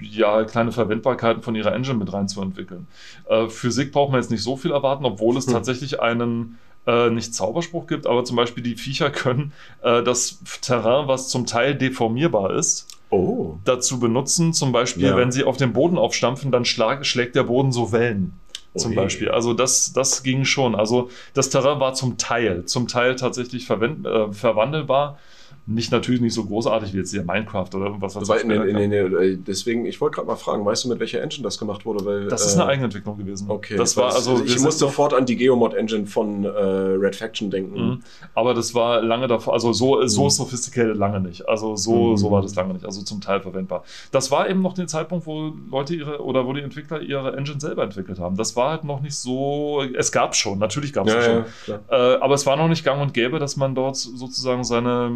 ja, 0.00 0.44
kleine 0.44 0.70
Verwendbarkeiten 0.72 1.42
von 1.42 1.54
ihrer 1.56 1.74
Engine 1.74 1.98
mit 1.98 2.12
reinzuentwickeln. 2.12 2.86
Äh, 3.28 3.48
Physik 3.48 3.90
braucht 3.92 4.12
man 4.12 4.20
jetzt 4.20 4.30
nicht 4.30 4.42
so 4.42 4.56
viel 4.56 4.70
erwarten, 4.70 5.04
obwohl 5.04 5.36
es 5.36 5.46
Hm. 5.46 5.52
tatsächlich 5.52 6.00
einen 6.00 6.58
äh, 6.86 7.10
nicht 7.10 7.34
Zauberspruch 7.34 7.86
gibt, 7.86 8.06
aber 8.06 8.24
zum 8.24 8.36
Beispiel 8.36 8.62
die 8.62 8.76
Viecher 8.76 9.10
können 9.10 9.52
äh, 9.82 10.02
das 10.02 10.38
Terrain, 10.60 11.08
was 11.08 11.28
zum 11.28 11.46
Teil 11.46 11.74
deformierbar 11.74 12.54
ist, 12.54 12.88
oh. 13.10 13.54
dazu 13.64 14.00
benutzen. 14.00 14.52
Zum 14.52 14.72
Beispiel, 14.72 15.04
Ja. 15.04 15.16
wenn 15.16 15.32
sie 15.32 15.44
auf 15.44 15.56
den 15.56 15.72
Boden 15.72 15.98
aufstampfen, 15.98 16.50
dann 16.50 16.64
schlag, 16.64 17.06
schlägt 17.06 17.36
der 17.36 17.44
Boden 17.44 17.72
so 17.72 17.92
Wellen. 17.92 18.38
Zum 18.74 18.92
Ui. 18.92 18.96
Beispiel. 18.96 19.30
Also 19.30 19.52
das, 19.52 19.92
das 19.92 20.22
ging 20.22 20.44
schon. 20.44 20.74
Also 20.74 21.10
das 21.34 21.50
Terrain 21.50 21.78
war 21.78 21.92
zum 21.92 22.16
Teil, 22.16 22.64
zum 22.64 22.88
Teil 22.88 23.16
tatsächlich 23.16 23.66
verwend, 23.66 24.06
äh, 24.06 24.32
verwandelbar. 24.32 25.18
Nicht 25.64 25.92
natürlich 25.92 26.20
nicht 26.20 26.34
so 26.34 26.44
großartig 26.44 26.92
wie 26.92 26.98
jetzt 26.98 27.12
hier 27.12 27.22
Minecraft 27.22 27.68
oder 27.74 27.86
irgendwas, 27.86 28.16
was 28.16 28.28
Weil, 28.28 28.44
nee, 28.44 28.58
nee, 28.58 28.86
nee, 28.88 29.02
nee, 29.08 29.36
deswegen, 29.36 29.86
ich 29.86 30.00
wollte 30.00 30.16
gerade 30.16 30.26
mal 30.26 30.34
fragen, 30.34 30.64
weißt 30.64 30.84
du, 30.84 30.88
mit 30.88 30.98
welcher 30.98 31.22
Engine 31.22 31.44
das 31.44 31.56
gemacht 31.56 31.84
wurde? 31.86 32.04
Weil, 32.04 32.26
Das 32.26 32.44
ist 32.44 32.56
äh, 32.56 32.60
eine 32.62 32.66
Eigenentwicklung 32.70 33.16
gewesen. 33.16 33.48
Okay, 33.48 33.76
das 33.76 33.96
war 33.96 34.12
also. 34.12 34.42
ich 34.44 34.58
muss 34.58 34.78
sofort 34.78 35.14
an 35.14 35.24
die 35.24 35.36
Geomod-Engine 35.36 36.06
von 36.06 36.44
äh, 36.44 36.48
Red 36.48 37.14
Faction 37.14 37.50
denken. 37.50 37.80
Mhm. 37.80 38.02
Aber 38.34 38.54
das 38.54 38.74
war 38.74 39.02
lange 39.02 39.28
davor, 39.28 39.52
also 39.54 39.72
so, 39.72 40.04
so 40.08 40.24
Mhm. 40.24 40.30
sophisticated 40.30 40.96
lange 40.96 41.20
nicht. 41.20 41.48
Also 41.48 41.76
so, 41.76 42.08
Mhm. 42.08 42.16
so 42.16 42.30
war 42.32 42.42
das 42.42 42.56
lange 42.56 42.72
nicht. 42.74 42.84
Also 42.84 43.02
zum 43.02 43.20
Teil 43.20 43.40
verwendbar. 43.40 43.84
Das 44.10 44.32
war 44.32 44.50
eben 44.50 44.62
noch 44.62 44.74
der 44.74 44.88
Zeitpunkt, 44.88 45.26
wo 45.26 45.52
Leute 45.70 45.94
ihre 45.94 46.22
oder 46.24 46.44
wo 46.44 46.52
die 46.54 46.60
Entwickler 46.62 47.00
ihre 47.00 47.36
Engine 47.36 47.60
selber 47.60 47.84
entwickelt 47.84 48.18
haben. 48.18 48.36
Das 48.36 48.56
war 48.56 48.70
halt 48.70 48.82
noch 48.84 49.00
nicht 49.00 49.14
so. 49.14 49.82
Es 49.96 50.10
gab 50.10 50.34
schon, 50.34 50.58
natürlich 50.58 50.92
gab 50.92 51.06
es 51.06 51.14
Ja, 51.14 51.22
schon. 51.22 51.44
ja. 51.68 52.14
Äh, 52.14 52.18
aber 52.20 52.34
es 52.34 52.46
war 52.46 52.56
noch 52.56 52.68
nicht 52.68 52.84
gang 52.84 53.00
und 53.00 53.14
gäbe, 53.14 53.38
dass 53.38 53.56
man 53.56 53.76
dort 53.76 53.94
sozusagen 53.96 54.64
seine 54.64 55.10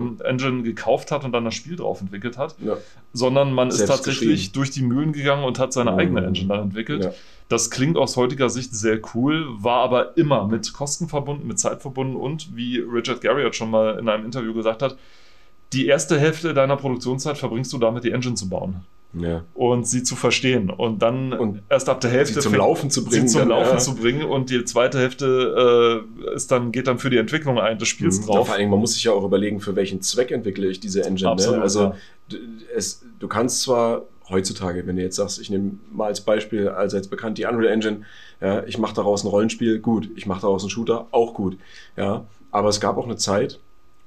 Engine 0.44 0.62
gekauft 0.62 1.10
hat 1.10 1.24
und 1.24 1.32
dann 1.32 1.44
das 1.44 1.54
Spiel 1.54 1.76
drauf 1.76 2.00
entwickelt 2.00 2.36
hat, 2.38 2.54
Ja. 2.64 2.76
sondern 3.12 3.52
man 3.52 3.68
ist 3.68 3.76
Selbst 3.78 3.90
tatsächlich 3.90 4.28
geschrieben. 4.30 4.52
durch 4.54 4.70
die 4.70 4.82
Mühlen 4.82 5.12
gegangen 5.12 5.44
und 5.44 5.58
hat 5.58 5.72
seine 5.72 5.92
Mhm. 5.92 5.98
eigene 5.98 6.24
Engine 6.26 6.48
dann 6.48 6.60
entwickelt. 6.62 7.04
Ja. 7.04 7.10
Das 7.48 7.70
klingt 7.70 7.96
aus 7.96 8.16
heutiger 8.16 8.50
Sicht 8.50 8.74
sehr 8.74 9.00
cool, 9.14 9.46
war 9.50 9.82
aber 9.84 10.16
immer 10.16 10.46
mit 10.48 10.72
Kosten 10.72 11.08
verbunden, 11.08 11.46
mit 11.46 11.58
Zeit 11.58 11.80
verbunden 11.82 12.16
und 12.16 12.54
wie 12.56 12.78
Richard 12.78 13.20
Garriott 13.20 13.54
schon 13.54 13.70
mal 13.70 13.98
in 13.98 14.08
einem 14.08 14.24
Interview 14.24 14.52
gesagt 14.52 14.82
hat, 14.82 14.96
die 15.72 15.86
erste 15.86 16.18
Hälfte 16.18 16.54
deiner 16.54 16.76
Produktionszeit 16.76 17.38
verbringst 17.38 17.72
du 17.72 17.78
damit, 17.78 18.04
die 18.04 18.10
Engine 18.12 18.34
zu 18.34 18.48
bauen 18.48 18.84
Ja. 19.14 19.44
und 19.54 19.86
sie 19.88 20.02
zu 20.02 20.14
verstehen 20.14 20.68
und 20.68 21.00
dann 21.00 21.32
Und 21.32 21.62
erst 21.70 21.88
ab 21.88 22.00
der 22.02 22.10
Hälfte 22.10 22.34
Sie 22.34 22.40
zum 22.40 22.52
fängt- 22.52 22.58
Laufen 22.62 22.90
zu 22.90 23.02
bringen. 23.04 23.26
sie 23.28 23.32
zum 23.32 23.40
dann, 23.40 23.48
Laufen 23.48 23.72
ja. 23.72 23.78
zu 23.78 23.94
bringen 23.94 24.24
und 24.24 24.50
die 24.50 24.62
zweite 24.64 24.98
Hälfte 24.98 26.04
äh, 26.30 26.34
ist 26.34 26.50
dann, 26.52 26.70
geht 26.70 26.86
dann 26.86 26.98
für 26.98 27.08
die 27.08 27.16
Entwicklung 27.16 27.58
ein 27.58 27.78
des 27.78 27.88
Spiels 27.88 28.18
Mhm. 28.20 28.22
Ja, 28.28 28.34
drauf. 28.34 28.48
Vor 28.48 28.56
Dingen, 28.58 28.70
man 28.70 28.80
muss 28.80 28.92
sich 28.94 29.04
ja 29.04 29.12
auch 29.12 29.24
überlegen, 29.24 29.60
für 29.60 29.74
welchen 29.74 30.02
Zweck 30.02 30.30
entwickle 30.32 30.66
ich 30.68 30.80
diese 30.80 31.02
Engine. 31.04 31.30
Absolut, 31.30 31.56
ne? 31.58 31.62
Also 31.62 31.94
es, 32.74 33.04
du 33.18 33.28
kannst 33.28 33.62
zwar 33.62 34.02
heutzutage, 34.28 34.86
wenn 34.86 34.96
du 34.96 35.02
jetzt 35.02 35.16
sagst, 35.16 35.40
ich 35.40 35.48
nehme 35.50 35.72
mal 35.92 36.06
als 36.06 36.20
Beispiel 36.20 36.68
allseits 36.68 37.08
bekannt 37.08 37.38
die 37.38 37.44
Unreal 37.46 37.72
Engine, 37.72 38.02
ja, 38.40 38.64
ich 38.64 38.76
mache 38.76 38.94
daraus 38.94 39.24
ein 39.24 39.28
Rollenspiel, 39.28 39.78
gut, 39.78 40.10
ich 40.16 40.26
mache 40.26 40.40
daraus 40.42 40.62
einen 40.62 40.70
Shooter, 40.70 41.06
auch 41.12 41.32
gut, 41.32 41.56
ja, 41.96 42.24
aber 42.50 42.68
es 42.68 42.80
gab 42.80 42.96
auch 42.98 43.04
eine 43.06 43.16
Zeit, 43.16 43.60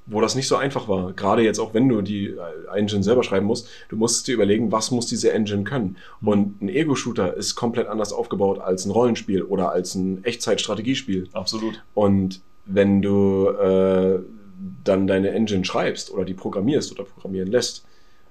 wo 0.10 0.22
das 0.22 0.36
nicht 0.36 0.48
so 0.48 0.56
einfach 0.56 0.88
war. 0.88 1.14
Gerade 1.14 1.44
jetzt 1.44 1.60
auch, 1.60 1.74
wenn 1.74 1.88
du 1.88 2.02
die 2.02 2.28
äh, 2.28 2.78
Engine 2.78 3.04
selber 3.04 3.24
schreiben 3.24 3.46
musst, 3.46 3.68
du 3.90 3.96
musst 3.96 4.28
dir 4.28 4.34
überlegen, 4.34 4.72
was 4.72 4.92
muss 4.92 5.08
diese 5.08 5.32
Engine 5.32 5.64
können. 5.64 5.98
Mhm. 6.22 6.28
Und 6.28 6.62
ein 6.62 6.70
Ego-Shooter 6.70 7.36
ist 7.36 7.56
komplett 7.56 7.88
anders 7.88 8.12
aufgebaut 8.12 8.60
als 8.60 8.86
ein 8.86 8.92
Rollenspiel 8.92 9.44
oder 9.44 9.72
als 9.72 9.96
ein 9.96 10.24
Echtzeit-Strategiespiel. 10.24 11.30
Absolut. 11.34 11.84
Und 11.94 12.42
wenn 12.66 13.02
du 13.02 13.48
äh, 13.50 14.20
dann 14.84 15.08
deine 15.08 15.30
Engine 15.30 15.66
schreibst 15.66 16.12
oder 16.12 16.26
die 16.26 16.34
programmierst 16.34 16.92
oder 16.92 17.04
programmieren 17.04 17.50
lässt, 17.50 17.86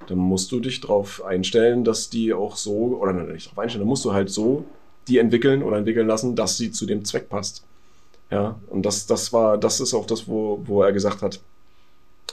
dann 0.06 0.18
musst 0.18 0.52
du 0.52 0.60
dich 0.60 0.80
darauf 0.80 1.24
einstellen, 1.24 1.84
dass 1.84 2.10
die 2.10 2.32
auch 2.32 2.56
so, 2.56 2.98
oder 3.00 3.12
nicht 3.12 3.46
darauf 3.46 3.58
einstellen, 3.58 3.82
dann 3.82 3.88
musst 3.88 4.04
du 4.04 4.12
halt 4.12 4.30
so 4.30 4.64
die 5.06 5.18
entwickeln 5.18 5.62
oder 5.62 5.78
entwickeln 5.78 6.06
lassen, 6.06 6.36
dass 6.36 6.56
sie 6.56 6.70
zu 6.70 6.86
dem 6.86 7.04
Zweck 7.04 7.28
passt. 7.28 7.64
Ja, 8.30 8.60
und 8.68 8.84
das, 8.84 9.06
das 9.06 9.32
war, 9.32 9.56
das 9.56 9.80
ist 9.80 9.94
auch 9.94 10.06
das, 10.06 10.28
wo, 10.28 10.60
wo 10.64 10.82
er 10.82 10.92
gesagt 10.92 11.22
hat, 11.22 11.40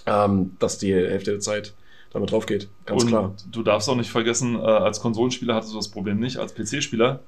ähm, 0.06 0.56
dass 0.60 0.78
die 0.78 0.94
Hälfte 0.94 1.32
der 1.32 1.40
Zeit 1.40 1.74
damit 2.12 2.32
drauf 2.32 2.46
geht. 2.46 2.70
Ganz 2.86 3.04
und 3.04 3.10
klar. 3.10 3.34
Du 3.52 3.64
darfst 3.64 3.90
auch 3.90 3.96
nicht 3.96 4.10
vergessen, 4.10 4.56
äh, 4.56 4.60
als 4.60 5.02
Konsolenspieler 5.02 5.56
hattest 5.56 5.74
du 5.74 5.78
das 5.78 5.90
Problem 5.90 6.20
nicht, 6.20 6.38
als 6.38 6.54
PC-Spieler. 6.56 7.20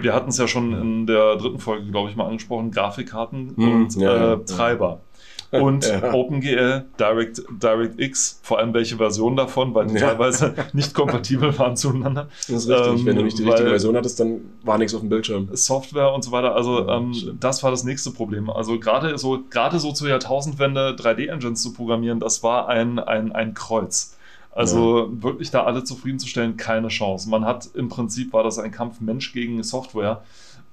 Wir 0.00 0.14
hatten 0.14 0.28
es 0.28 0.38
ja 0.38 0.46
schon 0.46 0.72
in 0.74 1.06
der 1.06 1.36
dritten 1.36 1.58
Folge, 1.58 1.90
glaube 1.90 2.10
ich, 2.10 2.16
mal 2.16 2.26
angesprochen, 2.26 2.70
Grafikkarten 2.70 3.54
hm, 3.56 3.72
und 3.72 3.96
ja, 3.96 4.34
äh, 4.34 4.44
Treiber 4.44 5.00
und 5.62 5.86
ja. 5.86 6.12
OpenGL, 6.12 6.84
Direct, 6.98 7.42
DirectX, 7.50 8.40
vor 8.42 8.58
allem 8.58 8.74
welche 8.74 8.96
Version 8.96 9.36
davon, 9.36 9.74
weil 9.74 9.86
die 9.86 9.94
ja. 9.94 10.08
teilweise 10.08 10.54
nicht 10.74 10.94
kompatibel 10.94 11.58
waren 11.58 11.76
zueinander. 11.76 12.28
Das 12.48 12.64
ist 12.64 12.68
richtig. 12.68 13.00
Ähm, 13.00 13.06
Wenn 13.06 13.16
du 13.16 13.22
nicht 13.22 13.38
die 13.38 13.44
richtige 13.44 13.68
Version 13.68 13.96
hattest, 13.96 14.20
dann 14.20 14.40
war 14.62 14.76
nichts 14.76 14.94
auf 14.94 15.00
dem 15.00 15.08
Bildschirm. 15.08 15.48
Software 15.52 16.12
und 16.12 16.22
so 16.22 16.32
weiter. 16.32 16.54
Also 16.54 16.86
ja, 16.86 16.98
ähm, 16.98 17.14
das 17.40 17.62
war 17.62 17.70
das 17.70 17.84
nächste 17.84 18.10
Problem. 18.10 18.50
Also 18.50 18.78
gerade 18.78 19.16
so, 19.16 19.42
gerade 19.48 19.78
so 19.78 19.92
zur 19.92 20.08
Jahrtausendwende 20.08 20.96
3D-Engines 20.98 21.62
zu 21.62 21.72
programmieren, 21.72 22.20
das 22.20 22.42
war 22.42 22.68
ein, 22.68 22.98
ein, 22.98 23.32
ein 23.32 23.54
Kreuz. 23.54 24.16
Also 24.50 25.06
ja. 25.06 25.22
wirklich 25.22 25.50
da 25.50 25.64
alle 25.64 25.84
zufriedenzustellen, 25.84 26.56
keine 26.56 26.88
Chance. 26.88 27.30
Man 27.30 27.44
hat 27.44 27.70
im 27.74 27.88
Prinzip 27.88 28.32
war 28.32 28.42
das 28.42 28.58
ein 28.58 28.70
Kampf 28.70 29.00
Mensch 29.00 29.32
gegen 29.32 29.62
Software. 29.62 30.22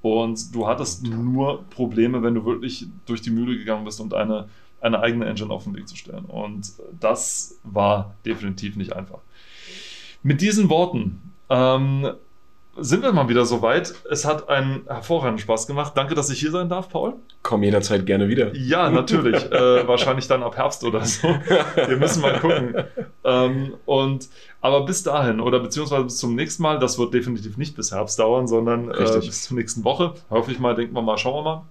Und 0.01 0.53
du 0.53 0.67
hattest 0.67 1.03
nur 1.03 1.63
Probleme, 1.71 2.21
wenn 2.21 2.35
du 2.35 2.45
wirklich 2.45 2.87
durch 3.07 3.21
die 3.21 3.31
Mühle 3.31 3.57
gegangen 3.57 3.85
bist 3.85 3.99
und 3.99 4.13
eine 4.13 4.45
eine 4.81 4.99
eigene 4.99 5.25
Engine 5.25 5.51
auf 5.51 5.63
den 5.63 5.75
Weg 5.75 5.87
zu 5.87 5.95
stellen. 5.95 6.25
Und 6.25 6.73
das 6.99 7.59
war 7.63 8.15
definitiv 8.25 8.75
nicht 8.75 8.93
einfach. 8.93 9.19
Mit 10.23 10.41
diesen 10.41 10.69
Worten 10.69 11.33
ähm, 11.49 12.11
sind 12.77 13.03
wir 13.03 13.13
mal 13.13 13.29
wieder 13.29 13.45
soweit. 13.45 13.93
Es 14.09 14.25
hat 14.25 14.49
einen 14.49 14.83
hervorragenden 14.87 15.39
Spaß 15.39 15.67
gemacht. 15.67 15.93
Danke, 15.95 16.13
dass 16.15 16.29
ich 16.29 16.39
hier 16.39 16.51
sein 16.51 16.67
darf, 16.67 16.89
Paul. 16.89 17.13
Komm 17.41 17.63
jederzeit 17.63 18.05
gerne 18.05 18.27
wieder. 18.27 18.53
Ja, 18.55 18.89
natürlich. 18.91 19.51
äh, 19.51 19.87
wahrscheinlich 19.87 20.27
dann 20.27 20.43
ab 20.43 20.57
Herbst 20.57 20.83
oder 20.83 21.03
so. 21.05 21.27
Wir 21.27 21.97
müssen 21.97 22.21
mal 22.21 22.39
gucken. 22.39 22.75
Ähm, 23.23 23.75
und, 23.85 24.29
aber 24.61 24.85
bis 24.85 25.03
dahin 25.03 25.39
oder 25.39 25.59
beziehungsweise 25.59 26.03
bis 26.03 26.17
zum 26.17 26.35
nächsten 26.35 26.63
Mal, 26.63 26.79
das 26.79 26.97
wird 26.99 27.13
definitiv 27.13 27.57
nicht 27.57 27.75
bis 27.75 27.91
Herbst 27.91 28.19
dauern, 28.19 28.47
sondern 28.47 28.91
äh, 28.91 29.19
bis 29.19 29.43
zur 29.43 29.57
nächsten 29.57 29.83
Woche. 29.83 30.13
Hoffe 30.29 30.51
ich 30.51 30.59
mal, 30.59 30.75
denken 30.75 30.93
wir 30.95 31.01
mal, 31.01 31.17
schauen 31.17 31.43
wir 31.43 31.43
mal 31.43 31.63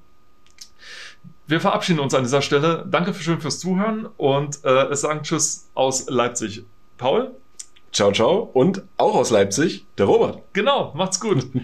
wir 1.46 1.60
verabschieden 1.60 2.00
uns 2.00 2.14
an 2.14 2.22
dieser 2.22 2.42
Stelle. 2.42 2.86
Danke 2.90 3.14
schön 3.14 3.40
fürs 3.40 3.58
Zuhören 3.58 4.06
und 4.16 4.64
äh, 4.64 4.86
es 4.86 5.02
sagen 5.02 5.22
Tschüss 5.22 5.68
aus 5.74 6.08
Leipzig. 6.08 6.64
Paul? 6.96 7.32
Ciao, 7.92 8.12
ciao. 8.12 8.50
Und 8.52 8.82
auch 8.96 9.14
aus 9.14 9.30
Leipzig, 9.30 9.86
der 9.98 10.06
Robert. 10.06 10.42
Genau, 10.52 10.92
macht's 10.94 11.20
gut. 11.20 11.46